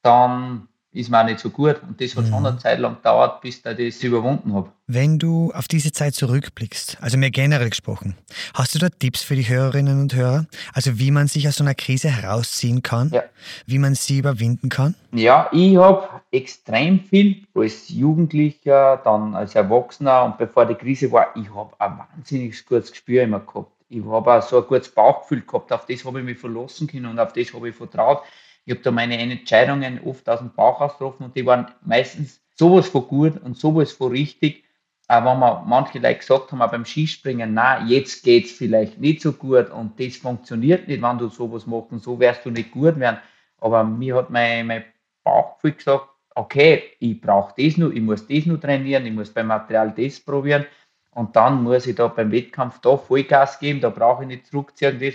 dann 0.02 0.68
ist 0.94 1.10
mir 1.10 1.20
auch 1.20 1.24
nicht 1.24 1.40
so 1.40 1.50
gut. 1.50 1.80
Und 1.86 2.00
das 2.00 2.16
hat 2.16 2.24
mhm. 2.24 2.28
schon 2.28 2.46
eine 2.46 2.58
Zeit 2.58 2.78
lang 2.78 2.96
gedauert, 2.96 3.40
bis 3.40 3.56
ich 3.56 3.62
das 3.62 4.02
überwunden 4.02 4.54
habe. 4.54 4.70
Wenn 4.86 5.18
du 5.18 5.50
auf 5.52 5.66
diese 5.66 5.92
Zeit 5.92 6.14
zurückblickst, 6.14 6.98
also 7.00 7.18
mehr 7.18 7.30
generell 7.30 7.70
gesprochen, 7.70 8.16
hast 8.54 8.74
du 8.74 8.78
da 8.78 8.88
Tipps 8.88 9.22
für 9.22 9.34
die 9.34 9.48
Hörerinnen 9.48 10.00
und 10.00 10.14
Hörer? 10.14 10.46
Also 10.72 10.98
wie 10.98 11.10
man 11.10 11.26
sich 11.26 11.48
aus 11.48 11.56
so 11.56 11.64
einer 11.64 11.74
Krise 11.74 12.10
herausziehen 12.10 12.82
kann? 12.82 13.10
Ja. 13.12 13.24
Wie 13.66 13.78
man 13.78 13.94
sie 13.94 14.18
überwinden 14.18 14.68
kann? 14.68 14.94
Ja, 15.12 15.48
ich 15.52 15.76
habe 15.76 16.08
extrem 16.30 17.00
viel 17.00 17.44
als 17.54 17.88
Jugendlicher, 17.88 19.00
dann 19.04 19.34
als 19.34 19.54
Erwachsener 19.54 20.24
und 20.24 20.38
bevor 20.38 20.66
die 20.66 20.74
Krise 20.74 21.10
war, 21.10 21.34
ich 21.34 21.52
habe 21.52 21.72
ein 21.78 21.98
wahnsinnig 21.98 22.64
gutes 22.66 22.92
Gespür 22.92 23.22
immer 23.22 23.40
gehabt. 23.40 23.72
Ich 23.88 24.04
habe 24.04 24.32
auch 24.32 24.42
so 24.42 24.58
ein 24.58 24.66
gutes 24.66 24.88
Bauchgefühl 24.88 25.42
gehabt, 25.42 25.72
auf 25.72 25.86
das 25.86 26.04
habe 26.04 26.20
ich 26.20 26.24
mich 26.24 26.38
verlassen 26.38 26.86
können 26.86 27.06
und 27.06 27.18
auf 27.18 27.32
das 27.32 27.52
habe 27.52 27.68
ich 27.68 27.76
vertraut. 27.76 28.22
Ich 28.64 28.72
habe 28.72 28.82
da 28.82 28.90
meine 28.90 29.18
Entscheidungen 29.18 30.00
oft 30.04 30.28
aus 30.28 30.38
dem 30.38 30.52
Bauch 30.52 30.80
ausgetroffen 30.80 31.26
und 31.26 31.36
die 31.36 31.44
waren 31.44 31.66
meistens 31.82 32.40
sowas 32.54 32.88
von 32.88 33.06
gut 33.06 33.40
und 33.42 33.56
sowas 33.56 33.92
von 33.92 34.12
richtig. 34.12 34.64
Aber 35.06 35.32
wenn 35.32 35.38
man 35.38 35.68
manche 35.68 35.98
Leute 35.98 36.20
gesagt 36.20 36.50
haben, 36.50 36.62
auch 36.62 36.70
beim 36.70 36.86
Skispringen, 36.86 37.52
na, 37.52 37.84
jetzt 37.84 38.24
geht 38.24 38.46
es 38.46 38.52
vielleicht 38.52 38.98
nicht 38.98 39.20
so 39.20 39.32
gut 39.32 39.70
und 39.70 40.00
das 40.00 40.16
funktioniert 40.16 40.88
nicht, 40.88 41.02
wenn 41.02 41.18
du 41.18 41.28
sowas 41.28 41.66
machst 41.66 41.92
und 41.92 42.02
so 42.02 42.18
wirst 42.18 42.46
du 42.46 42.50
nicht 42.50 42.70
gut 42.70 42.98
werden. 42.98 43.18
Aber 43.58 43.84
mir 43.84 44.16
hat 44.16 44.30
mein, 44.30 44.66
mein 44.66 44.84
Bauchgefühl 45.24 45.72
gesagt, 45.72 46.08
okay, 46.34 46.84
ich 47.00 47.20
brauche 47.20 47.54
das 47.56 47.76
nur, 47.76 47.92
ich 47.92 48.00
muss 48.00 48.26
das 48.26 48.46
nur 48.46 48.60
trainieren, 48.60 49.04
ich 49.04 49.12
muss 49.12 49.30
beim 49.30 49.48
Material 49.48 49.92
das 49.94 50.20
probieren 50.20 50.64
und 51.10 51.36
dann 51.36 51.62
muss 51.62 51.86
ich 51.86 51.94
da 51.94 52.08
beim 52.08 52.32
Wettkampf 52.32 52.80
da 52.80 52.96
Vollgas 52.96 53.58
geben, 53.58 53.80
da 53.80 53.90
brauche 53.90 54.22
ich 54.22 54.28
nicht 54.28 54.46
zurückziehen. 54.46 54.98
Das 54.98 55.14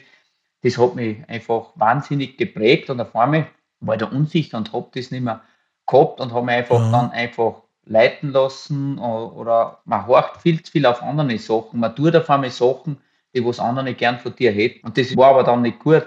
das 0.62 0.78
hat 0.78 0.96
mich 0.96 1.18
einfach 1.28 1.72
wahnsinnig 1.76 2.38
geprägt 2.38 2.90
und 2.90 3.00
auf 3.00 3.16
einmal 3.16 3.48
war 3.80 3.96
ich 3.96 4.00
da 4.00 4.08
unsicher 4.08 4.58
und 4.58 4.74
habe 4.74 4.90
das 4.94 5.12
nicht 5.12 5.24
mehr 5.24 5.42
gehabt 5.88 6.20
und 6.20 6.34
habe 6.34 6.46
mich 6.46 6.56
einfach 6.56 6.80
mhm. 6.80 6.92
dann 6.92 7.12
einfach 7.12 7.64
leiten 7.86 8.32
lassen 8.32 9.00
oder 9.00 9.80
man 9.86 10.06
horcht 10.06 10.38
viel 10.42 10.62
zu 10.62 10.72
viel 10.72 10.86
auf 10.86 11.02
andere 11.02 11.38
Sachen. 11.38 11.80
Man 11.80 11.96
tut 11.96 12.16
auf 12.16 12.30
einmal 12.30 12.52
Sachen, 12.52 12.98
die 13.34 13.44
was 13.44 13.60
andere 13.60 13.94
gern 13.94 14.20
von 14.20 14.36
dir 14.36 14.52
hätten. 14.52 14.86
Und 14.86 14.98
das 14.98 15.16
war 15.18 15.30
aber 15.30 15.44
dann 15.44 15.64
nicht 15.64 15.80
gut. 15.80 16.06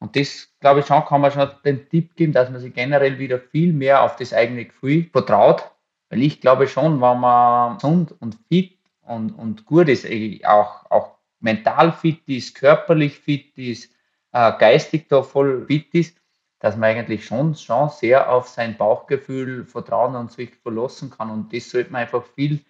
Und 0.00 0.16
das, 0.16 0.48
glaube 0.60 0.80
ich, 0.80 0.86
schon 0.86 1.04
kann 1.04 1.20
man 1.20 1.30
schon 1.30 1.48
den 1.64 1.88
Tipp 1.88 2.16
geben, 2.16 2.32
dass 2.32 2.50
man 2.50 2.60
sich 2.60 2.74
generell 2.74 3.18
wieder 3.18 3.38
viel 3.38 3.72
mehr 3.72 4.02
auf 4.02 4.16
das 4.16 4.32
eigene 4.32 4.66
Gefühl 4.66 5.08
vertraut. 5.12 5.70
Weil 6.10 6.22
ich 6.22 6.40
glaube 6.40 6.68
schon, 6.68 7.00
wenn 7.00 7.20
man 7.20 7.76
gesund 7.76 8.14
und 8.20 8.36
fit 8.48 8.78
und, 9.02 9.30
und 9.30 9.64
gut 9.64 9.88
ist, 9.88 10.06
auch, 10.44 10.90
auch 10.90 11.16
mental 11.44 11.92
fit 11.92 12.22
ist, 12.26 12.54
körperlich 12.54 13.18
fit 13.18 13.56
ist, 13.56 13.92
äh, 14.32 14.52
geistig 14.58 15.08
da 15.08 15.22
voll 15.22 15.66
fit 15.66 15.94
ist, 15.94 16.16
dass 16.58 16.76
man 16.76 16.90
eigentlich 16.90 17.26
schon, 17.26 17.54
schon 17.54 17.90
sehr 17.90 18.32
auf 18.32 18.48
sein 18.48 18.76
Bauchgefühl 18.76 19.66
vertrauen 19.66 20.16
und 20.16 20.32
sich 20.32 20.54
verlassen 20.62 21.10
kann. 21.10 21.30
Und 21.30 21.52
das 21.52 21.70
sollte 21.70 21.92
man 21.92 22.00
einfach 22.00 22.24
viel 22.34 22.60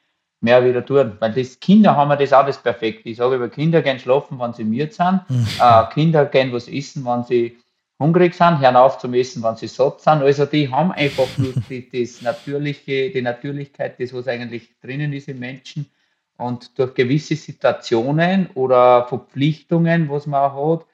mehr 0.41 0.65
wieder 0.65 0.85
tun. 0.85 1.17
Weil 1.21 1.33
das 1.33 1.61
Kinder 1.61 1.97
haben 1.97 2.09
wir 2.09 2.17
das 2.17 2.33
auch 2.33 2.45
das 2.45 2.59
Perfekte. 2.59 3.09
Ich 3.09 3.19
sage 3.19 3.37
über 3.37 3.49
Kinder 3.49 3.81
gehen 3.81 4.01
schlafen, 4.01 4.41
wenn 4.41 4.53
sie 4.53 4.65
müde 4.65 4.93
sind. 4.93 5.21
Mhm. 5.29 5.47
Äh, 5.61 5.85
Kinder 5.95 6.27
gehen 6.27 6.53
was 6.53 6.67
essen, 6.67 7.05
wenn 7.05 7.23
sie 7.23 7.57
hungrig 8.01 8.35
sind, 8.35 8.59
hören 8.59 8.75
auf 8.75 8.99
zum 8.99 9.15
Essen, 9.15 9.45
wenn 9.45 9.55
sie 9.55 9.69
satt 9.69 10.01
sind. 10.01 10.23
Also 10.23 10.47
die 10.47 10.69
haben 10.69 10.91
einfach 10.91 11.29
nur 11.39 11.53
die, 11.71 11.89
das 11.89 12.21
natürliche, 12.23 13.11
die 13.11 13.23
Natürlichkeit, 13.23 14.01
das 14.01 14.13
was 14.13 14.27
eigentlich 14.27 14.69
drinnen 14.81 15.13
ist 15.13 15.29
im 15.29 15.39
Menschen. 15.39 15.87
Und 16.37 16.79
durch 16.79 16.95
gewisse 16.95 17.37
Situationen 17.37 18.49
oder 18.55 19.07
Verpflichtungen, 19.07 20.09
was 20.09 20.27
man 20.27 20.51
auch 20.51 20.81
hat, 20.81 20.87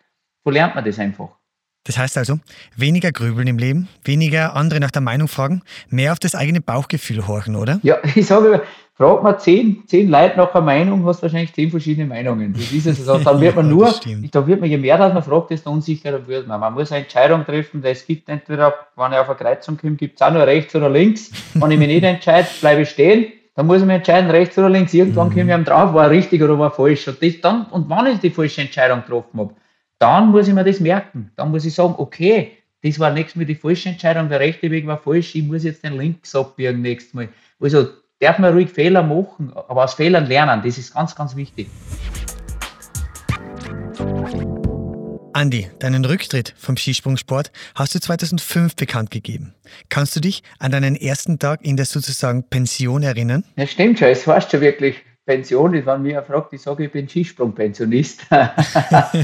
verlernt 0.43 0.75
man 0.75 0.85
das 0.85 0.99
einfach. 0.99 1.31
Das 1.85 1.97
heißt 1.97 2.19
also, 2.19 2.39
weniger 2.77 3.11
grübeln 3.11 3.47
im 3.47 3.57
Leben, 3.57 3.89
weniger 4.05 4.55
andere 4.55 4.81
nach 4.81 4.91
der 4.91 5.01
Meinung 5.01 5.29
fragen, 5.29 5.63
mehr 5.89 6.13
auf 6.13 6.19
das 6.19 6.35
eigene 6.35 6.61
Bauchgefühl 6.61 7.27
horchen, 7.27 7.57
oder? 7.57 7.81
Ja, 7.83 7.97
ich 8.15 8.27
sage, 8.27 8.63
fragt 8.93 9.23
man 9.23 9.39
zehn, 9.39 9.83
zehn 9.87 10.11
Leute 10.11 10.37
nach 10.37 10.55
einer 10.55 10.63
Meinung, 10.63 11.07
hast 11.07 11.21
du 11.21 11.23
wahrscheinlich 11.23 11.55
zehn 11.55 11.71
verschiedene 11.71 12.07
Meinungen. 12.07 12.53
Das 12.53 12.71
ist 12.71 12.85
es. 12.85 13.09
Also, 13.09 13.25
dann 13.25 13.41
wird 13.41 13.57
man 13.57 13.69
nur, 13.71 13.95
da 14.31 14.47
wird 14.47 14.61
man, 14.61 14.69
je 14.69 14.77
mehr 14.77 14.99
dass 14.99 15.15
man 15.15 15.23
fragt, 15.23 15.51
desto 15.51 15.71
unsicherer 15.71 16.27
wird 16.29 16.47
man. 16.47 16.61
Man 16.61 16.75
muss 16.75 16.93
eine 16.93 17.05
Entscheidung 17.05 17.47
treffen, 17.47 17.83
es 17.83 18.07
gibt 18.07 18.29
entweder, 18.29 18.75
wenn 18.97 19.13
ich 19.13 19.19
auf 19.19 19.31
eine 19.31 19.39
Kreuzung 19.39 19.79
komme, 19.79 19.97
gibt 19.97 20.21
es 20.21 20.23
auch 20.23 20.33
nur 20.33 20.47
rechts 20.47 20.75
oder 20.75 20.91
links. 20.91 21.31
Wenn 21.55 21.71
ich 21.71 21.79
mich 21.79 21.89
nicht 21.89 22.05
entscheide, 22.05 22.47
bleibe 22.61 22.83
ich 22.83 22.91
stehen. 22.91 23.33
Dann 23.61 23.67
muss 23.67 23.83
ich 23.83 23.87
mich 23.87 23.97
entscheiden, 23.97 24.31
rechts 24.31 24.57
oder 24.57 24.71
links. 24.71 24.95
Irgendwann 24.95 25.29
mhm. 25.29 25.35
komme 25.35 25.59
ich 25.59 25.65
drauf, 25.67 25.93
war 25.93 26.09
richtig 26.09 26.43
oder 26.43 26.59
war 26.59 26.71
falsch. 26.71 27.07
Und, 27.09 27.23
das 27.23 27.43
dann, 27.43 27.67
und 27.67 27.91
wann 27.91 28.07
ich 28.07 28.19
die 28.19 28.31
falsche 28.31 28.63
Entscheidung 28.63 29.03
getroffen 29.03 29.39
habe, 29.39 29.55
dann 29.99 30.31
muss 30.31 30.49
ich 30.49 30.55
mir 30.55 30.65
das 30.65 30.81
merken. 30.81 31.31
Dann 31.37 31.51
muss 31.51 31.67
ich 31.67 31.75
sagen, 31.75 31.95
okay, 31.99 32.53
das 32.83 32.99
war 32.99 33.11
nächstes 33.11 33.37
Mal 33.37 33.45
die 33.45 33.55
falsche 33.55 33.91
Entscheidung, 33.91 34.31
der 34.31 34.41
rechte 34.41 34.71
Weg 34.71 34.87
war 34.87 34.97
falsch, 34.97 35.35
ich 35.35 35.43
muss 35.43 35.65
jetzt 35.65 35.85
den 35.85 35.99
links 35.99 36.35
abbiegen 36.35 36.81
nächstes 36.81 37.13
Mal. 37.13 37.29
Also 37.61 37.87
darf 38.19 38.39
man 38.39 38.55
ruhig 38.55 38.71
Fehler 38.71 39.03
machen, 39.03 39.53
aber 39.55 39.85
aus 39.85 39.93
Fehlern 39.93 40.25
lernen, 40.25 40.63
das 40.65 40.79
ist 40.79 40.95
ganz, 40.95 41.15
ganz 41.15 41.37
wichtig. 41.37 41.69
Andi, 45.33 45.71
deinen 45.79 46.05
Rücktritt 46.05 46.55
vom 46.59 46.77
Skisprungsport 46.77 47.53
hast 47.77 47.95
du 47.95 48.01
2005 48.01 48.75
bekannt 48.75 49.11
gegeben. 49.11 49.55
Kannst 49.89 50.17
du 50.17 50.21
dich 50.21 50.43
an 50.59 50.73
deinen 50.73 50.97
ersten 50.97 51.39
Tag 51.39 51.65
in 51.65 51.77
der 51.77 51.87
sozusagen 51.87 52.43
Pension 52.43 53.03
erinnern? 53.03 53.45
Ja, 53.57 53.67
stimmt 53.67 54.01
schon. 54.01 54.09
Es 54.09 54.27
heißt 54.27 54.51
schon 54.51 54.61
wirklich 54.61 54.97
Pension 55.27 55.73
wenn 55.87 56.03
mir 56.03 56.23
fragt, 56.23 56.53
ich 56.53 56.63
sage, 56.63 56.87
ich 56.87 56.93
bin 56.93 57.09
Skisprungpensionist. 57.09 58.27
Nein, 58.31 59.15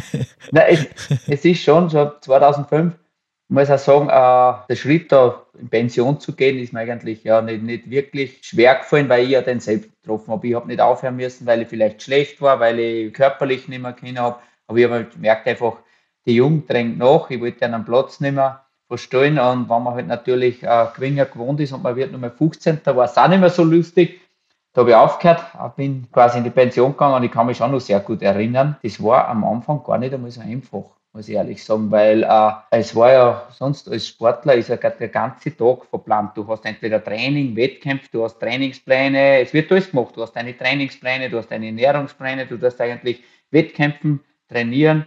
es, 0.53 0.87
es, 1.27 1.45
ist 1.45 1.65
schon 1.65 1.89
so 1.89 2.13
2005, 2.21 2.95
ich 2.95 3.01
muss 3.49 3.71
auch 3.71 3.79
sagen, 3.79 4.09
äh, 4.09 4.67
der 4.69 4.77
Schritt 4.77 5.11
da 5.11 5.45
in 5.59 5.69
Pension 5.69 6.21
zu 6.21 6.35
gehen, 6.35 6.59
ist 6.59 6.73
mir 6.73 6.81
eigentlich 6.81 7.25
ja 7.25 7.43
nicht, 7.43 7.65
nicht 7.65 7.91
wirklich 7.91 8.39
schwer 8.43 8.77
gefallen, 8.77 9.09
weil 9.09 9.25
ich 9.25 9.31
ja 9.31 9.43
den 9.43 9.59
selbst 9.59 9.91
getroffen 10.03 10.31
habe. 10.33 10.47
Ich 10.47 10.55
habe 10.55 10.69
nicht 10.69 10.81
aufhören 10.81 11.17
müssen, 11.17 11.47
weil 11.47 11.63
ich 11.63 11.69
vielleicht 11.69 12.03
schlecht 12.03 12.41
war, 12.41 12.61
weil 12.61 12.79
ich 12.79 13.13
körperlich 13.13 13.67
nicht 13.67 13.83
mehr 13.83 13.93
können 13.93 14.21
habe. 14.21 14.39
Aber 14.69 14.79
ich 14.79 14.85
habe 14.85 14.95
halt 14.95 15.13
gemerkt 15.13 15.47
einfach, 15.49 15.79
die 16.27 16.35
Jugend 16.35 16.69
drängt 16.69 16.99
nach, 16.99 17.31
ich 17.31 17.41
wollte 17.41 17.65
einen 17.65 17.85
Platz 17.85 18.21
nicht 18.21 18.35
mehr 18.35 18.67
verstehen 18.89 19.39
und 19.39 19.69
wenn 19.69 19.83
man 19.83 19.95
halt 19.95 20.07
natürlich 20.07 20.63
äh, 20.63 20.87
geringer 20.95 21.27
gewohnt 21.27 21.61
ist 21.61 21.73
und 21.73 21.83
man 21.83 21.97
wird 21.97 22.13
nur 22.13 22.21
mal 22.21 22.31
15, 22.31 22.81
da 22.85 22.97
war 22.97 23.07
es 23.07 23.17
auch 23.17 23.29
nicht 23.29 23.41
mehr 23.41 23.51
so 23.51 23.65
lustig. 23.65 24.21
Da 24.73 24.83
habe 24.83 24.91
ich 24.91 24.97
aufgehört, 24.97 25.43
bin 25.77 26.07
quasi 26.13 26.39
in 26.39 26.45
die 26.45 26.51
Pension 26.51 26.93
gegangen 26.93 27.15
und 27.15 27.23
ich 27.23 27.31
kann 27.31 27.47
mich 27.47 27.57
schon 27.57 27.73
noch 27.73 27.81
sehr 27.81 27.99
gut 28.01 28.21
erinnern. 28.21 28.77
Das 28.83 29.03
war 29.03 29.27
am 29.29 29.43
Anfang 29.45 29.83
gar 29.83 29.97
nicht 29.97 30.13
einmal 30.13 30.31
so 30.31 30.43
einfach, 30.43 30.85
muss 31.15 31.29
ich 31.29 31.35
ehrlich 31.35 31.65
sagen, 31.65 31.91
weil 31.91 32.23
äh, 32.23 32.51
es 32.71 32.95
war 32.95 33.11
ja 33.11 33.49
sonst 33.51 33.91
als 33.91 34.07
Sportler 34.07 34.55
ist 34.55 34.69
ja 34.69 34.77
der 34.77 35.09
ganze 35.09 35.57
Tag 35.57 35.87
verplant. 35.87 36.37
Du 36.37 36.47
hast 36.47 36.67
entweder 36.67 37.03
Training, 37.03 37.57
Wettkämpfe, 37.57 38.09
du 38.13 38.23
hast 38.23 38.39
Trainingspläne, 38.39 39.41
es 39.41 39.55
wird 39.55 39.73
alles 39.73 39.91
gemacht. 39.91 40.15
Du 40.15 40.21
hast 40.21 40.33
deine 40.33 40.57
Trainingspläne, 40.57 41.31
du 41.31 41.39
hast 41.39 41.51
deine 41.51 41.67
Ernährungspläne, 41.67 42.47
du 42.47 42.61
hast 42.61 42.79
eigentlich 42.79 43.25
Wettkämpfen, 43.51 44.21
trainieren, 44.47 45.07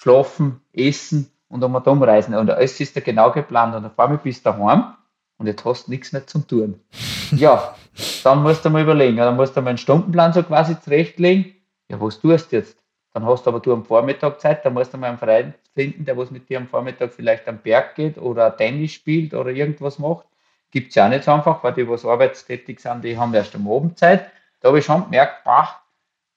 schlafen, 0.00 0.60
essen 0.72 1.30
und 1.48 1.62
um 1.62 1.74
und 1.74 1.86
umreisen. 1.86 2.34
Und 2.34 2.50
alles 2.50 2.80
ist 2.80 2.96
da 2.96 3.00
genau 3.00 3.30
geplant 3.32 3.74
und 3.74 3.84
auf 3.84 3.98
einmal 3.98 4.18
bist 4.18 4.46
du 4.46 4.50
daheim 4.50 4.94
und 5.36 5.46
jetzt 5.46 5.64
hast 5.64 5.86
du 5.86 5.90
nichts 5.90 6.12
mehr 6.12 6.26
zum 6.26 6.46
tun. 6.46 6.80
Ja, 7.32 7.76
dann 8.24 8.42
musst 8.42 8.64
du 8.64 8.70
mal 8.70 8.82
überlegen, 8.82 9.18
dann 9.18 9.36
musst 9.36 9.56
du 9.56 9.62
mal 9.62 9.68
einen 9.68 9.78
Stundenplan 9.78 10.32
so 10.32 10.42
quasi 10.42 10.80
zurechtlegen. 10.80 11.54
Ja, 11.88 12.00
was 12.00 12.18
tust 12.18 12.50
du 12.50 12.56
jetzt? 12.56 12.76
Dann 13.12 13.24
hast 13.24 13.46
du 13.46 13.50
aber 13.50 13.60
du 13.60 13.72
am 13.72 13.84
Vormittag 13.84 14.40
Zeit, 14.40 14.64
dann 14.64 14.74
musst 14.74 14.92
du 14.92 14.98
mal 14.98 15.10
einen 15.10 15.18
Freund 15.18 15.54
finden, 15.72 16.04
der 16.04 16.16
was 16.16 16.32
mit 16.32 16.48
dir 16.48 16.58
am 16.58 16.66
Vormittag 16.66 17.12
vielleicht 17.12 17.46
am 17.46 17.58
Berg 17.58 17.94
geht 17.94 18.18
oder 18.18 18.56
Tennis 18.56 18.90
spielt 18.94 19.32
oder 19.32 19.50
irgendwas 19.50 20.00
macht. 20.00 20.26
Gibt 20.72 20.88
es 20.88 20.96
ja 20.96 21.06
auch 21.06 21.10
nicht 21.10 21.22
so 21.22 21.30
einfach, 21.30 21.62
weil 21.62 21.72
die, 21.74 21.88
was 21.88 22.04
arbeitstätig 22.04 22.80
sind, 22.80 23.04
die 23.04 23.16
haben 23.16 23.32
erst 23.32 23.54
am 23.54 23.70
Abend 23.70 23.96
Zeit. 23.96 24.28
Da 24.60 24.68
habe 24.68 24.80
ich 24.80 24.84
schon 24.84 25.04
gemerkt, 25.04 25.44
bah, 25.44 25.80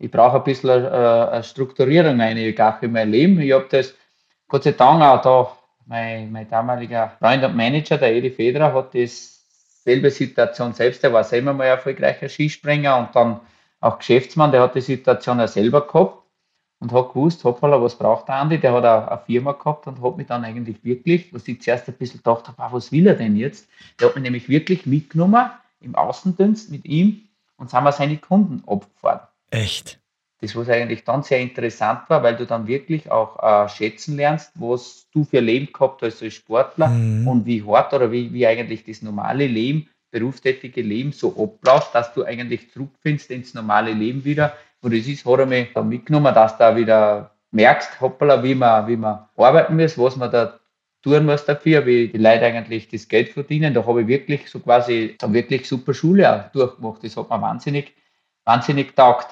ich 0.04 0.12
brauche 0.12 0.38
ein 0.38 0.44
bisschen 0.44 0.70
eine, 0.70 0.88
äh, 0.90 1.34
eine 1.36 1.44
Strukturierung 1.44 2.20
eine 2.20 2.46
in 2.48 2.92
mein 2.92 3.10
Leben. 3.10 3.40
Ich 3.40 3.54
habe 3.54 3.68
das 3.70 3.94
Gott 4.50 4.64
sei 4.64 4.74
Dank 4.74 5.02
auch 5.02 5.22
da, 5.22 5.58
mein, 5.86 6.32
mein 6.32 6.50
damaliger 6.50 7.14
Freund 7.20 7.44
und 7.44 7.56
Manager, 7.56 7.98
der 7.98 8.14
Edi 8.14 8.30
Federer, 8.30 8.74
hat 8.74 8.94
das 8.94 9.46
selbe 9.84 10.12
Situation 10.12 10.74
selbst. 10.74 11.04
Der 11.04 11.14
war 11.14 11.24
selber 11.24 11.54
mal 11.54 11.66
erfolgreicher 11.66 12.28
Skispringer 12.28 12.98
und 12.98 13.16
dann 13.16 13.40
auch 13.80 13.98
Geschäftsmann. 13.98 14.52
Der 14.52 14.62
hat 14.62 14.76
die 14.76 14.82
Situation 14.82 15.40
ja 15.40 15.48
selber 15.48 15.88
gehabt 15.88 16.18
und 16.80 16.92
hat 16.92 17.10
gewusst, 17.10 17.44
hoppala, 17.46 17.82
was 17.82 17.98
braucht 17.98 18.28
der 18.28 18.36
Andi? 18.36 18.60
Der 18.60 18.74
hat 18.74 18.86
auch 18.86 19.08
eine 19.08 19.22
Firma 19.26 19.54
gehabt 19.54 19.88
und 19.88 20.02
hat 20.02 20.18
mich 20.18 20.28
dann 20.28 20.44
eigentlich 20.44 20.84
wirklich, 20.84 21.34
was 21.34 21.48
ich 21.48 21.62
zuerst 21.62 21.88
ein 21.88 21.96
bisschen 21.96 22.18
gedacht 22.18 22.48
habe, 22.48 22.62
ah, 22.62 22.70
was 22.72 22.92
will 22.92 23.08
er 23.08 23.16
denn 23.16 23.38
jetzt? 23.38 23.70
Der 24.00 24.10
hat 24.10 24.16
mich 24.16 24.24
nämlich 24.24 24.50
wirklich 24.50 24.86
mitgenommen 24.86 25.50
im 25.80 25.96
Außendienst 25.96 26.72
mit 26.72 26.86
ihm 26.86 27.30
und 27.58 27.70
sind 27.70 27.84
wir 27.84 27.92
seine 27.94 28.18
Kunden 28.18 28.64
abgefahren. 28.68 29.22
Echt? 29.54 30.00
Das, 30.42 30.56
was 30.56 30.68
eigentlich 30.68 31.06
dann 31.06 31.24
sehr 31.24 31.40
interessant 31.40 32.10
war, 32.10 32.22
weil 32.22 32.36
du 32.36 32.46
dann 32.46 32.68
wirklich 32.68 33.10
auch 33.10 33.42
äh, 33.42 33.70
schätzen 33.70 34.18
lernst, 34.18 34.52
was 34.56 35.08
du 35.14 35.24
für 35.24 35.40
Leben 35.40 35.72
gehabt 35.72 36.02
hast 36.02 36.22
als 36.22 36.34
Sportler 36.34 36.90
mhm. 36.90 37.28
und 37.28 37.46
wie 37.46 37.64
hart 37.64 37.94
oder 37.94 38.12
wie, 38.12 38.34
wie 38.34 38.46
eigentlich 38.46 38.84
das 38.84 39.02
normale 39.02 39.48
Leben, 39.48 39.90
berufstätige 40.12 40.82
Leben 40.82 41.12
so 41.12 41.30
abläuft, 41.42 41.96
dass 41.96 42.14
du 42.14 42.24
eigentlich 42.24 42.72
zurückfindest 42.72 43.32
ins 43.32 43.54
normale 43.54 43.94
Leben 43.94 44.26
wieder. 44.26 44.54
Und 44.82 44.94
das 44.94 45.08
ist, 45.08 45.26
hat 45.26 45.40
er 45.40 45.46
mich 45.46 45.72
da 45.74 45.82
mitgenommen, 45.82 46.34
dass 46.34 46.58
du 46.58 46.60
da 46.60 46.76
wieder 46.76 47.36
merkst, 47.52 48.02
hoppala, 48.02 48.44
wie 48.44 48.56
man, 48.56 48.88
wie 48.88 48.98
man 48.98 49.26
arbeiten 49.38 49.78
muss, 49.78 49.98
was 49.98 50.18
man 50.18 50.30
da 50.30 50.60
tun 51.04 51.26
muss 51.26 51.46
dafür, 51.46 51.86
wie 51.86 52.10
die 52.10 52.18
Leute 52.18 52.46
eigentlich 52.46 52.90
das 52.90 53.08
Geld 53.08 53.30
verdienen. 53.30 53.74
Da 53.74 53.86
habe 53.86 54.02
ich 54.02 54.08
wirklich 54.08 54.50
so 54.50 54.60
quasi, 54.60 55.16
da 55.20 55.32
wirklich 55.32 55.68
super 55.68 55.94
Schule 55.94 56.30
auch 56.32 56.52
durchgemacht. 56.52 57.04
Das 57.04 57.16
hat 57.16 57.30
mir 57.30 57.42
wahnsinnig, 57.42 57.94
wahnsinnig 58.44 58.96
taugt. 58.96 59.28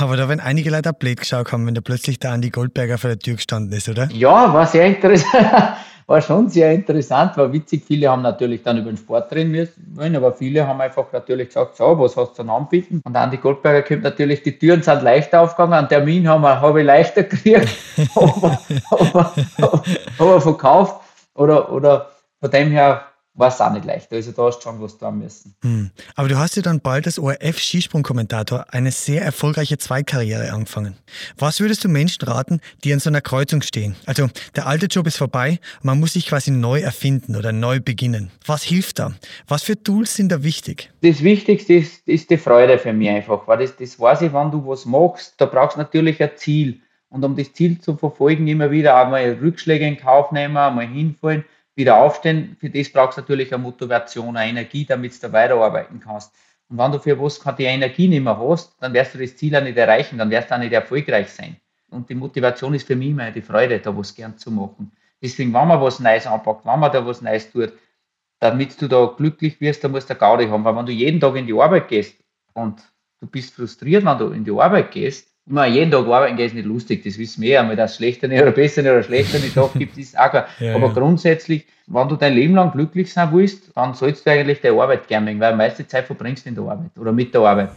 Aber 0.00 0.16
da 0.16 0.28
werden 0.28 0.40
einige 0.40 0.70
Leute 0.70 0.90
auch 0.90 0.94
blöd 0.94 1.20
geschaut 1.20 1.52
haben, 1.52 1.66
wenn 1.66 1.74
da 1.74 1.80
plötzlich 1.80 2.18
der 2.18 2.32
Andi 2.32 2.50
Goldberger 2.50 2.98
vor 2.98 3.08
der 3.08 3.18
Tür 3.18 3.34
gestanden 3.34 3.72
ist, 3.76 3.88
oder? 3.88 4.08
Ja, 4.12 4.52
war 4.52 4.66
sehr 4.66 4.86
interessant. 4.86 5.32
War 6.10 6.20
schon 6.20 6.48
sehr 6.48 6.72
interessant, 6.72 7.36
war 7.36 7.52
witzig. 7.52 7.84
Viele 7.86 8.10
haben 8.10 8.22
natürlich 8.22 8.64
dann 8.64 8.78
über 8.78 8.90
den 8.90 8.96
Sport 8.96 9.32
reden 9.32 9.68
wollen, 9.94 10.16
aber 10.16 10.32
viele 10.32 10.66
haben 10.66 10.80
einfach 10.80 11.04
natürlich 11.12 11.46
gesagt, 11.46 11.76
so, 11.76 11.96
was 12.00 12.16
hast 12.16 12.36
du 12.36 12.42
zu 12.42 12.50
anbieten? 12.50 13.00
Und 13.04 13.14
Andi 13.14 13.36
Goldberger 13.36 13.82
kommt 13.82 14.02
natürlich, 14.02 14.42
die 14.42 14.58
Türen 14.58 14.82
sind 14.82 15.04
leichter 15.04 15.40
aufgegangen, 15.40 15.74
einen 15.74 15.88
Termin 15.88 16.26
haben 16.26 16.42
wir, 16.42 16.60
habe 16.60 16.80
ich 16.80 16.86
leichter 16.86 17.22
gekriegt, 17.22 17.68
aber, 18.16 18.58
aber, 18.90 19.34
aber, 19.58 19.84
aber 20.18 20.40
verkauft 20.40 21.00
oder, 21.34 21.70
oder 21.70 22.10
von 22.40 22.50
dem 22.50 22.72
her 22.72 23.02
war 23.34 23.48
es 23.48 23.60
auch 23.60 23.72
nicht 23.72 23.84
leicht. 23.84 24.12
Also 24.12 24.32
da 24.32 24.42
hast 24.42 24.58
du 24.58 24.62
schon 24.62 24.80
was 24.80 24.98
tun 24.98 25.18
müssen. 25.18 25.54
Hm. 25.62 25.90
Aber 26.16 26.28
du 26.28 26.36
hast 26.36 26.56
ja 26.56 26.62
dann 26.62 26.80
bald 26.80 27.06
als 27.06 27.18
ORF-Skisprung-Kommentator 27.18 28.66
eine 28.70 28.90
sehr 28.90 29.22
erfolgreiche 29.22 29.78
Zweitkarriere 29.78 30.52
angefangen. 30.52 30.96
Was 31.38 31.60
würdest 31.60 31.84
du 31.84 31.88
Menschen 31.88 32.24
raten, 32.24 32.60
die 32.82 32.92
an 32.92 32.98
so 32.98 33.08
einer 33.08 33.20
Kreuzung 33.20 33.62
stehen? 33.62 33.94
Also 34.06 34.28
der 34.56 34.66
alte 34.66 34.86
Job 34.86 35.06
ist 35.06 35.16
vorbei, 35.16 35.60
man 35.82 36.00
muss 36.00 36.14
sich 36.14 36.26
quasi 36.26 36.50
neu 36.50 36.80
erfinden 36.80 37.36
oder 37.36 37.52
neu 37.52 37.80
beginnen. 37.80 38.30
Was 38.46 38.62
hilft 38.62 38.98
da? 38.98 39.12
Was 39.46 39.62
für 39.62 39.80
Tools 39.80 40.14
sind 40.14 40.32
da 40.32 40.42
wichtig? 40.42 40.90
Das 41.02 41.22
Wichtigste 41.22 41.74
ist, 41.74 42.06
ist 42.08 42.30
die 42.30 42.38
Freude 42.38 42.78
für 42.78 42.92
mich 42.92 43.08
einfach, 43.08 43.46
weil 43.46 43.58
das, 43.58 43.76
das 43.76 43.98
weiß 43.98 44.22
ich, 44.22 44.32
wenn 44.32 44.50
du 44.50 44.66
was 44.66 44.84
machst, 44.86 45.34
da 45.38 45.46
brauchst 45.46 45.76
du 45.76 45.80
natürlich 45.80 46.22
ein 46.22 46.30
Ziel. 46.36 46.80
Und 47.10 47.24
um 47.24 47.36
das 47.36 47.52
Ziel 47.52 47.80
zu 47.80 47.96
verfolgen, 47.96 48.46
immer 48.46 48.70
wieder 48.70 48.96
einmal 48.96 49.36
Rückschläge 49.40 49.86
in 49.86 49.96
Kauf 49.96 50.30
nehmen, 50.30 50.56
einmal 50.56 50.86
hinfallen 50.86 51.44
wieder 51.80 51.96
aufstehen. 51.96 52.56
Für 52.60 52.70
das 52.70 52.90
brauchst 52.90 53.18
du 53.18 53.22
natürlich 53.22 53.52
eine 53.52 53.62
Motivation, 53.62 54.36
eine 54.36 54.50
Energie, 54.50 54.84
damit 54.84 55.20
du 55.22 55.32
weiterarbeiten 55.32 56.00
kannst. 56.00 56.32
Und 56.68 56.78
wenn 56.78 56.92
du 56.92 56.98
für 57.00 57.20
was 57.20 57.40
die 57.58 57.64
Energie 57.64 58.06
nicht 58.06 58.22
mehr 58.22 58.38
hast, 58.38 58.76
dann 58.80 58.92
wirst 58.92 59.14
du 59.14 59.18
das 59.18 59.36
Ziel 59.36 59.56
auch 59.56 59.62
nicht 59.62 59.76
erreichen, 59.76 60.18
dann 60.18 60.30
wirst 60.30 60.50
du 60.50 60.54
auch 60.54 60.58
nicht 60.58 60.72
erfolgreich 60.72 61.28
sein. 61.30 61.56
Und 61.90 62.08
die 62.08 62.14
Motivation 62.14 62.74
ist 62.74 62.86
für 62.86 62.94
mich 62.94 63.08
immer 63.08 63.30
die 63.32 63.42
Freude, 63.42 63.80
da 63.80 63.96
was 63.96 64.14
gern 64.14 64.38
zu 64.38 64.52
machen. 64.52 64.92
Deswegen, 65.20 65.52
wenn 65.52 65.66
man 65.66 65.80
was 65.80 65.98
Neues 65.98 66.26
anpackt, 66.26 66.64
wenn 66.64 66.78
man 66.78 66.92
da 66.92 67.04
was 67.04 67.20
Neues 67.20 67.50
tut, 67.50 67.72
damit 68.38 68.80
du 68.80 68.88
da 68.88 69.06
glücklich 69.16 69.60
wirst, 69.60 69.82
da 69.82 69.88
musst 69.88 70.08
du 70.08 70.14
Gaudi 70.14 70.46
haben. 70.46 70.64
Weil 70.64 70.76
wenn 70.76 70.86
du 70.86 70.92
jeden 70.92 71.20
Tag 71.20 71.34
in 71.34 71.46
die 71.46 71.60
Arbeit 71.60 71.88
gehst 71.88 72.14
und 72.54 72.80
du 73.20 73.26
bist 73.26 73.54
frustriert, 73.54 74.04
wenn 74.04 74.18
du 74.18 74.28
in 74.28 74.44
die 74.44 74.52
Arbeit 74.52 74.92
gehst, 74.92 75.29
immer 75.50 75.66
jeden 75.66 75.90
Tag 75.90 76.06
arbeiten 76.06 76.36
gehen 76.36 76.46
ist 76.46 76.54
nicht 76.54 76.66
lustig, 76.66 77.02
das 77.02 77.18
wissen 77.18 77.42
wir 77.42 77.50
ja, 77.50 77.60
einmal, 77.60 77.76
dass 77.76 77.90
es 77.92 77.96
schlechter 77.96 78.28
nicht 78.28 78.40
oder 78.40 78.52
besser 78.52 78.82
nicht 78.82 78.92
oder 78.92 79.02
schlechter 79.02 79.38
nicht 79.40 79.54
Tag 79.54 79.74
gibt, 79.74 79.98
ist 79.98 80.18
auch 80.18 80.30
klar. 80.30 80.46
Ja, 80.60 80.76
Aber 80.76 80.86
ja. 80.86 80.92
grundsätzlich, 80.92 81.66
wenn 81.88 82.08
du 82.08 82.16
dein 82.16 82.34
Leben 82.34 82.54
lang 82.54 82.70
glücklich 82.70 83.12
sein 83.12 83.30
willst, 83.32 83.72
dann 83.74 83.94
sollst 83.94 84.24
du 84.24 84.30
eigentlich 84.30 84.60
deine 84.60 84.80
Arbeit 84.80 85.08
gerne 85.08 85.26
machen, 85.26 85.40
weil 85.40 85.56
meiste 85.56 85.86
Zeit 85.86 86.06
verbringst 86.06 86.46
du 86.46 86.50
in 86.50 86.54
der 86.54 86.64
Arbeit 86.64 86.90
oder 86.96 87.12
mit 87.12 87.34
der 87.34 87.40
Arbeit. 87.40 87.70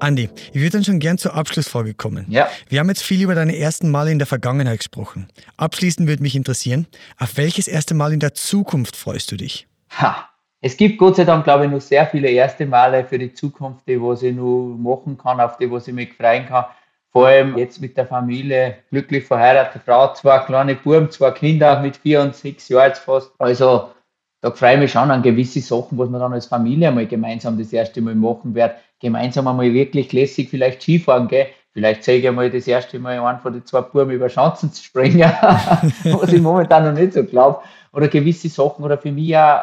Andi, 0.00 0.28
ich 0.52 0.60
würde 0.60 0.70
dann 0.70 0.84
schon 0.84 0.98
gern 1.00 1.18
zur 1.18 1.34
Abschlussfrage 1.34 1.94
kommen. 1.94 2.26
Ja. 2.28 2.48
Wir 2.68 2.80
haben 2.80 2.88
jetzt 2.88 3.02
viel 3.02 3.22
über 3.22 3.34
deine 3.34 3.56
ersten 3.56 3.90
Male 3.90 4.12
in 4.12 4.18
der 4.18 4.26
Vergangenheit 4.26 4.78
gesprochen. 4.78 5.28
Abschließend 5.56 6.06
würde 6.08 6.22
mich 6.22 6.36
interessieren, 6.36 6.86
auf 7.18 7.36
welches 7.36 7.68
erste 7.68 7.94
Mal 7.94 8.12
in 8.12 8.20
der 8.20 8.34
Zukunft 8.34 8.96
freust 8.96 9.32
du 9.32 9.36
dich? 9.36 9.66
Ha, 9.98 10.28
es 10.66 10.78
gibt 10.78 10.96
Gott 10.96 11.16
sei 11.16 11.24
Dank, 11.24 11.44
glaube 11.44 11.66
ich, 11.66 11.70
noch 11.70 11.82
sehr 11.82 12.06
viele 12.06 12.30
erste 12.30 12.64
Male 12.64 13.04
für 13.04 13.18
die 13.18 13.34
Zukunft, 13.34 13.86
die 13.86 14.00
was 14.00 14.22
ich 14.22 14.34
noch 14.34 14.74
machen 14.78 15.18
kann, 15.18 15.38
auf 15.38 15.58
die 15.58 15.70
was 15.70 15.88
ich 15.88 15.92
mich 15.92 16.14
freuen 16.14 16.46
kann. 16.46 16.64
Vor 17.12 17.26
allem 17.26 17.58
jetzt 17.58 17.82
mit 17.82 17.98
der 17.98 18.06
Familie, 18.06 18.78
glücklich 18.88 19.26
verheiratete 19.26 19.84
Frau, 19.84 20.14
zwei 20.14 20.38
kleine 20.38 20.74
Buben, 20.74 21.10
zwei 21.10 21.32
Kinder 21.32 21.80
mit 21.80 21.98
vier 21.98 22.22
und 22.22 22.34
sechs 22.34 22.70
Jahren 22.70 22.88
jetzt 22.88 23.00
fast. 23.00 23.30
Also 23.38 23.90
da 24.40 24.50
freue 24.52 24.72
ich 24.72 24.80
mich 24.80 24.92
schon 24.92 25.10
an 25.10 25.20
gewisse 25.20 25.60
Sachen, 25.60 25.98
was 25.98 26.08
man 26.08 26.22
dann 26.22 26.32
als 26.32 26.46
Familie 26.46 26.88
einmal 26.88 27.06
gemeinsam 27.06 27.58
das 27.58 27.70
erste 27.70 28.00
Mal 28.00 28.14
machen 28.14 28.54
wird. 28.54 28.74
Gemeinsam 29.00 29.46
einmal 29.46 29.70
wirklich 29.70 30.14
lässig 30.14 30.48
vielleicht 30.48 30.80
Skifahren 30.80 31.28
gehen. 31.28 31.48
Vielleicht 31.74 32.04
zeige 32.04 32.20
ich 32.20 32.28
einmal 32.28 32.50
das 32.50 32.66
erste 32.66 32.98
Mal 32.98 33.18
einen 33.18 33.40
von 33.40 33.52
den 33.52 33.66
zwei 33.66 33.82
Buben 33.82 34.12
über 34.12 34.30
Schanzen 34.30 34.72
zu 34.72 34.82
springen, 34.82 35.30
was 36.04 36.32
ich 36.32 36.40
momentan 36.40 36.84
noch 36.86 36.98
nicht 36.98 37.12
so 37.12 37.22
glaube. 37.22 37.60
Oder 37.92 38.08
gewisse 38.08 38.48
Sachen 38.48 38.82
oder 38.82 38.96
für 38.96 39.12
mich 39.12 39.36
auch 39.36 39.60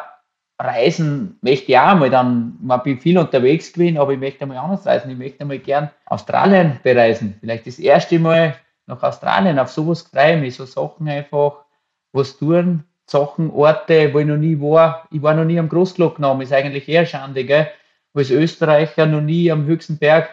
Reisen 0.62 1.38
möchte 1.42 1.72
ich 1.72 1.78
auch 1.78 1.94
mal 1.96 2.10
dann, 2.10 2.56
man 2.60 2.82
bin 2.82 2.98
viel 2.98 3.18
unterwegs 3.18 3.72
gewesen, 3.72 3.98
aber 3.98 4.12
ich 4.12 4.18
möchte 4.18 4.42
einmal 4.42 4.58
anders 4.58 4.86
reisen. 4.86 5.10
Ich 5.10 5.18
möchte 5.18 5.40
einmal 5.40 5.58
gern 5.58 5.90
Australien 6.06 6.78
bereisen. 6.82 7.36
Vielleicht 7.40 7.66
das 7.66 7.78
erste 7.78 8.18
Mal 8.18 8.56
nach 8.86 9.02
Australien. 9.02 9.58
Auf 9.58 9.70
sowas 9.70 10.02
freue 10.02 10.34
ich 10.34 10.40
mich. 10.40 10.54
So 10.54 10.64
Sachen 10.64 11.08
einfach, 11.08 11.64
was 12.12 12.36
tun, 12.36 12.84
Sachen, 13.06 13.50
Orte, 13.50 14.14
wo 14.14 14.18
ich 14.20 14.26
noch 14.26 14.36
nie 14.36 14.60
war. 14.60 15.08
Ich 15.10 15.22
war 15.22 15.34
noch 15.34 15.44
nie 15.44 15.58
am 15.58 15.68
Großglocknamen, 15.68 16.42
ist 16.42 16.52
eigentlich 16.52 16.88
eher 16.88 17.06
schande, 17.06 17.44
gell? 17.44 17.68
Als 18.14 18.30
Österreicher 18.30 19.06
noch 19.06 19.20
nie 19.22 19.50
am 19.50 19.64
höchsten 19.64 19.98
Berg 19.98 20.28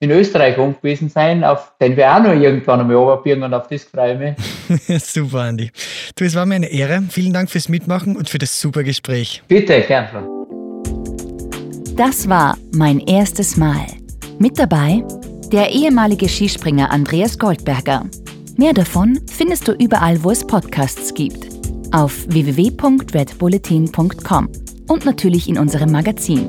in 0.00 0.10
Österreich 0.10 0.56
gewesen 0.56 1.08
sein, 1.08 1.42
auf 1.42 1.72
den 1.80 1.96
wir 1.96 2.14
auch 2.14 2.22
noch 2.22 2.34
irgendwann 2.34 2.80
einmal 2.80 2.96
runterbiegen 2.96 3.42
und 3.42 3.54
auf 3.54 3.66
das 3.68 3.84
freue 3.84 4.12
ich 4.12 4.18
mich. 4.18 4.34
super, 5.02 5.40
Andi. 5.40 5.70
Du, 6.14 6.24
es 6.24 6.34
war 6.34 6.44
mir 6.44 6.56
eine 6.56 6.70
Ehre. 6.70 7.02
Vielen 7.08 7.32
Dank 7.32 7.50
fürs 7.50 7.68
Mitmachen 7.68 8.16
und 8.16 8.28
für 8.28 8.38
das 8.38 8.60
super 8.60 8.82
Gespräch. 8.82 9.42
Bitte, 9.48 9.80
gern. 9.82 10.08
Das 11.96 12.28
war 12.28 12.58
mein 12.74 13.00
erstes 13.00 13.56
Mal. 13.56 13.86
Mit 14.38 14.58
dabei 14.58 15.02
der 15.50 15.70
ehemalige 15.70 16.28
Skispringer 16.28 16.90
Andreas 16.90 17.38
Goldberger. 17.38 18.04
Mehr 18.56 18.74
davon 18.74 19.20
findest 19.30 19.68
du 19.68 19.72
überall, 19.72 20.22
wo 20.22 20.30
es 20.30 20.46
Podcasts 20.46 21.14
gibt 21.14 21.46
auf 21.92 22.26
www.redbulletin.com 22.28 24.48
und 24.88 25.04
natürlich 25.04 25.48
in 25.48 25.58
unserem 25.58 25.92
Magazin. 25.92 26.48